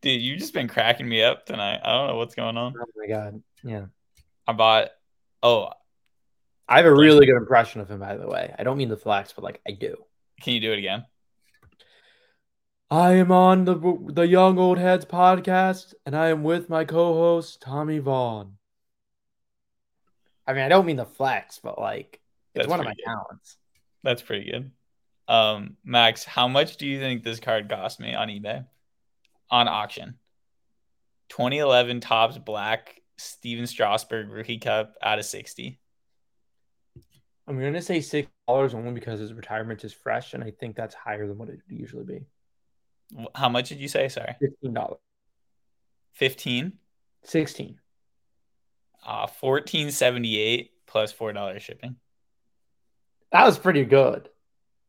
Dude, 0.00 0.22
you've 0.22 0.38
just 0.38 0.54
been 0.54 0.68
cracking 0.68 1.08
me 1.08 1.22
up 1.22 1.44
tonight. 1.46 1.80
I 1.82 1.92
don't 1.92 2.08
know 2.08 2.16
what's 2.16 2.34
going 2.34 2.56
on. 2.56 2.74
Oh 2.80 2.84
my 2.96 3.06
god. 3.06 3.42
Yeah. 3.64 3.86
I 4.46 4.52
bought 4.52 4.88
oh, 5.42 5.70
I 6.68 6.76
have 6.76 6.86
a 6.86 6.94
really 6.94 7.26
good 7.26 7.36
impression 7.36 7.80
of 7.80 7.90
him, 7.90 7.98
by 7.98 8.16
the 8.16 8.26
way. 8.28 8.54
I 8.58 8.62
don't 8.62 8.76
mean 8.76 8.88
the 8.88 8.96
flex, 8.96 9.32
but 9.32 9.42
like 9.42 9.60
I 9.66 9.72
do. 9.72 9.96
can 10.40 10.54
you 10.54 10.60
do 10.60 10.72
it 10.72 10.78
again? 10.78 11.04
I 12.90 13.14
am 13.14 13.32
on 13.32 13.64
the 13.64 13.74
the 14.12 14.26
Young 14.26 14.58
Old 14.58 14.78
Heads 14.78 15.04
podcast, 15.04 15.94
and 16.06 16.16
I 16.16 16.28
am 16.28 16.42
with 16.42 16.70
my 16.70 16.84
co-host 16.84 17.60
Tommy 17.60 17.98
Vaughn. 17.98 18.54
I 20.46 20.54
mean, 20.54 20.62
I 20.62 20.68
don't 20.68 20.86
mean 20.86 20.96
the 20.96 21.04
flex, 21.04 21.58
but 21.62 21.78
like 21.78 22.20
it's 22.54 22.62
That's 22.62 22.68
one 22.68 22.80
of 22.80 22.86
my 22.86 22.94
good. 22.94 23.04
talents. 23.04 23.56
That's 24.08 24.22
pretty 24.22 24.50
good. 24.50 24.70
Um, 25.28 25.76
Max, 25.84 26.24
how 26.24 26.48
much 26.48 26.78
do 26.78 26.86
you 26.86 26.98
think 26.98 27.22
this 27.22 27.40
card 27.40 27.68
cost 27.68 28.00
me 28.00 28.14
on 28.14 28.28
eBay? 28.28 28.64
On 29.50 29.68
auction. 29.68 30.14
2011 31.28 32.00
Topps 32.00 32.38
Black 32.38 33.02
Stephen 33.18 33.66
Strasburg 33.66 34.30
Rookie 34.30 34.56
Cup 34.56 34.94
out 35.02 35.18
of 35.18 35.26
60. 35.26 35.78
I'm 37.46 37.60
gonna 37.60 37.82
say 37.82 38.00
six 38.00 38.30
dollars 38.46 38.72
only 38.72 38.92
because 38.92 39.20
his 39.20 39.34
retirement 39.34 39.84
is 39.84 39.92
fresh, 39.92 40.32
and 40.32 40.42
I 40.42 40.52
think 40.52 40.74
that's 40.74 40.94
higher 40.94 41.26
than 41.26 41.36
what 41.36 41.50
it 41.50 41.60
would 41.68 41.78
usually 41.78 42.04
be. 42.04 42.20
How 43.34 43.50
much 43.50 43.68
did 43.68 43.78
you 43.78 43.88
say? 43.88 44.08
Sorry. 44.08 44.36
Fifteen 44.40 44.72
dollars. 44.72 45.00
15. 46.14 46.72
Sixteen. 47.24 47.78
Uh 49.04 49.28
1478 49.40 50.70
plus 50.86 51.12
$4 51.12 51.60
shipping. 51.60 51.96
That 53.32 53.44
was 53.44 53.58
pretty 53.58 53.84
good. 53.84 54.28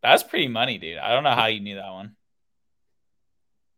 That's 0.02 0.24
pretty 0.24 0.48
money, 0.48 0.78
dude. 0.78 0.98
I 0.98 1.14
don't 1.14 1.24
know 1.24 1.36
how 1.36 1.48
you 1.48 1.60
knew 1.60 1.76
that 1.76 1.92
one. 1.92 2.16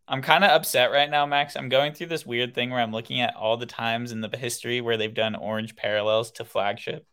I'm 0.07 0.21
kind 0.21 0.43
of 0.43 0.51
upset 0.51 0.91
right 0.91 1.09
now, 1.09 1.25
Max. 1.25 1.55
I'm 1.55 1.69
going 1.69 1.93
through 1.93 2.07
this 2.07 2.25
weird 2.25 2.53
thing 2.53 2.69
where 2.69 2.81
I'm 2.81 2.91
looking 2.91 3.21
at 3.21 3.35
all 3.35 3.57
the 3.57 3.65
times 3.65 4.11
in 4.11 4.21
the 4.21 4.29
history 4.35 4.81
where 4.81 4.97
they've 4.97 5.13
done 5.13 5.35
orange 5.35 5.75
parallels 5.75 6.31
to 6.33 6.45
flagship. 6.45 7.05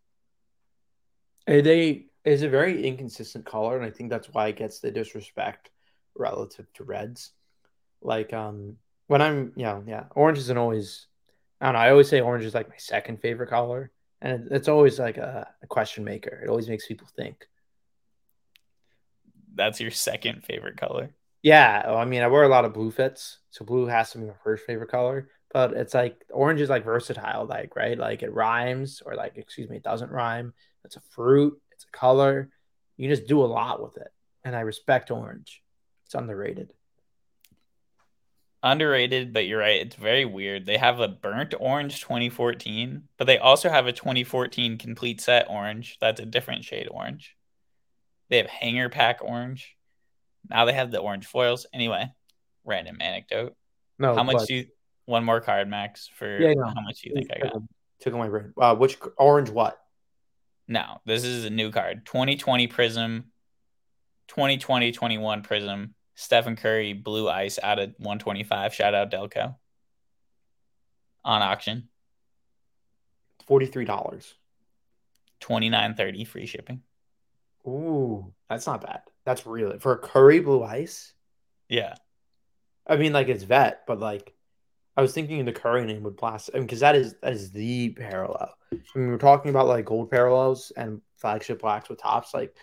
Eh, 1.46 1.60
They 1.60 2.06
is 2.24 2.42
a 2.42 2.48
very 2.48 2.84
inconsistent 2.86 3.46
color, 3.46 3.76
and 3.76 3.86
I 3.86 3.90
think 3.90 4.10
that's 4.10 4.28
why 4.28 4.48
it 4.48 4.56
gets 4.56 4.80
the 4.80 4.90
disrespect 4.90 5.70
relative 6.16 6.66
to 6.74 6.84
reds. 6.84 7.30
Like 8.02 8.32
um 8.32 8.76
when 9.06 9.22
I'm 9.22 9.52
yeah, 9.56 9.80
yeah, 9.86 10.04
orange 10.14 10.38
isn't 10.38 10.58
always 10.58 11.06
I 11.60 11.66
don't 11.66 11.74
know, 11.74 11.80
I 11.80 11.90
always 11.90 12.08
say 12.08 12.20
orange 12.20 12.44
is 12.44 12.54
like 12.54 12.68
my 12.68 12.76
second 12.78 13.20
favorite 13.20 13.50
color. 13.50 13.90
And 14.20 14.48
it's 14.50 14.68
always 14.68 14.98
like 14.98 15.16
a, 15.16 15.48
a 15.62 15.66
question 15.66 16.04
maker. 16.04 16.40
It 16.42 16.48
always 16.48 16.68
makes 16.68 16.86
people 16.86 17.08
think. 17.16 17.46
That's 19.54 19.80
your 19.80 19.90
second 19.90 20.44
favorite 20.44 20.76
color. 20.76 21.10
Yeah, 21.42 21.86
well, 21.86 21.98
I 21.98 22.04
mean, 22.04 22.22
I 22.22 22.26
wear 22.26 22.42
a 22.42 22.48
lot 22.48 22.64
of 22.64 22.74
blue 22.74 22.90
fits, 22.90 23.38
so 23.50 23.64
blue 23.64 23.86
has 23.86 24.10
to 24.12 24.18
be 24.18 24.26
my 24.26 24.34
first 24.42 24.66
favorite 24.66 24.90
color. 24.90 25.28
But 25.52 25.72
it's 25.72 25.94
like 25.94 26.24
orange 26.30 26.60
is 26.60 26.68
like 26.68 26.84
versatile, 26.84 27.46
like 27.46 27.74
right, 27.76 27.96
like 27.96 28.22
it 28.22 28.34
rhymes 28.34 29.02
or 29.04 29.14
like 29.14 29.36
excuse 29.36 29.68
me, 29.68 29.76
it 29.76 29.82
doesn't 29.82 30.10
rhyme. 30.10 30.52
It's 30.84 30.96
a 30.96 31.00
fruit, 31.10 31.58
it's 31.70 31.84
a 31.84 31.96
color. 31.96 32.50
You 32.96 33.08
just 33.08 33.28
do 33.28 33.40
a 33.40 33.46
lot 33.46 33.82
with 33.82 33.96
it, 33.96 34.12
and 34.44 34.54
I 34.54 34.60
respect 34.60 35.10
orange. 35.10 35.62
It's 36.06 36.14
underrated. 36.14 36.72
Underrated, 38.62 39.32
but 39.32 39.46
you're 39.46 39.60
right. 39.60 39.80
It's 39.80 39.94
very 39.94 40.24
weird. 40.24 40.66
They 40.66 40.78
have 40.78 40.98
a 40.98 41.06
burnt 41.06 41.54
orange 41.60 42.00
2014, 42.00 43.04
but 43.16 43.26
they 43.26 43.38
also 43.38 43.68
have 43.68 43.86
a 43.86 43.92
2014 43.92 44.78
complete 44.78 45.20
set 45.20 45.46
orange. 45.48 45.96
That's 46.00 46.20
a 46.20 46.26
different 46.26 46.64
shade 46.64 46.88
orange. 46.90 47.36
They 48.30 48.38
have 48.38 48.46
hanger 48.48 48.88
pack 48.88 49.20
orange. 49.22 49.76
Now 50.50 50.64
they 50.64 50.72
have 50.72 50.90
the 50.90 50.98
orange 50.98 51.26
foils. 51.26 51.66
Anyway, 51.72 52.10
random 52.64 52.98
anecdote. 53.00 53.54
No, 53.98 54.14
how 54.16 54.24
much 54.24 54.36
but- 54.38 54.48
do 54.48 54.54
you 54.54 54.66
one 55.04 55.24
more 55.24 55.40
card, 55.40 55.68
Max, 55.68 56.06
for 56.16 56.38
Yeah, 56.38 56.52
know. 56.52 56.66
how 56.66 56.82
much 56.82 57.00
do 57.00 57.08
you 57.10 57.14
think 57.14 57.30
I 57.34 57.38
got? 57.38 57.62
Took 58.00 58.14
my 58.14 58.28
brain. 58.28 58.52
Uh, 58.60 58.74
which 58.74 58.98
orange? 59.16 59.48
What? 59.50 59.78
No, 60.66 61.00
this 61.06 61.24
is 61.24 61.46
a 61.46 61.50
new 61.50 61.70
card. 61.70 62.04
2020 62.04 62.68
Prizm, 62.68 63.24
2020 64.26 64.92
21 64.92 65.42
Prizm, 65.42 65.90
Stephen 66.20 66.56
Curry 66.56 66.94
Blue 66.94 67.28
Ice 67.28 67.60
out 67.62 67.78
of 67.78 67.90
125. 67.98 68.74
Shout 68.74 68.92
out 68.92 69.08
Delco. 69.08 69.54
On 71.24 71.42
auction, 71.42 71.88
Forty 73.46 73.66
three 73.66 73.84
dollars. 73.84 74.34
29.30 75.40 76.26
free 76.26 76.46
shipping. 76.46 76.82
Ooh, 77.66 78.32
that's 78.50 78.66
not 78.66 78.80
bad. 78.80 79.02
That's 79.24 79.46
really 79.46 79.78
for 79.78 79.92
a 79.92 79.98
curry 79.98 80.40
blue 80.40 80.64
ice. 80.64 81.12
Yeah. 81.68 81.94
I 82.84 82.96
mean, 82.96 83.12
like 83.12 83.28
it's 83.28 83.44
vet, 83.44 83.84
but 83.86 84.00
like 84.00 84.34
I 84.96 85.02
was 85.02 85.12
thinking 85.12 85.44
the 85.44 85.52
curry 85.52 85.84
name 85.84 86.02
would 86.02 86.16
blast. 86.16 86.50
I 86.52 86.56
mean, 86.56 86.66
because 86.66 86.80
that 86.80 86.96
is 86.96 87.14
that 87.22 87.32
is 87.32 87.52
the 87.52 87.90
parallel. 87.90 88.54
I 88.72 88.98
mean, 88.98 89.08
we're 89.08 89.18
talking 89.18 89.50
about 89.50 89.68
like 89.68 89.84
gold 89.84 90.10
parallels 90.10 90.72
and 90.76 91.00
flagship 91.16 91.60
blacks 91.60 91.88
with 91.88 92.00
Topps. 92.00 92.34
Like 92.34 92.56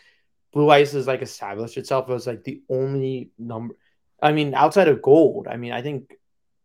blue 0.56 0.70
ice 0.70 0.94
has 0.94 1.06
like 1.06 1.22
established 1.22 1.78
itself 1.78 2.10
as 2.10 2.26
like 2.26 2.44
the 2.46 2.64
only 2.70 3.30
number. 3.38 3.76
I 4.24 4.32
mean, 4.32 4.56
outside 4.56 4.88
of 4.88 5.02
gold, 5.02 5.48
I 5.48 5.58
mean, 5.58 5.74
I 5.74 5.82
think 5.82 6.16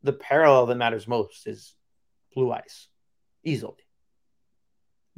the 0.05 0.13
parallel 0.13 0.67
that 0.67 0.77
matters 0.77 1.09
most 1.09 1.47
is 1.49 1.75
blue 2.33 2.53
ice, 2.53 2.87
easily. 3.45 3.85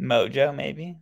Mojo, 0.01 0.57
maybe. 0.57 0.97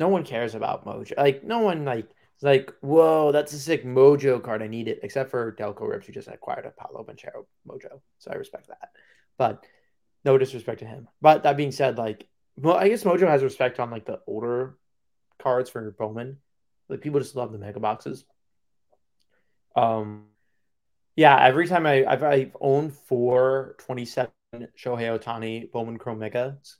No 0.00 0.08
one 0.08 0.24
cares 0.24 0.54
about 0.54 0.86
Mojo. 0.86 1.16
Like 1.16 1.44
no 1.44 1.60
one 1.60 1.84
like 1.84 2.08
like, 2.42 2.72
whoa, 2.80 3.32
that's 3.32 3.52
a 3.52 3.58
sick 3.58 3.84
Mojo 3.84 4.42
card. 4.42 4.62
I 4.62 4.66
need 4.66 4.88
it. 4.88 5.00
Except 5.02 5.30
for 5.30 5.52
Delco 5.52 5.88
Rips, 5.88 6.06
who 6.06 6.12
just 6.12 6.28
acquired 6.28 6.66
a 6.66 6.70
Paolo 6.70 7.04
Banchero 7.04 7.46
Mojo. 7.68 8.00
So 8.18 8.30
I 8.30 8.34
respect 8.34 8.68
that. 8.68 8.90
But 9.38 9.64
no 10.24 10.36
disrespect 10.38 10.80
to 10.80 10.86
him. 10.86 11.08
But 11.20 11.42
that 11.42 11.58
being 11.58 11.72
said, 11.72 11.98
like 11.98 12.26
well, 12.56 12.76
I 12.76 12.88
guess 12.88 13.04
Mojo 13.04 13.28
has 13.28 13.42
respect 13.42 13.78
on 13.78 13.90
like 13.90 14.06
the 14.06 14.20
older 14.26 14.78
cards 15.38 15.68
for 15.68 15.90
Bowman. 15.90 16.38
Like 16.88 17.00
people 17.00 17.20
just 17.20 17.36
love 17.36 17.52
the 17.52 17.58
mega 17.58 17.80
boxes. 17.80 18.24
Um 19.74 20.26
yeah, 21.16 21.42
every 21.42 21.66
time 21.66 21.86
I 21.86 22.04
I've, 22.04 22.22
I've 22.22 22.56
owned 22.60 22.92
four 22.92 23.76
27 23.78 24.30
Shohei 24.54 25.18
Ohtani 25.18 25.70
Bowman 25.70 25.98
Chrome 25.98 26.18
Megas 26.18 26.76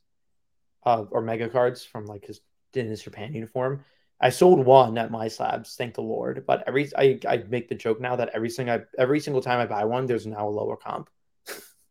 uh, 0.85 1.05
or 1.11 1.21
mega 1.21 1.49
cards 1.49 1.85
from 1.85 2.07
like 2.07 2.25
his 2.25 2.41
in 2.73 2.95
Japan 2.95 3.33
uniform. 3.33 3.85
I 4.21 4.31
sold 4.31 4.65
one 4.65 4.97
at 4.99 5.11
MySlabs, 5.11 5.77
thank 5.77 5.95
the 5.95 6.03
Lord. 6.03 6.45
But 6.47 6.65
every 6.67 6.91
I, 6.97 7.19
I 7.29 7.45
make 7.49 7.69
the 7.69 7.75
joke 7.75 8.01
now 8.01 8.17
that 8.17 8.31
every 8.33 8.51
single 8.51 8.83
every 8.99 9.21
single 9.21 9.43
time 9.43 9.61
I 9.61 9.67
buy 9.67 9.85
one, 9.85 10.07
there's 10.07 10.27
now 10.27 10.49
a 10.49 10.51
lower 10.51 10.77
comp, 10.77 11.11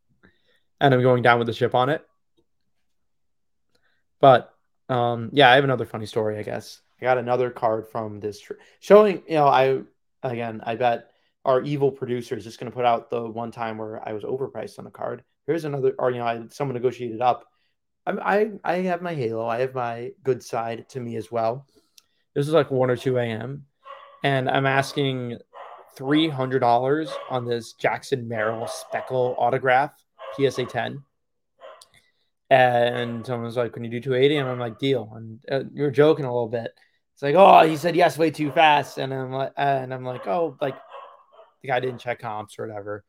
and 0.80 0.94
I'm 0.94 1.02
going 1.02 1.22
down 1.22 1.38
with 1.38 1.46
the 1.46 1.52
ship 1.52 1.74
on 1.74 1.88
it. 1.88 2.04
But 4.20 4.52
um, 4.88 5.30
yeah, 5.32 5.50
I 5.50 5.56
have 5.56 5.64
another 5.64 5.86
funny 5.86 6.06
story, 6.06 6.38
I 6.38 6.42
guess. 6.42 6.80
I 7.00 7.04
got 7.04 7.18
another 7.18 7.50
card 7.50 7.88
from 7.88 8.20
this 8.20 8.40
tr- 8.40 8.54
showing. 8.80 9.22
You 9.28 9.34
know, 9.34 9.46
I 9.46 9.80
again, 10.22 10.60
I 10.64 10.76
bet 10.76 11.10
our 11.44 11.62
evil 11.62 11.90
producer 11.92 12.36
is 12.36 12.44
just 12.44 12.58
going 12.58 12.70
to 12.70 12.74
put 12.74 12.84
out 12.84 13.10
the 13.10 13.26
one 13.26 13.50
time 13.50 13.78
where 13.78 14.06
I 14.06 14.12
was 14.12 14.24
overpriced 14.24 14.78
on 14.78 14.86
a 14.86 14.90
card. 14.90 15.22
Here's 15.46 15.64
another, 15.64 15.94
or 15.98 16.10
you 16.10 16.18
know, 16.18 16.26
I, 16.26 16.42
someone 16.50 16.74
negotiated 16.74 17.20
up. 17.20 17.44
I'm, 18.06 18.18
I 18.20 18.50
I 18.64 18.76
have 18.78 19.02
my 19.02 19.14
Halo. 19.14 19.46
I 19.46 19.60
have 19.60 19.74
my 19.74 20.12
good 20.24 20.42
side 20.42 20.88
to 20.90 21.00
me 21.00 21.16
as 21.16 21.30
well. 21.30 21.66
This 22.34 22.48
is 22.48 22.54
like 22.54 22.70
one 22.70 22.90
or 22.90 22.96
two 22.96 23.18
a.m. 23.18 23.64
and 24.24 24.48
I'm 24.48 24.66
asking 24.66 25.38
three 25.96 26.28
hundred 26.28 26.60
dollars 26.60 27.10
on 27.30 27.44
this 27.44 27.74
Jackson 27.74 28.26
Merrill 28.26 28.66
Speckle 28.66 29.34
autograph 29.38 29.92
PSA 30.36 30.66
ten. 30.66 31.02
And 32.48 33.26
someone 33.26 33.46
was 33.46 33.56
like, 33.56 33.72
"Can 33.72 33.82
you 33.84 33.90
do 33.90 34.00
280?" 34.00 34.36
And 34.36 34.48
I'm 34.48 34.58
like, 34.60 34.78
"Deal." 34.78 35.12
And 35.14 35.40
uh, 35.50 35.68
you're 35.74 35.90
joking 35.90 36.24
a 36.24 36.32
little 36.32 36.48
bit. 36.48 36.72
It's 37.16 37.22
like, 37.22 37.34
"Oh, 37.34 37.66
he 37.66 37.78
said 37.78 37.96
yes 37.96 38.18
way 38.18 38.30
too 38.30 38.50
fast," 38.50 38.98
and 38.98 39.12
I'm 39.14 39.32
like, 39.32 39.52
and 39.56 39.94
I'm 39.94 40.04
like, 40.04 40.26
"Oh, 40.26 40.54
like 40.60 40.76
the 41.62 41.68
guy 41.68 41.80
didn't 41.80 42.00
check 42.00 42.18
comps 42.18 42.58
or 42.58 42.66
whatever." 42.66 43.04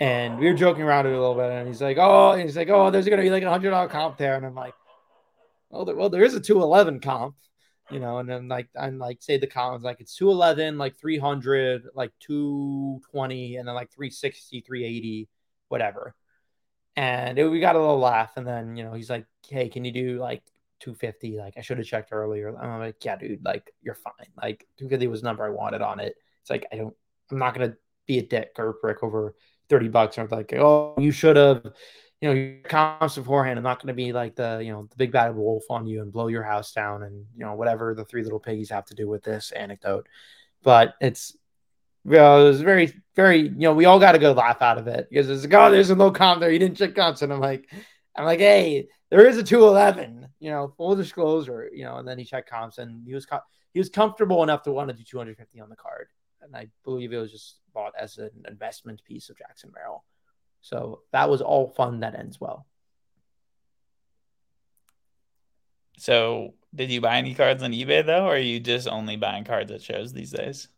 And 0.00 0.38
we 0.38 0.46
were 0.46 0.54
joking 0.54 0.82
around 0.82 1.06
it 1.06 1.14
a 1.14 1.18
little 1.20 1.34
bit, 1.34 1.50
and 1.50 1.66
he's 1.66 1.80
like, 1.80 1.96
"Oh," 1.98 2.34
he's 2.34 2.58
like, 2.58 2.68
"Oh, 2.68 2.90
there's 2.90 3.08
gonna 3.08 3.22
be 3.22 3.30
like 3.30 3.42
a 3.42 3.50
hundred 3.50 3.70
dollar 3.70 3.88
comp 3.88 4.18
there," 4.18 4.36
and 4.36 4.44
I'm 4.44 4.54
like, 4.54 4.74
"Oh, 5.70 5.84
there, 5.86 5.96
well, 5.96 6.10
there 6.10 6.24
is 6.24 6.34
a 6.34 6.40
two 6.40 6.62
eleven 6.62 7.00
comp." 7.00 7.36
you 7.90 8.00
know, 8.00 8.18
and 8.18 8.28
then 8.28 8.48
like 8.48 8.68
I'm 8.78 8.98
like 8.98 9.22
say 9.22 9.38
the 9.38 9.46
columns 9.46 9.84
like 9.84 10.00
it's 10.00 10.16
211, 10.16 10.78
like 10.78 10.96
300, 10.96 11.88
like 11.94 12.12
220, 12.20 13.56
and 13.56 13.68
then 13.68 13.74
like 13.74 13.90
360, 13.92 14.60
380, 14.62 15.28
whatever. 15.68 16.14
And 16.96 17.38
it, 17.38 17.48
we 17.48 17.60
got 17.60 17.76
a 17.76 17.80
little 17.80 17.98
laugh, 17.98 18.36
and 18.36 18.46
then 18.46 18.76
you 18.76 18.84
know 18.84 18.94
he's 18.94 19.10
like, 19.10 19.26
"Hey, 19.48 19.68
can 19.68 19.84
you 19.84 19.92
do 19.92 20.18
like 20.20 20.42
250?" 20.82 21.38
Like 21.38 21.54
I 21.56 21.62
should 21.62 21.78
have 21.78 21.86
checked 21.86 22.12
earlier. 22.12 22.56
I'm 22.56 22.80
like, 22.80 23.04
"Yeah, 23.04 23.16
dude, 23.16 23.44
like 23.44 23.72
you're 23.82 23.94
fine. 23.94 24.12
Like 24.36 24.66
250 24.78 25.06
was 25.08 25.22
the 25.22 25.28
number 25.28 25.44
I 25.44 25.50
wanted 25.50 25.82
on 25.82 26.00
it." 26.00 26.16
It's 26.42 26.50
like 26.50 26.66
I 26.72 26.76
don't, 26.76 26.94
I'm 27.30 27.38
not 27.38 27.54
gonna 27.54 27.74
be 28.06 28.18
a 28.18 28.22
dick 28.22 28.52
or 28.58 28.70
a 28.70 28.74
prick 28.74 29.02
over 29.02 29.34
30 29.68 29.88
bucks 29.88 30.18
or 30.18 30.26
like, 30.28 30.52
"Oh, 30.54 30.94
you 30.98 31.12
should 31.12 31.36
have." 31.36 31.72
you 32.22 32.28
know, 32.28 32.34
your 32.34 32.62
comps 32.68 33.16
beforehand. 33.16 33.58
I'm 33.58 33.64
not 33.64 33.80
going 33.80 33.88
to 33.88 33.94
be 33.94 34.12
like 34.12 34.36
the, 34.36 34.62
you 34.64 34.72
know, 34.72 34.86
the 34.88 34.96
big 34.96 35.10
bad 35.10 35.34
wolf 35.34 35.64
on 35.68 35.88
you 35.88 36.02
and 36.02 36.12
blow 36.12 36.28
your 36.28 36.44
house 36.44 36.72
down 36.72 37.02
and, 37.02 37.26
you 37.36 37.44
know, 37.44 37.54
whatever 37.54 37.94
the 37.94 38.04
three 38.04 38.22
little 38.22 38.38
piggies 38.38 38.70
have 38.70 38.86
to 38.86 38.94
do 38.94 39.08
with 39.08 39.24
this 39.24 39.50
anecdote. 39.50 40.06
But 40.62 40.94
it's, 41.00 41.36
you 42.04 42.12
know, 42.12 42.46
it 42.46 42.48
was 42.48 42.62
very, 42.62 42.92
very, 43.16 43.40
you 43.40 43.50
know, 43.50 43.74
we 43.74 43.86
all 43.86 43.98
got 43.98 44.14
a 44.14 44.20
good 44.20 44.36
laugh 44.36 44.62
out 44.62 44.78
of 44.78 44.86
it 44.86 45.08
because 45.10 45.28
it's 45.28 45.42
like, 45.42 45.52
oh, 45.52 45.72
there's 45.72 45.90
a 45.90 45.96
low 45.96 46.12
comp 46.12 46.38
there. 46.38 46.52
You 46.52 46.60
didn't 46.60 46.76
check 46.76 46.94
comps. 46.94 47.22
And 47.22 47.32
I'm 47.32 47.40
like, 47.40 47.68
I'm 48.14 48.24
like, 48.24 48.38
hey, 48.38 48.86
there 49.12 49.26
is 49.26 49.36
a 49.36 49.42
211, 49.42 50.26
you 50.40 50.50
know, 50.50 50.72
full 50.78 50.96
disclosure, 50.96 51.68
you 51.70 51.84
know, 51.84 51.98
and 51.98 52.08
then 52.08 52.18
he 52.18 52.24
checked 52.24 52.48
comps 52.48 52.78
and 52.78 53.06
he 53.06 53.12
was, 53.12 53.26
he 53.74 53.78
was 53.78 53.90
comfortable 53.90 54.42
enough 54.42 54.62
to 54.62 54.72
want 54.72 54.88
to 54.88 54.94
do 54.94 55.04
250 55.04 55.60
on 55.60 55.68
the 55.68 55.76
card. 55.76 56.08
And 56.40 56.56
I 56.56 56.68
believe 56.82 57.12
it 57.12 57.18
was 57.18 57.30
just 57.30 57.56
bought 57.74 57.92
as 58.00 58.16
an 58.16 58.30
investment 58.48 59.04
piece 59.04 59.28
of 59.28 59.36
Jackson 59.36 59.70
Merrill. 59.74 60.02
So 60.62 61.02
that 61.12 61.28
was 61.28 61.42
all 61.42 61.68
fun. 61.68 62.00
That 62.00 62.18
ends 62.18 62.40
well. 62.40 62.66
So, 65.98 66.54
did 66.74 66.90
you 66.90 67.02
buy 67.02 67.18
any 67.18 67.34
cards 67.34 67.62
on 67.62 67.72
eBay 67.72 68.06
though, 68.06 68.24
or 68.24 68.36
are 68.36 68.38
you 68.38 68.60
just 68.60 68.88
only 68.88 69.16
buying 69.16 69.44
cards 69.44 69.70
at 69.70 69.82
shows 69.82 70.14
these 70.14 70.30
days? 70.30 70.68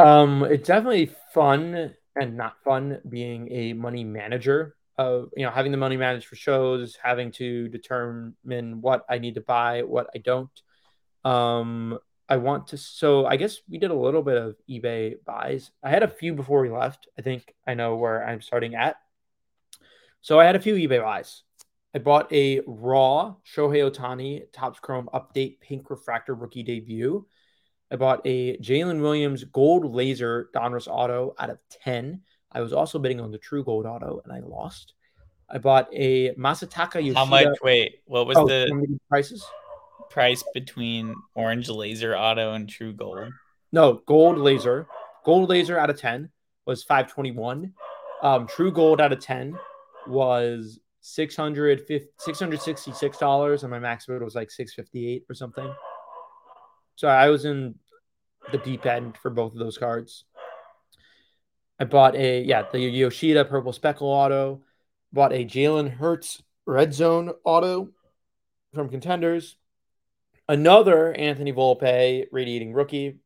Um, 0.00 0.42
it's 0.42 0.66
definitely 0.66 1.12
fun 1.32 1.94
and 2.16 2.36
not 2.36 2.56
fun 2.64 2.98
being 3.08 3.48
a 3.52 3.74
money 3.74 4.02
manager. 4.02 4.74
Of 4.98 5.30
you 5.36 5.44
know, 5.44 5.50
having 5.50 5.72
the 5.72 5.78
money 5.78 5.96
managed 5.96 6.26
for 6.26 6.36
shows, 6.36 6.96
having 7.02 7.30
to 7.32 7.68
determine 7.68 8.80
what 8.80 9.04
I 9.08 9.18
need 9.18 9.34
to 9.34 9.42
buy, 9.42 9.82
what 9.82 10.08
I 10.14 10.18
don't. 10.18 10.50
Um, 11.24 11.98
I 12.28 12.38
want 12.38 12.68
to. 12.68 12.78
So 12.78 13.26
I 13.26 13.36
guess 13.36 13.58
we 13.68 13.78
did 13.78 13.90
a 13.90 13.94
little 13.94 14.22
bit 14.22 14.36
of 14.36 14.56
eBay 14.68 15.16
buys. 15.24 15.70
I 15.82 15.90
had 15.90 16.02
a 16.02 16.08
few 16.08 16.34
before 16.34 16.62
we 16.62 16.70
left. 16.70 17.08
I 17.18 17.22
think 17.22 17.54
I 17.66 17.74
know 17.74 17.96
where 17.96 18.26
I'm 18.26 18.40
starting 18.40 18.74
at. 18.74 18.96
So 20.22 20.40
I 20.40 20.44
had 20.44 20.56
a 20.56 20.60
few 20.60 20.74
eBay 20.74 21.02
buys. 21.02 21.42
I 21.94 21.98
bought 21.98 22.32
a 22.32 22.60
raw 22.66 23.36
Shohei 23.46 23.90
Ohtani 23.90 24.52
Topps 24.52 24.80
Chrome 24.80 25.08
Update 25.14 25.60
Pink 25.60 25.88
Refractor 25.88 26.34
Rookie 26.34 26.62
Debut. 26.62 27.26
I 27.90 27.96
bought 27.96 28.22
a 28.24 28.56
Jalen 28.58 29.00
Williams 29.00 29.44
Gold 29.44 29.94
Laser 29.94 30.50
Donruss 30.54 30.88
Auto 30.88 31.34
out 31.38 31.50
of 31.50 31.58
10. 31.82 32.22
I 32.52 32.60
was 32.60 32.72
also 32.72 32.98
bidding 32.98 33.20
on 33.20 33.30
the 33.30 33.38
True 33.38 33.64
Gold 33.64 33.86
Auto 33.86 34.20
and 34.24 34.32
I 34.32 34.40
lost. 34.40 34.94
I 35.48 35.58
bought 35.58 35.88
a 35.92 36.34
Masataka 36.34 36.96
Yoshida. 36.96 37.18
How 37.18 37.24
much? 37.24 37.58
Wait, 37.62 38.00
what 38.06 38.26
was 38.26 38.36
oh, 38.36 38.46
the 38.46 38.98
prices? 39.08 39.44
Price 40.10 40.44
between 40.54 41.14
Orange 41.34 41.68
Laser 41.68 42.16
Auto 42.16 42.54
and 42.54 42.68
True 42.68 42.92
Gold? 42.92 43.30
No, 43.72 44.02
Gold 44.06 44.38
Laser. 44.38 44.86
Gold 45.24 45.48
Laser 45.48 45.78
out 45.78 45.90
of 45.90 45.98
10 45.98 46.30
was 46.66 46.84
521. 46.84 47.72
Um, 48.22 48.46
True 48.46 48.72
Gold 48.72 49.00
out 49.00 49.12
of 49.12 49.20
10 49.20 49.58
was 50.06 50.78
$666 51.02 53.62
and 53.62 53.70
my 53.70 53.78
max 53.78 54.06
bid 54.06 54.22
was 54.22 54.34
like 54.34 54.50
658 54.50 55.24
or 55.28 55.34
something. 55.34 55.70
So 56.96 57.08
I 57.08 57.28
was 57.28 57.44
in 57.44 57.74
the 58.50 58.58
deep 58.58 58.86
end 58.86 59.16
for 59.18 59.30
both 59.30 59.52
of 59.52 59.58
those 59.58 59.78
cards. 59.78 60.24
I 61.78 61.84
bought 61.84 62.16
a 62.16 62.42
yeah, 62.42 62.64
the 62.70 62.78
Yoshida 62.78 63.44
purple 63.44 63.72
speckle 63.72 64.08
auto, 64.08 64.62
bought 65.12 65.32
a 65.32 65.44
Jalen 65.44 65.90
Hurts 65.90 66.42
red 66.64 66.94
zone 66.94 67.32
auto 67.44 67.90
from 68.74 68.88
contenders, 68.88 69.56
another 70.48 71.12
Anthony 71.12 71.52
Volpe 71.52 72.26
radiating 72.32 72.72
rookie, 72.72 73.18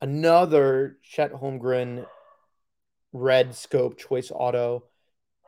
another 0.00 0.98
Chet 1.02 1.32
Holmgren 1.32 2.06
red 3.12 3.54
scope 3.54 3.98
choice 3.98 4.30
auto, 4.30 4.84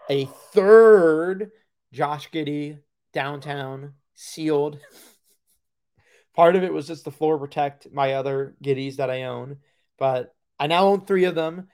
a 0.08 0.26
third 0.52 1.50
Josh 1.92 2.30
Giddey 2.30 2.78
downtown 3.12 3.94
sealed. 4.14 4.78
Part 6.34 6.56
of 6.56 6.64
it 6.64 6.72
was 6.72 6.86
just 6.86 7.04
the 7.04 7.12
floor 7.12 7.38
protect 7.38 7.92
my 7.92 8.14
other 8.14 8.56
Giddeys 8.62 8.96
that 8.96 9.10
I 9.10 9.24
own, 9.24 9.58
but 9.98 10.34
I 10.58 10.66
now 10.66 10.88
own 10.88 11.06
three 11.06 11.24
of 11.24 11.34
them. 11.34 11.68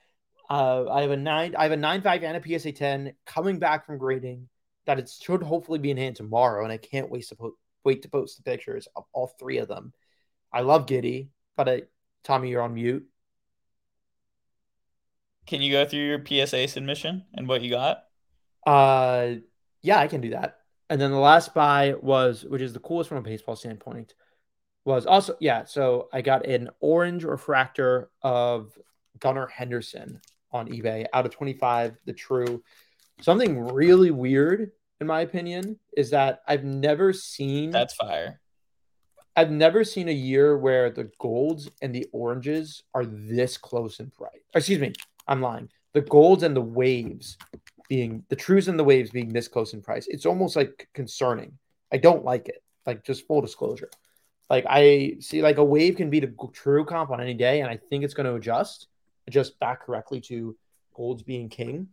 Uh, 0.51 0.91
I 0.91 1.01
have 1.03 1.11
a 1.11 1.17
nine, 1.17 1.55
I 1.57 1.63
have 1.63 1.71
a 1.71 1.77
nine 1.77 2.01
five 2.01 2.21
and 2.23 2.35
a 2.35 2.59
PSA 2.59 2.73
ten 2.73 3.13
coming 3.25 3.57
back 3.57 3.85
from 3.85 3.97
grading 3.97 4.49
that 4.85 4.99
it 4.99 5.09
should 5.09 5.41
hopefully 5.41 5.79
be 5.79 5.91
in 5.91 5.95
hand 5.95 6.17
tomorrow, 6.17 6.65
and 6.65 6.73
I 6.73 6.75
can't 6.75 7.09
wait 7.09 7.25
to 7.29 7.37
po- 7.37 7.55
wait 7.85 8.01
to 8.01 8.09
post 8.09 8.35
the 8.35 8.43
pictures 8.43 8.85
of 8.93 9.05
all 9.13 9.27
three 9.39 9.59
of 9.59 9.69
them. 9.69 9.93
I 10.51 10.59
love 10.59 10.87
Giddey, 10.87 11.29
but 11.55 11.69
I, 11.69 11.83
Tommy, 12.25 12.49
you're 12.49 12.63
on 12.63 12.73
mute. 12.73 13.07
Can 15.47 15.61
you 15.61 15.71
go 15.71 15.85
through 15.85 16.01
your 16.01 16.21
PSA 16.25 16.67
submission 16.67 17.23
and 17.33 17.47
what 17.47 17.61
you 17.61 17.69
got? 17.69 18.03
Uh, 18.67 19.35
yeah, 19.81 19.99
I 19.99 20.07
can 20.07 20.19
do 20.19 20.31
that. 20.31 20.57
And 20.89 20.99
then 20.99 21.11
the 21.11 21.17
last 21.17 21.53
buy 21.53 21.93
was, 22.01 22.43
which 22.43 22.61
is 22.61 22.73
the 22.73 22.79
coolest 22.79 23.07
from 23.07 23.19
a 23.19 23.21
baseball 23.21 23.55
standpoint, 23.55 24.15
was 24.83 25.05
also 25.05 25.37
yeah. 25.39 25.63
So 25.63 26.09
I 26.11 26.21
got 26.21 26.45
an 26.45 26.71
orange 26.81 27.23
refractor 27.23 28.09
of 28.21 28.77
Gunnar 29.17 29.47
Henderson 29.47 30.19
on 30.51 30.67
eBay 30.69 31.05
out 31.13 31.25
of 31.25 31.31
25, 31.31 31.97
the 32.05 32.13
true. 32.13 32.63
Something 33.21 33.59
really 33.73 34.11
weird, 34.11 34.71
in 34.99 35.07
my 35.07 35.21
opinion, 35.21 35.79
is 35.95 36.09
that 36.11 36.41
I've 36.47 36.63
never 36.63 37.13
seen 37.13 37.71
that's 37.71 37.93
fire. 37.93 38.39
I've 39.35 39.51
never 39.51 39.83
seen 39.83 40.09
a 40.09 40.13
year 40.13 40.57
where 40.57 40.89
the 40.89 41.09
golds 41.19 41.69
and 41.81 41.95
the 41.95 42.07
oranges 42.11 42.83
are 42.93 43.05
this 43.05 43.57
close 43.57 43.99
in 43.99 44.09
price. 44.11 44.41
Excuse 44.53 44.79
me, 44.79 44.93
I'm 45.27 45.41
lying. 45.41 45.69
The 45.93 46.01
golds 46.01 46.43
and 46.43 46.55
the 46.55 46.61
waves 46.61 47.37
being 47.87 48.23
the 48.29 48.35
trues 48.35 48.67
and 48.67 48.79
the 48.79 48.83
waves 48.83 49.11
being 49.11 49.33
this 49.33 49.47
close 49.47 49.73
in 49.73 49.81
price. 49.81 50.07
It's 50.07 50.25
almost 50.25 50.55
like 50.55 50.89
concerning. 50.93 51.57
I 51.91 51.97
don't 51.97 52.23
like 52.23 52.47
it. 52.47 52.63
Like 52.85 53.03
just 53.03 53.27
full 53.27 53.41
disclosure. 53.41 53.89
Like 54.49 54.65
I 54.67 55.15
see 55.19 55.41
like 55.41 55.57
a 55.57 55.63
wave 55.63 55.95
can 55.95 56.09
beat 56.09 56.25
a 56.25 56.33
true 56.51 56.83
comp 56.83 57.09
on 57.09 57.21
any 57.21 57.33
day, 57.33 57.61
and 57.61 57.69
I 57.69 57.77
think 57.89 58.03
it's 58.03 58.13
going 58.13 58.25
to 58.25 58.35
adjust, 58.35 58.87
adjust 59.31 59.57
back 59.59 59.85
correctly 59.85 60.19
to 60.19 60.57
golds 60.93 61.23
being 61.23 61.47
king. 61.47 61.87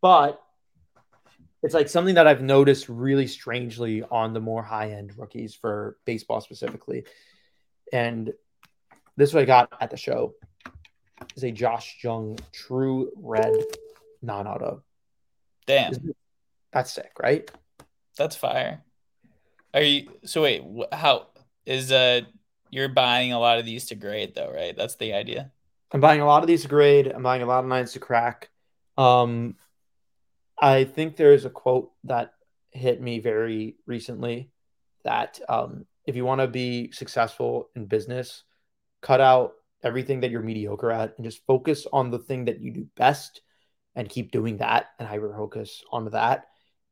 But 0.00 0.42
it's 1.62 1.74
like 1.74 1.88
something 1.88 2.14
that 2.14 2.26
I've 2.26 2.42
noticed 2.42 2.88
really 2.88 3.26
strangely 3.26 4.02
on 4.02 4.32
the 4.32 4.40
more 4.40 4.62
high 4.62 4.92
end 4.92 5.16
rookies 5.18 5.54
for 5.54 5.98
baseball 6.06 6.40
specifically. 6.40 7.04
And 7.92 8.32
this 9.16 9.28
is 9.28 9.34
what 9.34 9.42
I 9.42 9.46
got 9.46 9.72
at 9.80 9.90
the 9.90 9.96
show 9.96 10.34
is 11.36 11.44
a 11.44 11.52
Josh 11.52 11.98
Jung 12.02 12.38
true 12.52 13.12
red 13.16 13.54
non 14.22 14.46
auto. 14.46 14.82
Damn. 15.66 15.92
That's 16.72 16.92
sick, 16.92 17.12
right? 17.22 17.48
That's 18.16 18.34
fire. 18.34 18.82
Are 19.74 19.82
you 19.82 20.08
so 20.24 20.42
wait, 20.42 20.64
how 20.90 21.28
is 21.64 21.92
uh 21.92 22.22
you're 22.70 22.88
buying 22.88 23.32
a 23.32 23.38
lot 23.38 23.58
of 23.58 23.66
these 23.66 23.86
to 23.86 23.94
grade 23.94 24.34
though, 24.34 24.50
right? 24.50 24.76
That's 24.76 24.96
the 24.96 25.12
idea. 25.12 25.52
I'm 25.92 26.00
buying 26.00 26.20
a 26.20 26.26
lot 26.26 26.42
of 26.42 26.46
these 26.46 26.62
to 26.62 26.68
grade. 26.68 27.06
I'm 27.06 27.22
buying 27.22 27.42
a 27.42 27.46
lot 27.46 27.64
of 27.64 27.68
nines 27.68 27.92
to 27.92 27.98
crack. 28.00 28.50
Um 28.96 29.56
I 30.60 30.84
think 30.84 31.16
there's 31.16 31.44
a 31.44 31.50
quote 31.50 31.92
that 32.04 32.34
hit 32.70 33.00
me 33.00 33.20
very 33.20 33.76
recently 33.86 34.50
that 35.04 35.40
um 35.48 35.86
if 36.06 36.16
you 36.16 36.24
want 36.24 36.40
to 36.40 36.48
be 36.48 36.90
successful 36.92 37.70
in 37.76 37.86
business, 37.86 38.44
cut 39.02 39.20
out 39.20 39.52
everything 39.82 40.20
that 40.20 40.30
you're 40.30 40.42
mediocre 40.42 40.90
at 40.90 41.14
and 41.16 41.24
just 41.24 41.44
focus 41.46 41.86
on 41.92 42.10
the 42.10 42.18
thing 42.18 42.46
that 42.46 42.60
you 42.60 42.72
do 42.72 42.86
best 42.96 43.40
and 43.94 44.08
keep 44.08 44.32
doing 44.32 44.58
that 44.58 44.86
and 44.98 45.08
hyper 45.08 45.34
focus 45.36 45.82
on 45.90 46.08
that. 46.10 46.46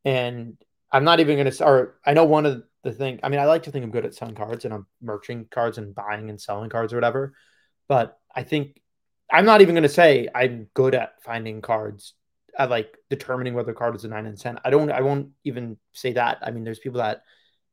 And 0.04 0.56
I'm 0.92 1.04
not 1.04 1.20
even 1.20 1.36
going 1.36 1.50
to, 1.50 1.64
or 1.64 1.98
I 2.04 2.14
know 2.14 2.24
one 2.24 2.46
of 2.46 2.62
the 2.82 2.92
thing, 2.92 3.20
I 3.22 3.28
mean, 3.28 3.40
I 3.40 3.46
like 3.46 3.64
to 3.64 3.70
think 3.70 3.84
I'm 3.84 3.90
good 3.90 4.04
at 4.04 4.14
selling 4.14 4.34
cards 4.34 4.64
and 4.64 4.74
I'm 4.74 4.86
merching 5.00 5.46
cards 5.50 5.78
and 5.78 5.94
buying 5.94 6.30
and 6.30 6.40
selling 6.40 6.70
cards 6.70 6.92
or 6.92 6.96
whatever. 6.96 7.34
But 7.88 8.18
I 8.34 8.42
think 8.42 8.80
I'm 9.32 9.44
not 9.44 9.60
even 9.60 9.74
going 9.74 9.82
to 9.82 9.88
say 9.88 10.28
I'm 10.34 10.68
good 10.74 10.94
at 10.94 11.22
finding 11.22 11.60
cards 11.60 12.14
at 12.58 12.70
like 12.70 12.96
determining 13.08 13.54
whether 13.54 13.72
a 13.72 13.74
card 13.74 13.94
is 13.94 14.04
a 14.04 14.08
nine 14.08 14.26
and 14.26 14.38
10. 14.38 14.58
I 14.64 14.70
don't, 14.70 14.90
I 14.90 15.02
won't 15.02 15.28
even 15.44 15.76
say 15.92 16.12
that. 16.14 16.38
I 16.42 16.50
mean, 16.50 16.64
there's 16.64 16.80
people 16.80 16.98
that 16.98 17.22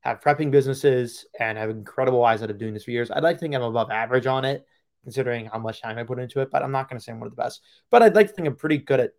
have 0.02 0.22
prepping 0.22 0.52
businesses 0.52 1.26
and 1.40 1.58
have 1.58 1.70
incredible 1.70 2.24
eyes 2.24 2.42
that 2.42 2.50
have 2.50 2.60
doing 2.60 2.74
this 2.74 2.84
for 2.84 2.92
years. 2.92 3.10
I'd 3.10 3.24
like 3.24 3.38
to 3.38 3.40
think 3.40 3.56
I'm 3.56 3.64
above 3.64 3.90
average 3.90 4.28
on 4.28 4.46
it 4.46 4.66
considering 5.04 5.46
how 5.46 5.58
much 5.58 5.82
time 5.82 5.98
I 5.98 6.04
put 6.04 6.20
into 6.20 6.42
it, 6.42 6.52
but 6.52 6.64
I'm 6.64 6.72
not 6.72 6.90
going 6.90 7.00
to 7.00 7.04
say 7.04 7.12
I'm 7.12 7.20
one 7.20 7.28
of 7.28 7.36
the 7.36 7.42
best. 7.42 7.62
But 7.90 8.04
I'd 8.04 8.16
like 8.16 8.28
to 8.28 8.34
think 8.34 8.48
I'm 8.48 8.56
pretty 8.56 8.78
good 8.78 9.00
at 9.00 9.12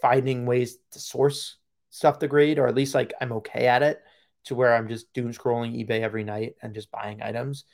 finding 0.00 0.46
ways 0.46 0.78
to 0.90 0.98
source 0.98 1.56
stuff 1.90 2.18
to 2.18 2.28
grade, 2.28 2.58
or 2.58 2.66
at 2.66 2.74
least 2.74 2.94
like 2.94 3.14
I'm 3.20 3.32
okay 3.34 3.66
at 3.68 3.82
it 3.82 4.02
to 4.44 4.54
where 4.54 4.74
I'm 4.74 4.88
just 4.88 5.12
doom 5.12 5.32
scrolling 5.32 5.76
eBay 5.76 6.00
every 6.00 6.24
night 6.24 6.56
and 6.60 6.74
just 6.74 6.90
buying 6.90 7.22
items 7.22 7.64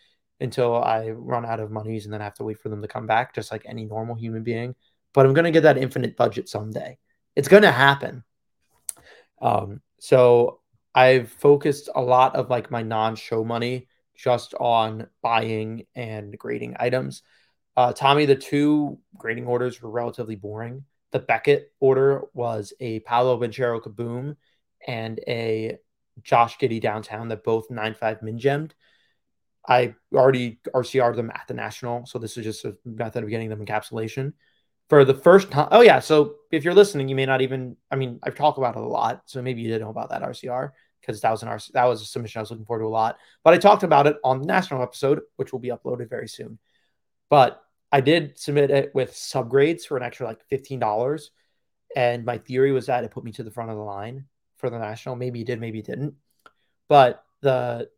until 0.41 0.77
I 0.77 1.11
run 1.11 1.45
out 1.45 1.61
of 1.61 1.71
monies 1.71 2.05
and 2.05 2.13
then 2.13 2.21
I 2.21 2.25
have 2.25 2.35
to 2.35 2.45
wait 2.45 2.59
for 2.61 2.69
them 2.69 2.83
to 2.83 2.89
come 2.89 3.07
back, 3.07 3.35
just 3.35 3.51
like 3.51 3.63
any 3.67 3.85
normal 3.85 4.15
human 4.15 4.43
being. 4.43 4.75
But 5.13 5.27
I'm 5.27 5.35
going 5.35 5.45
to 5.45 5.51
get 5.51 5.63
that 5.63 5.79
infinite 5.79 6.17
budget 6.17 6.49
someday. 6.49 6.99
It's 7.35 7.49
going 7.49 7.63
to 7.63 7.73
happen. 7.73 8.25
Um, 9.41 9.81
so 9.99 10.61
I've 10.95 11.31
focused 11.31 11.89
a 11.95 12.01
lot 12.01 12.37
of 12.37 12.51
like 12.51 12.71
my 12.71 12.83
non-show 12.83 13.45
money 13.45 13.89
just 14.17 14.55
on 14.55 15.07
buying 15.23 15.87
and 15.95 16.37
grading 16.37 16.77
items. 16.79 17.23
Uh, 17.77 17.93
Tommy, 17.93 18.27
the 18.27 18.35
two 18.35 18.99
grading 19.17 19.47
orders 19.47 19.81
were 19.81 19.91
relatively 19.91 20.35
boring. 20.35 20.85
The 21.13 21.21
Beckett 21.21 21.73
order 21.81 22.25
was 22.35 22.73
a 22.81 23.01
Paolo 23.01 23.41
Banchero 23.41 23.81
Kaboom 23.81 24.37
and 24.87 25.21
a 25.29 25.79
Josh 26.23 26.59
Giddey 26.59 26.81
downtown 26.81 27.29
that 27.29 27.45
both 27.45 27.69
9.5 27.69 28.23
min 28.23 28.39
gemmed. 28.39 28.75
I 29.69 29.95
already 30.15 30.59
RCR'd 30.75 31.17
them 31.17 31.31
at 31.31 31.45
the 31.47 31.55
National, 31.55 32.07
so 32.07 32.19
this 32.19 32.39
is 32.39 32.45
just 32.45 32.65
a 32.65 32.75
method 32.85 33.23
of 33.23 33.31
getting 33.31 33.51
them 33.51 33.65
encapsulation. 33.65 34.33
For 34.89 35.05
the 35.05 35.13
first 35.13 35.51
time, 35.51 35.69
oh 35.71 35.83
yeah, 35.83 35.99
so 35.99 36.37
if 36.51 36.65
you're 36.65 36.75
listening, 36.75 37.09
you 37.09 37.15
may 37.15 37.27
not 37.27 37.43
even, 37.43 37.77
I 37.91 37.97
mean, 37.97 38.19
I've 38.23 38.35
talked 38.35 38.57
about 38.57 38.77
it 38.77 38.83
a 38.83 38.87
lot, 38.87 39.23
so 39.27 39.43
maybe 39.43 39.61
you 39.61 39.69
didn't 39.69 39.83
know 39.83 39.91
about 39.91 40.09
that 40.09 40.23
RCR 40.23 40.71
because 41.01 41.21
that 41.21 41.31
was 41.31 41.43
an 41.43 41.51
RC, 41.51 41.73
that 41.73 41.85
was 41.85 42.01
a 42.01 42.07
submission 42.07 42.39
I 42.39 42.43
was 42.43 42.51
looking 42.51 42.65
forward 42.65 42.83
to 42.83 42.87
a 42.87 42.89
lot. 42.89 43.19
But 43.45 43.53
I 43.53 43.59
talked 43.59 43.83
about 43.83 44.07
it 44.07 44.17
on 44.25 44.41
the 44.41 44.47
National 44.47 44.83
episode, 44.83 45.21
which 45.37 45.53
will 45.53 45.59
be 45.59 45.69
uploaded 45.69 46.09
very 46.09 46.29
soon. 46.29 46.59
But 47.29 47.63
I 47.93 48.01
did 48.01 48.39
submit 48.39 48.71
it 48.71 48.95
with 48.95 49.13
subgrades 49.13 49.83
for 49.83 49.99
an 49.99 50.03
extra 50.03 50.27
like 50.27 50.41
$15. 50.51 51.29
And 51.95 52.25
my 52.25 52.39
theory 52.39 52.73
was 52.73 52.87
that 52.87 53.05
it 53.05 53.11
put 53.11 53.25
me 53.25 53.33
to 53.33 53.43
the 53.43 53.51
front 53.51 53.71
of 53.71 53.77
the 53.77 53.83
line 53.83 54.25
for 54.57 54.71
the 54.71 54.79
national. 54.79 55.17
Maybe 55.17 55.43
it 55.43 55.47
did, 55.47 55.61
maybe 55.61 55.79
it 55.79 55.87
didn't. 55.87 56.15
But 56.89 57.23
the 57.41 57.91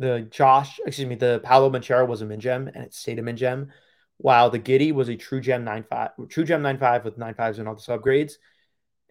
the 0.00 0.26
Josh, 0.30 0.80
excuse 0.86 1.06
me, 1.06 1.14
the 1.14 1.40
Paolo 1.44 1.68
Banchero 1.68 2.08
was 2.08 2.22
a 2.22 2.26
min 2.26 2.40
gem 2.40 2.68
and 2.68 2.82
it 2.82 2.94
stayed 2.94 3.18
a 3.18 3.22
min 3.22 3.36
gem, 3.36 3.70
while 4.16 4.48
the 4.48 4.58
Giddey 4.58 4.92
was 4.92 5.10
a 5.10 5.16
true 5.16 5.42
gem 5.42 5.62
nine 5.62 5.84
five, 5.88 6.12
true 6.30 6.44
gem 6.44 6.62
nine 6.62 6.78
five 6.78 7.04
with 7.04 7.18
9.5s 7.18 7.58
and 7.58 7.68
all 7.68 7.74
the 7.74 7.82
subgrades. 7.82 8.34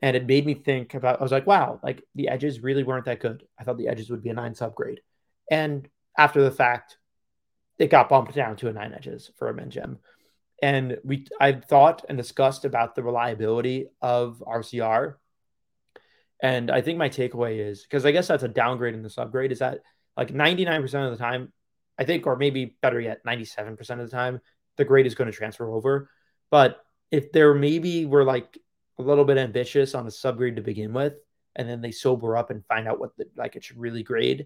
And 0.01 0.15
it 0.15 0.25
made 0.25 0.47
me 0.47 0.55
think 0.55 0.95
about, 0.95 1.19
I 1.19 1.23
was 1.23 1.31
like, 1.31 1.45
wow, 1.45 1.79
like 1.83 2.03
the 2.15 2.29
edges 2.29 2.61
really 2.61 2.83
weren't 2.83 3.05
that 3.05 3.19
good. 3.19 3.43
I 3.59 3.63
thought 3.63 3.77
the 3.77 3.87
edges 3.87 4.09
would 4.09 4.23
be 4.23 4.29
a 4.29 4.33
nine 4.33 4.53
subgrade. 4.53 4.97
And 5.51 5.87
after 6.17 6.41
the 6.41 6.51
fact, 6.51 6.97
it 7.77 7.91
got 7.91 8.09
bumped 8.09 8.33
down 8.33 8.55
to 8.57 8.69
a 8.69 8.73
nine 8.73 8.93
edges 8.93 9.29
for 9.37 9.47
a 9.47 9.53
min 9.53 9.69
gem. 9.69 9.99
And 10.61 10.97
we, 11.03 11.27
I 11.39 11.51
thought 11.51 12.03
and 12.09 12.17
discussed 12.17 12.65
about 12.65 12.95
the 12.95 13.03
reliability 13.03 13.87
of 14.01 14.41
RCR. 14.45 15.15
And 16.41 16.71
I 16.71 16.81
think 16.81 16.97
my 16.97 17.09
takeaway 17.09 17.59
is 17.59 17.83
because 17.83 18.07
I 18.07 18.11
guess 18.11 18.27
that's 18.27 18.43
a 18.43 18.47
downgrade 18.47 18.95
in 18.95 19.03
the 19.03 19.09
subgrade 19.09 19.51
is 19.51 19.59
that 19.59 19.81
like 20.19 20.33
99% 20.33 20.83
of 21.05 21.11
the 21.11 21.17
time, 21.17 21.53
I 21.97 22.03
think, 22.03 22.27
or 22.27 22.35
maybe 22.35 22.75
better 22.81 22.99
yet, 22.99 23.23
97% 23.25 23.79
of 23.79 23.97
the 23.99 24.07
time, 24.09 24.41
the 24.75 24.83
grade 24.83 25.05
is 25.05 25.15
going 25.15 25.31
to 25.31 25.35
transfer 25.35 25.71
over. 25.71 26.09
But 26.51 26.83
if 27.09 27.31
there 27.31 27.53
maybe 27.53 28.05
were 28.05 28.25
like 28.25 28.57
a 28.97 29.01
little 29.01 29.23
bit 29.23 29.37
ambitious 29.37 29.95
on 29.95 30.05
a 30.05 30.09
subgrade 30.09 30.57
to 30.57 30.61
begin 30.61 30.91
with, 30.91 31.13
and 31.55 31.69
then 31.69 31.79
they 31.79 31.91
sober 31.91 32.35
up 32.35 32.49
and 32.49 32.65
find 32.65 32.85
out 32.85 32.99
what 32.99 33.15
the, 33.15 33.27
like 33.37 33.55
it 33.55 33.63
should 33.63 33.77
really 33.77 34.03
grade, 34.03 34.45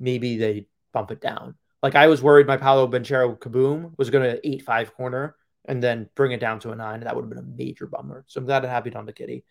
maybe 0.00 0.36
they 0.36 0.66
bump 0.92 1.12
it 1.12 1.20
down. 1.20 1.54
Like 1.80 1.94
I 1.94 2.08
was 2.08 2.20
worried 2.20 2.48
my 2.48 2.56
Paolo 2.56 2.88
Banchero 2.88 3.38
Kaboom 3.38 3.96
was 3.96 4.10
going 4.10 4.28
to 4.28 4.48
eight 4.48 4.62
five 4.62 4.94
corner 4.94 5.36
and 5.64 5.80
then 5.80 6.10
bring 6.16 6.32
it 6.32 6.40
down 6.40 6.58
to 6.60 6.72
a 6.72 6.76
nine. 6.76 7.00
That 7.00 7.14
would 7.14 7.22
have 7.22 7.30
been 7.30 7.38
a 7.38 7.56
major 7.56 7.86
bummer. 7.86 8.24
So 8.26 8.40
I'm 8.40 8.46
glad 8.46 8.64
it 8.64 8.68
happened 8.68 8.96
on 8.96 9.06
the 9.06 9.12
Giddey. 9.12 9.44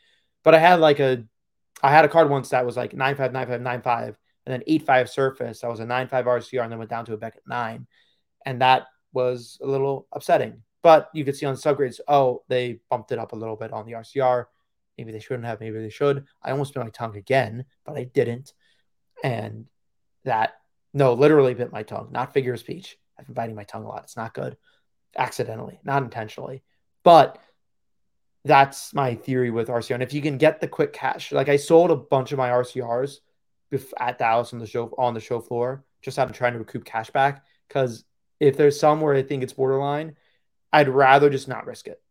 But 0.44 0.56
I 0.56 0.60
had 0.60 0.82
like 0.82 1.00
a, 1.00 1.24
I 1.82 1.92
had 1.92 2.04
a 2.04 2.10
card 2.10 2.30
once 2.30 2.50
that 2.50 2.66
was 2.66 2.76
like 2.76 2.94
nine 2.94 3.16
five 3.16 3.32
nine 3.32 3.48
five 3.48 3.62
nine 3.62 3.82
five, 3.82 4.18
and 4.46 4.54
then 4.54 4.64
eight 4.68 4.86
five 4.86 5.10
surface. 5.10 5.62
That 5.62 5.70
was 5.70 5.80
a 5.80 5.86
nine 5.86 6.08
five 6.08 6.26
RCR, 6.26 6.64
and 6.64 6.72
then 6.72 6.80
went 6.80 6.90
down 6.90 7.06
to 7.06 7.14
a 7.14 7.18
Beckett 7.18 7.44
nine, 7.48 7.88
and 8.46 8.62
that 8.62 8.88
was 9.14 9.60
a 9.62 9.68
little 9.68 10.08
upsetting. 10.12 10.62
But 10.82 11.10
you 11.14 11.24
could 11.24 11.36
see 11.36 11.46
on 11.46 11.56
subgrades, 11.56 12.00
oh, 12.08 12.44
they 12.50 12.80
bumped 12.90 13.12
it 13.12 13.20
up 13.20 13.32
a 13.32 13.38
little 13.38 13.56
bit 13.56 13.72
on 13.72 13.86
the 13.86 13.94
RCR. 13.94 14.46
Maybe 14.98 15.12
they 15.12 15.20
shouldn't 15.20 15.46
have. 15.46 15.60
Maybe 15.60 15.80
they 15.80 15.90
should. 15.90 16.26
I 16.42 16.52
almost 16.52 16.74
bit 16.74 16.84
my 16.84 16.90
tongue 16.90 17.16
again, 17.16 17.66
but 17.86 17.98
I 17.98 18.04
didn't, 18.04 18.54
and 19.24 19.66
that 20.26 20.54
no, 20.94 21.14
literally 21.14 21.54
bit 21.54 21.72
my 21.72 21.84
tongue, 21.84 22.10
not 22.12 22.34
figure 22.34 22.54
of 22.54 22.60
speech. 22.60 22.98
I've 23.18 23.26
been 23.26 23.34
biting 23.34 23.56
my 23.56 23.64
tongue 23.64 23.84
a 23.84 23.88
lot. 23.88 24.04
It's 24.04 24.18
not 24.18 24.34
good. 24.34 24.58
Accidentally, 25.18 25.80
not 25.84 26.04
intentionally. 26.04 26.64
But 27.04 27.40
that's 28.46 28.94
my 28.94 29.16
theory 29.16 29.50
with 29.50 29.70
RCR. 29.70 29.96
And 29.96 30.04
if 30.04 30.14
you 30.14 30.22
can 30.22 30.38
get 30.38 30.60
the 30.60 30.68
quick 30.68 30.94
cash, 30.94 31.32
like 31.32 31.50
I 31.50 31.56
sold 31.58 31.92
a 31.92 31.96
bunch 31.96 32.32
of 32.32 32.38
my 32.38 32.50
RCRs 32.50 33.18
at 33.98 34.18
Dallas 34.18 34.54
on 34.54 34.60
the 34.60 34.68
show 34.68 34.94
on 34.98 35.14
the 35.14 35.20
show 35.20 35.40
floor, 35.40 35.84
just 36.02 36.20
out 36.20 36.30
of 36.30 36.36
trying 36.36 36.54
to 36.54 36.60
recoup 36.60 36.86
cash 36.86 37.10
back. 37.10 37.44
Because 37.68 38.04
if 38.40 38.58
there's 38.58 38.80
somewhere 38.80 39.16
I 39.16 39.24
think 39.24 39.44
it's 39.44 39.54
borderline, 39.54 40.16
I'd 40.72 40.90
rather 40.90 41.30
just 41.30 41.48
not 41.48 41.66
risk 41.66 41.88
it. 41.88 42.02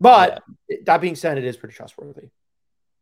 But 0.00 0.42
yeah. 0.68 0.76
that 0.86 1.00
being 1.00 1.16
said, 1.16 1.38
it 1.38 1.44
is 1.44 1.56
pretty 1.56 1.74
trustworthy. 1.74 2.28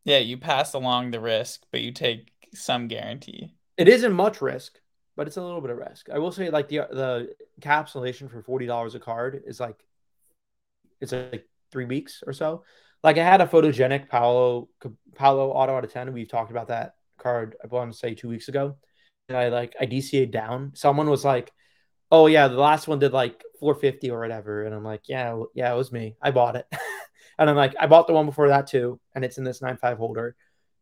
Yeah, 0.03 0.19
you 0.19 0.37
pass 0.37 0.73
along 0.73 1.11
the 1.11 1.19
risk, 1.19 1.63
but 1.71 1.81
you 1.81 1.91
take 1.91 2.31
some 2.53 2.87
guarantee. 2.87 3.53
It 3.77 3.87
isn't 3.87 4.13
much 4.13 4.41
risk 4.41 4.79
but 5.17 5.25
it's 5.27 5.35
a 5.35 5.41
little 5.41 5.59
bit 5.59 5.71
of 5.71 5.77
risk. 5.77 6.09
I 6.13 6.19
will 6.19 6.31
say, 6.31 6.49
like 6.49 6.69
the 6.69 6.87
the 6.91 7.35
encapsulation 7.59 8.31
for 8.31 8.41
forty 8.41 8.67
dollars 8.67 8.95
a 8.95 8.99
card 8.99 9.43
is 9.45 9.59
like 9.59 9.83
it's 11.01 11.11
like 11.11 11.49
three 11.71 11.85
weeks 11.85 12.23
or 12.25 12.31
so. 12.31 12.63
Like 13.03 13.17
I 13.17 13.23
had 13.23 13.41
a 13.41 13.47
photogenic 13.47 14.07
Paolo 14.07 14.69
Paolo 15.15 15.49
auto 15.49 15.75
out 15.75 15.83
of 15.83 15.91
ten. 15.91 16.13
We've 16.13 16.29
talked 16.29 16.51
about 16.51 16.67
that 16.67 16.95
card. 17.17 17.55
I 17.63 17.67
want 17.67 17.91
to 17.91 17.97
say 17.97 18.15
two 18.15 18.29
weeks 18.29 18.47
ago, 18.49 18.77
and 19.29 19.37
I 19.37 19.49
like 19.49 19.75
I 19.79 19.85
DCA'd 19.85 20.31
down. 20.31 20.71
Someone 20.75 21.09
was 21.09 21.25
like, 21.25 21.51
"Oh 22.11 22.27
yeah, 22.27 22.47
the 22.47 22.55
last 22.57 22.87
one 22.87 22.99
did 22.99 23.13
like 23.13 23.43
four 23.59 23.75
fifty 23.75 24.09
or 24.11 24.19
whatever," 24.19 24.63
and 24.65 24.73
I'm 24.75 24.83
like, 24.83 25.03
"Yeah, 25.09 25.43
yeah, 25.55 25.73
it 25.73 25.77
was 25.77 25.91
me. 25.91 26.15
I 26.21 26.31
bought 26.31 26.55
it." 26.55 26.67
and 27.39 27.49
I'm 27.49 27.55
like, 27.55 27.75
"I 27.79 27.87
bought 27.87 28.07
the 28.07 28.13
one 28.13 28.25
before 28.25 28.49
that 28.49 28.67
too, 28.67 28.99
and 29.15 29.25
it's 29.25 29.37
in 29.37 29.43
this 29.43 29.61
nine 29.61 29.77
five 29.77 29.97
holder." 29.97 30.35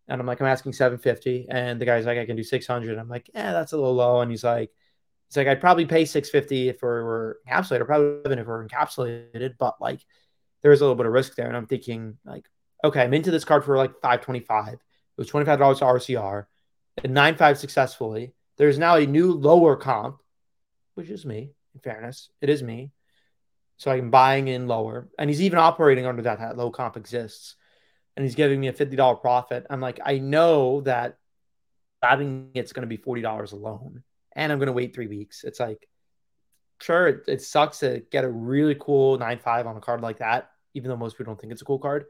And 0.07 0.21
I'm 0.21 0.27
like, 0.27 0.39
I'm 0.41 0.47
asking 0.47 0.73
750. 0.73 1.47
And 1.49 1.81
the 1.81 1.85
guy's 1.85 2.05
like, 2.05 2.17
I 2.17 2.25
can 2.25 2.35
do 2.35 2.43
600. 2.43 2.97
I'm 2.97 3.09
like, 3.09 3.29
yeah, 3.33 3.51
that's 3.53 3.73
a 3.73 3.77
little 3.77 3.95
low. 3.95 4.21
And 4.21 4.29
he's 4.29 4.43
like, 4.43 4.71
It's 5.27 5.37
like, 5.37 5.47
I'd 5.47 5.61
probably 5.61 5.85
pay 5.85 6.05
650 6.05 6.69
if 6.69 6.81
we 6.81 6.87
were 6.87 7.39
encapsulated, 7.47 7.81
or 7.81 7.85
probably 7.85 8.19
even 8.25 8.39
if 8.39 8.47
we 8.47 8.53
are 8.53 8.67
encapsulated, 8.67 9.55
but 9.57 9.81
like 9.81 10.01
there's 10.61 10.81
a 10.81 10.83
little 10.83 10.95
bit 10.95 11.05
of 11.07 11.11
risk 11.13 11.35
there. 11.35 11.47
And 11.47 11.57
I'm 11.57 11.67
thinking, 11.67 12.17
like, 12.25 12.45
okay, 12.83 13.01
I'm 13.01 13.13
into 13.13 13.31
this 13.31 13.45
card 13.45 13.65
for 13.65 13.77
like 13.77 13.93
525. 14.01 14.79
It 15.17 15.21
was 15.21 15.29
$25 15.29 15.79
to 15.79 15.85
RCR 15.85 16.45
and 17.03 17.15
9.5 17.15 17.57
successfully. 17.57 18.33
There's 18.57 18.77
now 18.77 18.95
a 18.95 19.05
new 19.05 19.31
lower 19.33 19.75
comp, 19.75 20.21
which 20.95 21.09
is 21.09 21.25
me, 21.25 21.51
in 21.73 21.79
fairness. 21.81 22.29
It 22.41 22.49
is 22.49 22.63
me. 22.63 22.91
So 23.77 23.91
I'm 23.91 24.09
buying 24.09 24.47
in 24.47 24.67
lower. 24.67 25.09
And 25.19 25.29
he's 25.29 25.41
even 25.41 25.59
operating 25.59 26.05
under 26.05 26.21
that. 26.23 26.39
That 26.39 26.57
low 26.57 26.71
comp 26.71 26.97
exists 26.97 27.55
and 28.15 28.23
he's 28.23 28.35
giving 28.35 28.59
me 28.59 28.67
a 28.67 28.73
$50 28.73 29.21
profit. 29.21 29.65
I'm 29.69 29.81
like, 29.81 29.99
I 30.03 30.19
know 30.19 30.81
that 30.81 31.17
adding 32.01 32.51
it's 32.53 32.73
going 32.73 32.87
to 32.87 32.97
be 32.97 32.97
$40 32.97 33.53
alone 33.53 34.03
and 34.35 34.51
I'm 34.51 34.59
going 34.59 34.67
to 34.67 34.73
wait 34.73 34.93
three 34.93 35.07
weeks. 35.07 35.43
It's 35.43 35.59
like, 35.59 35.87
sure, 36.81 37.07
it, 37.07 37.23
it 37.27 37.41
sucks 37.41 37.79
to 37.79 38.03
get 38.11 38.23
a 38.23 38.29
really 38.29 38.75
cool 38.79 39.17
9 39.17 39.39
5 39.39 39.67
on 39.67 39.77
a 39.77 39.81
card 39.81 40.01
like 40.01 40.19
that, 40.19 40.51
even 40.73 40.89
though 40.89 40.97
most 40.97 41.17
people 41.17 41.31
don't 41.31 41.39
think 41.39 41.53
it's 41.53 41.61
a 41.61 41.65
cool 41.65 41.79
card. 41.79 42.05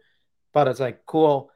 But 0.54 0.68
it's 0.68 0.80
like, 0.80 1.06
cool. 1.06 1.52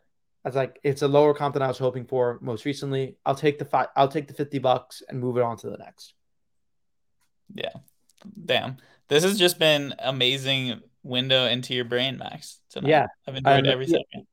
It's 0.45 0.55
like, 0.55 0.79
it's 0.83 1.01
a 1.01 1.07
lower 1.07 1.33
comp 1.33 1.53
than 1.53 1.63
I 1.63 1.67
was 1.67 1.77
hoping 1.77 2.05
for 2.05 2.39
most 2.41 2.65
recently. 2.65 3.17
I'll 3.25 3.35
take 3.35 3.59
the 3.59 3.65
five, 3.65 3.87
I'll 3.95 4.07
take 4.07 4.27
the 4.27 4.33
50 4.33 4.59
bucks 4.59 5.03
and 5.07 5.19
move 5.19 5.37
it 5.37 5.43
on 5.43 5.57
to 5.57 5.69
the 5.69 5.77
next. 5.77 6.13
Yeah. 7.53 7.73
Damn. 8.45 8.77
This 9.09 9.23
has 9.23 9.37
just 9.37 9.59
been 9.59 9.95
amazing 9.99 10.81
window 11.03 11.45
into 11.45 11.73
your 11.73 11.85
brain, 11.85 12.17
Max. 12.17 12.59
Tonight. 12.69 12.89
Yeah. 12.89 13.07
I've 13.27 13.35
enjoyed 13.35 13.67
uh, 13.67 13.71
every 13.71 13.87
second. 13.87 14.27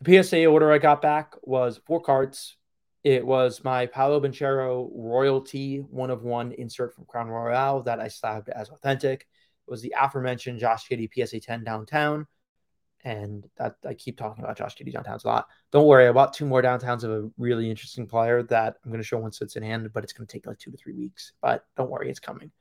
The 0.00 0.22
PSA 0.22 0.46
order 0.46 0.72
I 0.72 0.78
got 0.78 1.02
back 1.02 1.34
was 1.42 1.80
four 1.86 2.00
cards, 2.00 2.56
it 3.04 3.26
was 3.26 3.64
my 3.64 3.86
Paolo 3.86 4.20
Banchero 4.20 4.88
royalty 4.94 5.78
one 5.78 6.10
of 6.10 6.22
one 6.22 6.52
insert 6.52 6.94
from 6.94 7.04
Crown 7.04 7.28
Royale 7.28 7.82
that 7.82 7.98
I 7.98 8.08
slabbed 8.08 8.48
as 8.48 8.68
authentic. 8.68 9.22
It 9.22 9.70
was 9.70 9.82
the 9.82 9.94
aforementioned 10.00 10.60
Josh 10.60 10.88
Giddey 10.88 11.08
PSA 11.12 11.40
10 11.40 11.64
downtown. 11.64 12.26
And 13.04 13.48
that 13.56 13.76
I 13.86 13.94
keep 13.94 14.16
talking 14.16 14.44
about 14.44 14.56
Josh 14.56 14.76
Giddey 14.76 14.94
downtowns 14.94 15.24
a 15.24 15.28
lot. 15.28 15.48
Don't 15.72 15.86
worry, 15.86 16.06
I 16.06 16.12
bought 16.12 16.34
two 16.34 16.46
more 16.46 16.62
downtowns 16.62 17.02
of 17.02 17.10
a 17.10 17.30
really 17.36 17.68
interesting 17.68 18.06
player 18.06 18.44
that 18.44 18.76
I'm 18.84 18.90
going 18.90 19.00
to 19.00 19.06
show 19.06 19.18
once 19.18 19.40
it's 19.40 19.56
in 19.56 19.62
hand, 19.62 19.90
but 19.92 20.04
it's 20.04 20.12
going 20.12 20.26
to 20.26 20.32
take 20.32 20.46
like 20.46 20.58
two 20.58 20.70
to 20.70 20.76
three 20.76 20.94
weeks. 20.94 21.32
But 21.40 21.64
don't 21.76 21.90
worry, 21.90 22.10
it's 22.10 22.20
coming. 22.20 22.52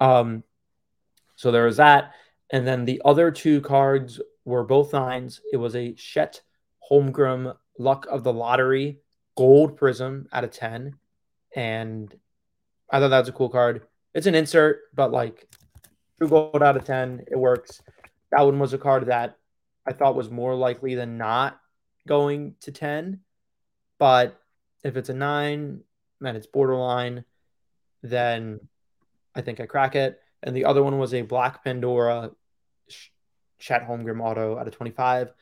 Um, 0.00 0.42
so 1.36 1.52
there 1.52 1.64
was 1.64 1.76
that. 1.76 2.12
And 2.50 2.66
then 2.66 2.84
the 2.84 3.00
other 3.04 3.30
two 3.30 3.60
cards 3.60 4.20
were 4.44 4.64
both 4.64 4.92
nines. 4.92 5.40
It 5.52 5.58
was 5.58 5.76
a 5.76 5.92
Chet 5.92 6.40
Holmgren 6.90 7.54
Luck 7.78 8.06
of 8.10 8.24
the 8.24 8.32
Lottery 8.32 8.98
Gold 9.36 9.78
Prizm 9.78 10.26
out 10.32 10.44
of 10.44 10.50
10. 10.50 10.94
And 11.54 12.14
I 12.90 12.98
thought 12.98 13.08
that 13.08 13.20
was 13.20 13.28
a 13.28 13.32
cool 13.32 13.48
card. 13.48 13.86
It's 14.14 14.26
an 14.26 14.34
insert, 14.34 14.80
but 14.94 15.12
like 15.12 15.46
true 16.18 16.28
gold 16.28 16.62
out 16.62 16.76
of 16.76 16.84
10, 16.84 17.24
it 17.30 17.38
works. 17.38 17.80
That 18.32 18.42
one 18.42 18.58
was 18.58 18.72
a 18.72 18.78
card 18.78 19.06
that 19.06 19.37
I 19.88 19.92
thought 19.92 20.16
was 20.16 20.30
more 20.30 20.54
likely 20.54 20.94
than 20.94 21.16
not 21.16 21.58
going 22.06 22.56
to 22.60 22.72
10. 22.72 23.20
But 23.98 24.38
if 24.84 24.96
it's 24.96 25.08
a 25.08 25.14
nine 25.14 25.80
and 26.20 26.36
it's 26.36 26.46
borderline, 26.46 27.24
then 28.02 28.60
I 29.34 29.40
think 29.40 29.60
I 29.60 29.66
crack 29.66 29.96
it. 29.96 30.20
And 30.42 30.54
the 30.54 30.66
other 30.66 30.82
one 30.82 30.98
was 30.98 31.14
a 31.14 31.22
Black 31.22 31.64
Pandora 31.64 32.30
Chet 33.58 33.88
Holmgren 33.88 34.20
auto 34.20 34.58
out 34.58 34.68
of 34.68 34.74
25. 34.74 35.32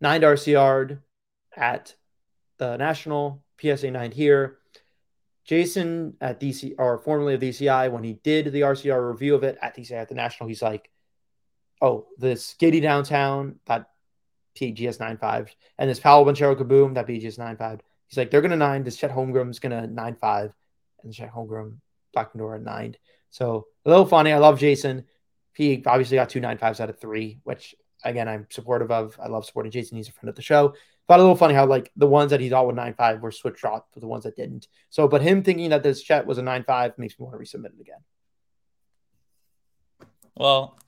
Nine 0.00 0.20
Darcy 0.22 0.52
Yard 0.52 1.02
at 1.54 1.94
the 2.58 2.76
National, 2.76 3.44
PSA 3.60 3.90
9 3.90 4.12
here. 4.12 4.58
Jason 5.44 6.14
at 6.22 6.40
DC, 6.40 6.74
or 6.78 6.98
formerly 6.98 7.34
of 7.34 7.40
DCI, 7.40 7.92
when 7.92 8.02
he 8.02 8.14
did 8.14 8.50
the 8.50 8.62
RCR 8.62 9.10
review 9.10 9.34
of 9.34 9.44
it 9.44 9.58
at 9.60 9.76
DCI 9.76 10.00
at 10.00 10.08
the 10.08 10.14
National, 10.14 10.48
he's 10.48 10.62
like, 10.62 10.90
oh, 11.80 12.06
this 12.18 12.54
Giddey 12.60 12.80
Downtown, 12.80 13.56
that 13.66 13.90
BGS 14.58 14.98
9.5, 14.98 15.50
and 15.78 15.90
this 15.90 16.00
Paolo 16.00 16.30
Banchero 16.30 16.56
Kaboom, 16.56 16.94
that 16.94 17.06
BGS 17.06 17.38
9.5. 17.38 17.80
He's 18.06 18.18
like, 18.18 18.30
they're 18.30 18.40
going 18.40 18.50
to 18.50 18.56
nine. 18.56 18.84
This 18.84 18.96
Chet 18.96 19.10
Holmgren's 19.10 19.58
going 19.58 19.72
to 19.72 19.88
9.5, 19.88 20.52
and 21.02 21.12
Chet 21.12 21.32
Holmgren, 21.32 21.76
Black 22.12 22.32
Pandora, 22.32 22.60
9. 22.60 22.96
So 23.34 23.66
a 23.84 23.90
little 23.90 24.06
funny. 24.06 24.32
I 24.32 24.38
love 24.38 24.60
Jason. 24.60 25.04
He 25.54 25.82
obviously 25.86 26.16
got 26.16 26.28
two 26.28 26.38
nine 26.38 26.56
fives 26.56 26.78
out 26.78 26.88
of 26.88 27.00
three, 27.00 27.40
which 27.42 27.74
again 28.04 28.28
I'm 28.28 28.46
supportive 28.48 28.92
of. 28.92 29.18
I 29.20 29.26
love 29.26 29.44
supporting 29.44 29.72
Jason. 29.72 29.96
He's 29.96 30.08
a 30.08 30.12
friend 30.12 30.28
of 30.28 30.36
the 30.36 30.42
show. 30.42 30.74
Thought 31.08 31.18
a 31.18 31.22
little 31.22 31.36
funny 31.36 31.54
how 31.54 31.66
like 31.66 31.90
the 31.96 32.06
ones 32.06 32.30
that 32.30 32.40
he 32.40 32.48
thought 32.48 32.66
were 32.66 32.72
nine 32.72 32.94
five 32.94 33.20
were 33.20 33.32
switched 33.32 33.64
off 33.64 33.82
for 33.92 33.98
the 33.98 34.06
ones 34.06 34.22
that 34.22 34.36
didn't. 34.36 34.68
So, 34.88 35.08
but 35.08 35.20
him 35.20 35.42
thinking 35.42 35.70
that 35.70 35.82
this 35.82 36.00
Chet 36.00 36.26
was 36.26 36.38
a 36.38 36.42
nine 36.42 36.62
five 36.62 36.96
makes 36.96 37.18
me 37.18 37.26
want 37.26 37.36
to 37.36 37.44
resubmit 37.44 37.74
it 37.74 37.80
again. 37.80 37.98
Well, 40.36 40.78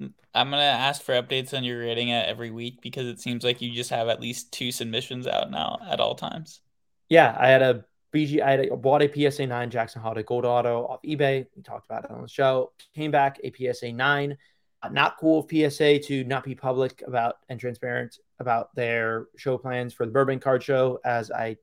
I'm 0.00 0.50
gonna 0.50 0.62
ask 0.62 1.02
for 1.02 1.14
updates 1.14 1.56
on 1.56 1.64
your 1.64 1.80
rating 1.80 2.12
at 2.12 2.28
every 2.28 2.50
week 2.50 2.82
because 2.82 3.06
it 3.06 3.20
seems 3.20 3.42
like 3.42 3.62
you 3.62 3.72
just 3.72 3.90
have 3.90 4.08
at 4.08 4.20
least 4.20 4.52
two 4.52 4.70
submissions 4.70 5.26
out 5.26 5.50
now 5.50 5.78
at 5.88 6.00
all 6.00 6.14
times. 6.14 6.60
Yeah, 7.08 7.34
I 7.38 7.48
had 7.48 7.62
a 7.62 7.84
BG, 8.12 8.42
I 8.42 8.50
had 8.52 8.60
a, 8.60 8.76
bought 8.76 9.02
a 9.02 9.30
PSA 9.30 9.46
9 9.46 9.70
Jackson 9.70 10.02
Holliday 10.02 10.22
Gold 10.22 10.44
Auto 10.44 10.86
off 10.86 11.02
eBay. 11.02 11.46
We 11.56 11.62
talked 11.62 11.86
about 11.86 12.04
it 12.04 12.10
on 12.10 12.22
the 12.22 12.28
show. 12.28 12.72
Came 12.94 13.10
back 13.10 13.40
a 13.42 13.52
PSA 13.52 13.92
9. 13.92 14.36
Uh, 14.82 14.88
not 14.90 15.16
cool 15.18 15.40
of 15.40 15.50
PSA 15.50 15.98
to 16.00 16.24
not 16.24 16.44
be 16.44 16.54
public 16.54 17.02
about 17.06 17.36
and 17.48 17.58
transparent 17.58 18.18
about 18.38 18.74
their 18.74 19.26
show 19.36 19.56
plans 19.56 19.94
for 19.94 20.04
the 20.04 20.12
Burbank 20.12 20.42
Card 20.42 20.62
Show, 20.62 21.00
as 21.04 21.30
I 21.30 21.56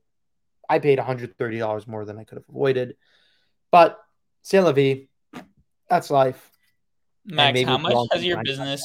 I 0.68 0.78
paid 0.78 0.98
$130 0.98 1.86
more 1.86 2.04
than 2.04 2.18
I 2.18 2.24
could 2.24 2.38
have 2.38 2.48
avoided. 2.48 2.96
But 3.70 3.98
c'est 4.42 4.60
la 4.60 4.72
vie. 4.72 5.08
That's 5.88 6.10
life. 6.10 6.50
Max, 7.24 7.62
how 7.62 7.78
much 7.78 8.08
has 8.12 8.24
your 8.24 8.42
business 8.42 8.84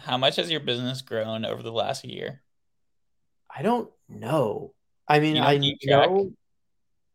how 0.00 0.16
much 0.16 0.36
has 0.36 0.50
your 0.50 0.60
business 0.60 1.02
grown 1.02 1.44
over 1.44 1.62
the 1.62 1.72
last 1.72 2.04
year? 2.04 2.42
I 3.54 3.62
don't 3.62 3.90
know. 4.08 4.74
I 5.08 5.18
mean, 5.18 5.38
I 5.38 5.58
know 5.84 6.32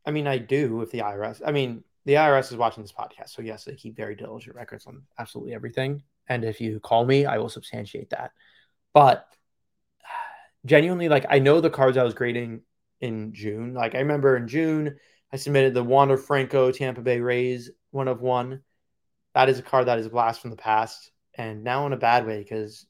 I 0.05 0.11
mean, 0.11 0.27
I 0.27 0.37
do 0.37 0.81
if 0.81 0.91
the 0.91 0.99
IRS, 0.99 1.41
I 1.45 1.51
mean, 1.51 1.83
the 2.05 2.15
IRS 2.15 2.51
is 2.51 2.57
watching 2.57 2.83
this 2.83 2.91
podcast. 2.91 3.29
So, 3.29 3.41
yes, 3.41 3.63
they 3.63 3.75
keep 3.75 3.95
very 3.95 4.15
diligent 4.15 4.55
records 4.55 4.85
on 4.85 5.03
absolutely 5.17 5.53
everything. 5.53 6.03
And 6.27 6.43
if 6.43 6.59
you 6.59 6.79
call 6.79 7.05
me, 7.05 7.25
I 7.25 7.37
will 7.37 7.49
substantiate 7.49 8.09
that. 8.09 8.31
But 8.93 9.27
genuinely, 10.65 11.07
like, 11.07 11.25
I 11.29 11.39
know 11.39 11.61
the 11.61 11.69
cards 11.69 11.97
I 11.97 12.03
was 12.03 12.13
grading 12.13 12.61
in 12.99 13.33
June. 13.33 13.73
Like, 13.73 13.95
I 13.95 13.99
remember 13.99 14.35
in 14.35 14.47
June, 14.47 14.97
I 15.31 15.37
submitted 15.37 15.73
the 15.73 15.83
Wander 15.83 16.17
Franco 16.17 16.71
Tampa 16.71 17.01
Bay 17.01 17.19
Rays 17.19 17.71
one 17.91 18.07
of 18.07 18.21
one. 18.21 18.61
That 19.33 19.49
is 19.49 19.59
a 19.59 19.63
card 19.63 19.87
that 19.87 19.99
is 19.99 20.05
a 20.05 20.09
blast 20.09 20.41
from 20.41 20.51
the 20.51 20.55
past. 20.55 21.11
And 21.35 21.63
now 21.63 21.85
in 21.87 21.93
a 21.93 21.97
bad 21.97 22.27
way 22.27 22.39
because 22.39 22.85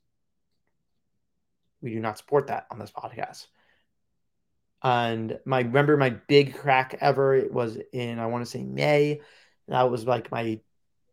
we 1.81 1.91
do 1.91 1.99
not 1.99 2.17
support 2.17 2.47
that 2.47 2.67
on 2.71 2.79
this 2.79 2.91
podcast. 2.91 3.47
And 4.81 5.39
my 5.45 5.61
remember 5.61 5.95
my 5.95 6.09
big 6.09 6.55
crack 6.55 6.97
ever 6.99 7.35
it 7.35 7.53
was 7.53 7.77
in 7.93 8.19
I 8.19 8.25
want 8.25 8.43
to 8.43 8.49
say 8.49 8.63
May. 8.63 9.21
That 9.69 9.89
was 9.89 10.05
like 10.05 10.31
my 10.31 10.59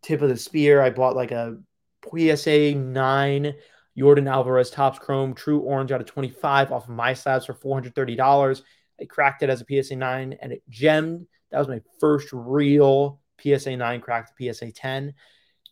tip 0.03 0.22
of 0.22 0.28
the 0.28 0.37
spear. 0.37 0.83
I 0.83 0.91
bought 0.91 1.14
like 1.14 1.31
a 1.31 1.59
PSA 2.05 2.74
nine 2.74 3.55
Jordan 3.97 4.28
Alvarez 4.28 4.70
Topps 4.70 4.99
Chrome 4.99 5.35
True 5.35 5.61
Orange 5.61 5.93
out 5.93 6.01
of 6.01 6.07
25 6.07 6.72
off 6.72 6.89
of 6.89 6.95
MySlabs 6.95 7.47
for 7.47 7.55
$430. 7.55 8.62
I 9.01 9.05
cracked 9.05 9.43
it 9.43 9.51
as 9.51 9.62
a 9.62 9.83
PSA 9.83 9.97
9 9.97 10.37
and 10.41 10.53
it 10.53 10.62
gemmed. 10.68 11.26
That 11.51 11.59
was 11.59 11.68
my 11.68 11.81
first 12.01 12.28
real 12.33 13.20
PSA 13.43 13.76
9 13.76 14.01
cracked 14.01 14.36
to 14.36 14.53
PSA 14.53 14.72
10. 14.72 15.14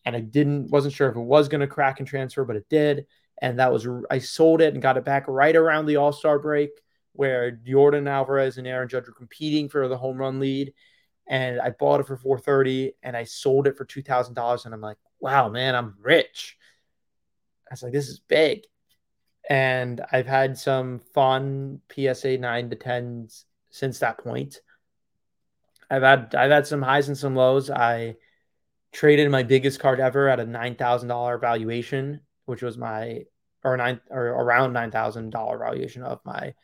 And 0.04 0.16
I 0.16 0.20
didn't 0.20 0.70
wasn't 0.70 0.94
sure 0.94 1.08
if 1.08 1.16
it 1.16 1.20
was 1.20 1.48
going 1.48 1.60
to 1.60 1.66
crack 1.66 1.98
and 1.98 2.08
transfer, 2.08 2.44
but 2.44 2.56
it 2.56 2.68
did. 2.68 3.06
And 3.40 3.58
that 3.58 3.72
was 3.72 3.86
I 4.10 4.18
sold 4.18 4.60
it 4.60 4.74
and 4.74 4.82
got 4.82 4.96
it 4.96 5.04
back 5.04 5.24
right 5.28 5.54
around 5.54 5.86
the 5.86 5.96
All-Star 5.96 6.38
break 6.38 6.70
where 7.12 7.50
Jordan 7.50 8.06
Alvarez 8.06 8.58
and 8.58 8.66
Aaron 8.66 8.88
Judge 8.88 9.06
were 9.06 9.12
competing 9.12 9.68
for 9.68 9.88
the 9.88 9.98
home 9.98 10.18
run 10.18 10.38
lead. 10.38 10.72
And 11.26 11.60
I 11.60 11.70
bought 11.70 12.00
it 12.00 12.06
for 12.06 12.16
430 12.16 12.94
and 13.02 13.16
I 13.16 13.24
sold 13.24 13.66
it 13.66 13.76
for 13.76 13.84
$2,000. 13.84 14.64
And 14.64 14.74
I'm 14.74 14.80
like, 14.80 14.96
wow, 15.20 15.48
man, 15.48 15.74
I'm 15.74 15.96
rich. 16.00 16.56
I 17.68 17.74
was 17.74 17.82
like, 17.82 17.92
this 17.92 18.08
is 18.08 18.20
big. 18.20 18.62
And 19.50 20.00
I've 20.12 20.26
had 20.26 20.56
some 20.56 21.00
fun 21.12 21.80
PSA 21.92 22.38
9 22.38 22.70
to 22.70 22.76
10s 22.76 23.44
since 23.70 23.98
that 23.98 24.18
point. 24.18 24.60
I've 25.90 26.02
had 26.02 26.34
I've 26.34 26.50
had 26.50 26.66
some 26.66 26.82
highs 26.82 27.08
and 27.08 27.16
some 27.16 27.34
lows. 27.34 27.70
I 27.70 28.16
traded 28.92 29.30
my 29.30 29.42
biggest 29.42 29.80
card 29.80 30.00
ever 30.00 30.28
at 30.28 30.40
a 30.40 30.46
nine 30.46 30.74
thousand 30.74 31.08
dollar 31.08 31.38
valuation, 31.38 32.20
which 32.46 32.62
was 32.62 32.76
my 32.76 33.24
or 33.64 33.76
nine 33.76 34.00
or 34.10 34.26
around 34.26 34.72
nine 34.72 34.90
thousand 34.90 35.30
dollar 35.30 35.58
valuation 35.58 36.02
of 36.02 36.20
my 36.24 36.54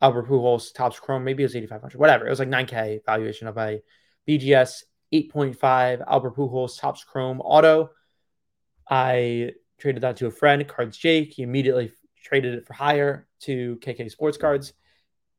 Albert 0.00 0.28
Pujols 0.28 0.74
Topps 0.74 1.00
Chrome. 1.00 1.24
Maybe 1.24 1.42
it 1.42 1.46
was 1.46 1.56
8,500, 1.56 1.98
whatever. 1.98 2.26
It 2.26 2.30
was 2.30 2.38
like 2.38 2.48
9K 2.48 3.04
valuation 3.06 3.48
of 3.48 3.56
a 3.56 3.80
BGS 4.28 4.82
8.5 5.12 6.04
Albert 6.06 6.36
Pujols 6.36 6.78
Topps 6.78 7.04
Chrome 7.04 7.40
auto. 7.40 7.90
I 8.88 9.52
traded 9.78 10.02
that 10.02 10.16
to 10.18 10.26
a 10.26 10.30
friend, 10.30 10.66
Cards 10.68 10.96
Jake. 10.96 11.32
He 11.34 11.42
immediately 11.42 11.92
traded 12.22 12.54
it 12.54 12.66
for 12.66 12.74
higher 12.74 13.26
to 13.40 13.78
KK 13.80 14.10
Sports 14.10 14.36
Cards. 14.36 14.72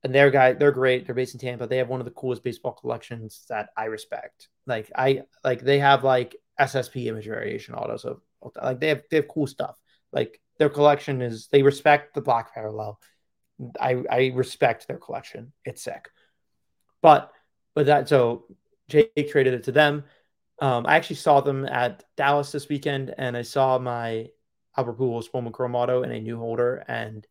And 0.03 0.13
their 0.13 0.29
guy, 0.29 0.53
they're 0.53 0.71
great. 0.71 1.05
They're 1.05 1.15
based 1.15 1.33
in 1.33 1.39
Tampa. 1.39 1.67
They 1.67 1.77
have 1.77 1.89
one 1.89 1.99
of 1.99 2.05
the 2.05 2.11
coolest 2.11 2.43
baseball 2.43 2.73
collections 2.73 3.45
that 3.49 3.69
I 3.75 3.85
respect. 3.85 4.47
Like 4.65 4.91
I 4.95 5.23
like 5.43 5.61
they 5.61 5.79
have 5.79 6.03
like 6.03 6.35
SSP 6.59 7.07
image 7.07 7.25
variation 7.25 7.73
autos 7.73 8.05
of 8.05 8.21
like 8.61 8.79
they 8.79 8.89
have 8.89 9.03
they 9.09 9.17
have 9.17 9.27
cool 9.27 9.47
stuff. 9.47 9.75
Like 10.11 10.39
their 10.59 10.69
collection 10.69 11.21
is 11.21 11.47
they 11.51 11.63
respect 11.63 12.13
the 12.13 12.21
black 12.21 12.53
parallel 12.53 12.99
I 13.79 14.03
I 14.09 14.31
respect 14.33 14.87
their 14.87 14.97
collection. 14.97 15.53
It's 15.65 15.83
sick. 15.83 16.09
But 17.01 17.31
but 17.73 17.87
that 17.87 18.09
so 18.09 18.45
Jake 18.89 19.11
traded 19.29 19.53
it 19.53 19.63
to 19.65 19.71
them. 19.71 20.03
Um, 20.59 20.85
I 20.87 20.95
actually 20.95 21.17
saw 21.17 21.41
them 21.41 21.65
at 21.65 22.03
Dallas 22.15 22.51
this 22.51 22.67
weekend, 22.67 23.13
and 23.17 23.37
I 23.37 23.43
saw 23.43 23.77
my 23.77 24.29
Albert 24.75 24.97
Pujols 24.97 25.31
Bowman 25.31 25.53
Chrome 25.53 25.75
Auto 25.75 26.03
in 26.03 26.11
a 26.11 26.19
new 26.19 26.37
holder, 26.37 26.83
and 26.87 27.25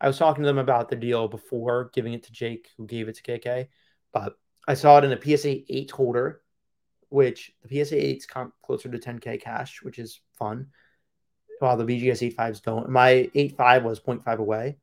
I 0.00 0.06
was 0.06 0.18
talking 0.18 0.42
to 0.42 0.46
them 0.46 0.58
about 0.58 0.88
the 0.88 0.96
deal 0.96 1.28
before 1.28 1.90
giving 1.92 2.14
it 2.14 2.22
to 2.24 2.32
Jake, 2.32 2.68
who 2.76 2.86
gave 2.86 3.08
it 3.08 3.16
to 3.16 3.22
KK. 3.22 3.68
But 4.12 4.36
I 4.66 4.74
saw 4.74 4.98
it 4.98 5.04
in 5.04 5.12
a 5.12 5.20
PSA 5.20 5.72
8 5.72 5.90
holder, 5.90 6.40
which 7.10 7.52
the 7.62 7.84
PSA 7.84 7.96
8's 7.96 8.26
come 8.26 8.52
closer 8.62 8.88
to 8.88 8.98
10K 8.98 9.40
cash, 9.40 9.82
which 9.82 9.98
is 9.98 10.20
fun. 10.38 10.68
While 11.58 11.76
the 11.76 11.84
BGS 11.84 12.34
85s 12.34 12.62
don't. 12.62 12.88
My 12.88 13.30
85 13.34 13.84
was 13.84 14.00
0.5 14.00 14.38
away. 14.38 14.78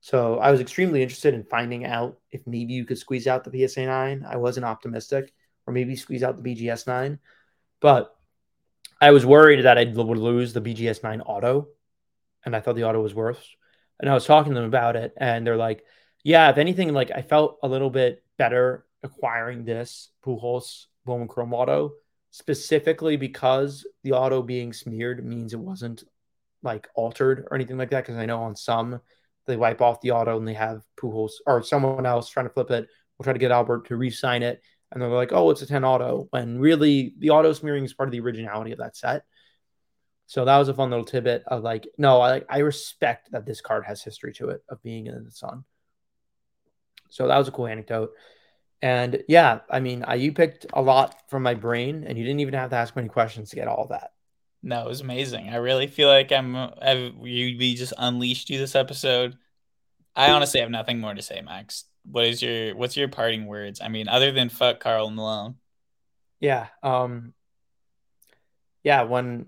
So 0.00 0.38
I 0.38 0.50
was 0.50 0.60
extremely 0.60 1.02
interested 1.02 1.34
in 1.34 1.44
finding 1.44 1.84
out 1.84 2.18
if 2.30 2.46
maybe 2.46 2.72
you 2.72 2.84
could 2.84 2.98
squeeze 2.98 3.26
out 3.26 3.44
the 3.44 3.68
PSA 3.68 3.86
9. 3.86 4.24
I 4.26 4.36
wasn't 4.36 4.66
optimistic, 4.66 5.32
or 5.66 5.74
maybe 5.74 5.96
squeeze 5.96 6.22
out 6.22 6.42
the 6.42 6.42
BGS 6.42 6.86
9. 6.86 7.18
But 7.80 8.14
I 9.00 9.10
was 9.10 9.26
worried 9.26 9.64
that 9.64 9.76
I 9.76 9.84
would 9.84 10.18
lose 10.18 10.52
the 10.52 10.60
BGS 10.60 11.02
9 11.02 11.20
auto, 11.20 11.68
and 12.44 12.56
I 12.56 12.60
thought 12.60 12.76
the 12.76 12.84
auto 12.84 13.02
was 13.02 13.14
worse. 13.14 13.44
And 14.00 14.10
I 14.10 14.14
was 14.14 14.26
talking 14.26 14.52
to 14.52 14.58
them 14.58 14.68
about 14.68 14.96
it, 14.96 15.12
and 15.16 15.46
they're 15.46 15.56
like, 15.56 15.84
Yeah, 16.24 16.50
if 16.50 16.58
anything, 16.58 16.92
like 16.92 17.10
I 17.14 17.22
felt 17.22 17.58
a 17.62 17.68
little 17.68 17.90
bit 17.90 18.22
better 18.38 18.86
acquiring 19.02 19.64
this 19.64 20.10
Pujols 20.24 20.86
Bowman 21.04 21.28
Chrome 21.28 21.54
auto, 21.54 21.92
specifically 22.30 23.16
because 23.16 23.86
the 24.02 24.12
auto 24.12 24.42
being 24.42 24.72
smeared 24.72 25.24
means 25.24 25.52
it 25.52 25.60
wasn't 25.60 26.04
like 26.62 26.88
altered 26.94 27.46
or 27.50 27.54
anything 27.54 27.78
like 27.78 27.90
that. 27.90 28.04
Because 28.04 28.16
I 28.16 28.26
know 28.26 28.42
on 28.42 28.56
some 28.56 29.00
they 29.46 29.56
wipe 29.56 29.82
off 29.82 30.00
the 30.00 30.12
auto 30.12 30.36
and 30.38 30.48
they 30.48 30.54
have 30.54 30.82
Pujols 30.98 31.32
or 31.46 31.62
someone 31.62 32.06
else 32.06 32.28
trying 32.28 32.46
to 32.46 32.52
flip 32.52 32.70
it. 32.70 32.88
We'll 33.18 33.24
try 33.24 33.32
to 33.34 33.38
get 33.38 33.52
Albert 33.52 33.86
to 33.88 33.96
re-sign 33.96 34.42
it, 34.42 34.62
and 34.90 35.00
they're 35.00 35.08
like, 35.08 35.32
"Oh, 35.32 35.50
it's 35.50 35.62
a 35.62 35.66
ten 35.66 35.84
auto," 35.84 36.26
when 36.30 36.58
really 36.58 37.14
the 37.18 37.30
auto 37.30 37.52
smearing 37.52 37.84
is 37.84 37.94
part 37.94 38.08
of 38.08 38.12
the 38.12 38.20
originality 38.20 38.72
of 38.72 38.78
that 38.78 38.96
set. 38.96 39.24
So 40.26 40.44
that 40.44 40.58
was 40.58 40.68
a 40.68 40.74
fun 40.74 40.90
little 40.90 41.04
tidbit 41.04 41.44
of 41.46 41.62
like, 41.62 41.86
no, 41.98 42.20
I 42.20 42.42
I 42.48 42.58
respect 42.58 43.32
that 43.32 43.46
this 43.46 43.60
card 43.60 43.84
has 43.84 44.02
history 44.02 44.32
to 44.34 44.50
it 44.50 44.62
of 44.68 44.82
being 44.82 45.06
in 45.06 45.24
the 45.24 45.30
sun. 45.30 45.64
So 47.10 47.28
that 47.28 47.38
was 47.38 47.48
a 47.48 47.52
cool 47.52 47.66
anecdote. 47.66 48.12
And 48.82 49.22
yeah, 49.28 49.60
I 49.70 49.80
mean, 49.80 50.04
I, 50.06 50.16
you 50.16 50.32
picked 50.32 50.66
a 50.72 50.82
lot 50.82 51.16
from 51.30 51.42
my 51.42 51.54
brain, 51.54 52.04
and 52.06 52.18
you 52.18 52.24
didn't 52.24 52.40
even 52.40 52.54
have 52.54 52.70
to 52.70 52.76
ask 52.76 52.94
many 52.94 53.08
questions 53.08 53.50
to 53.50 53.56
get 53.56 53.68
all 53.68 53.86
that. 53.88 54.10
No, 54.62 54.84
it 54.84 54.88
was 54.88 55.00
amazing. 55.00 55.48
I 55.48 55.56
really 55.56 55.86
feel 55.86 56.08
like 56.08 56.32
I'm. 56.32 56.56
I've, 56.56 57.14
you 57.22 57.56
we 57.58 57.74
just 57.76 57.92
unleashed 57.96 58.50
you 58.50 58.58
this 58.58 58.74
episode. 58.74 59.36
I 60.16 60.30
honestly 60.30 60.60
have 60.60 60.70
nothing 60.70 61.00
more 61.00 61.14
to 61.14 61.22
say, 61.22 61.40
Max. 61.40 61.84
What 62.10 62.26
is 62.26 62.42
your 62.42 62.74
what's 62.76 62.96
your 62.96 63.08
parting 63.08 63.46
words? 63.46 63.80
I 63.80 63.88
mean, 63.88 64.08
other 64.08 64.32
than 64.32 64.48
fuck 64.48 64.80
Karl 64.80 65.10
Malone. 65.10 65.56
Yeah. 66.40 66.66
Um. 66.82 67.32
Yeah. 68.82 69.02
When 69.02 69.46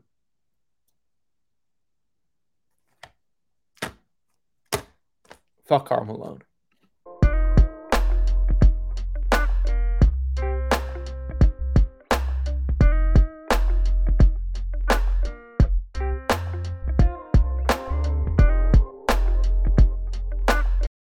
fuck 5.67 5.89
Karl 5.89 6.05
Malone. 6.07 6.46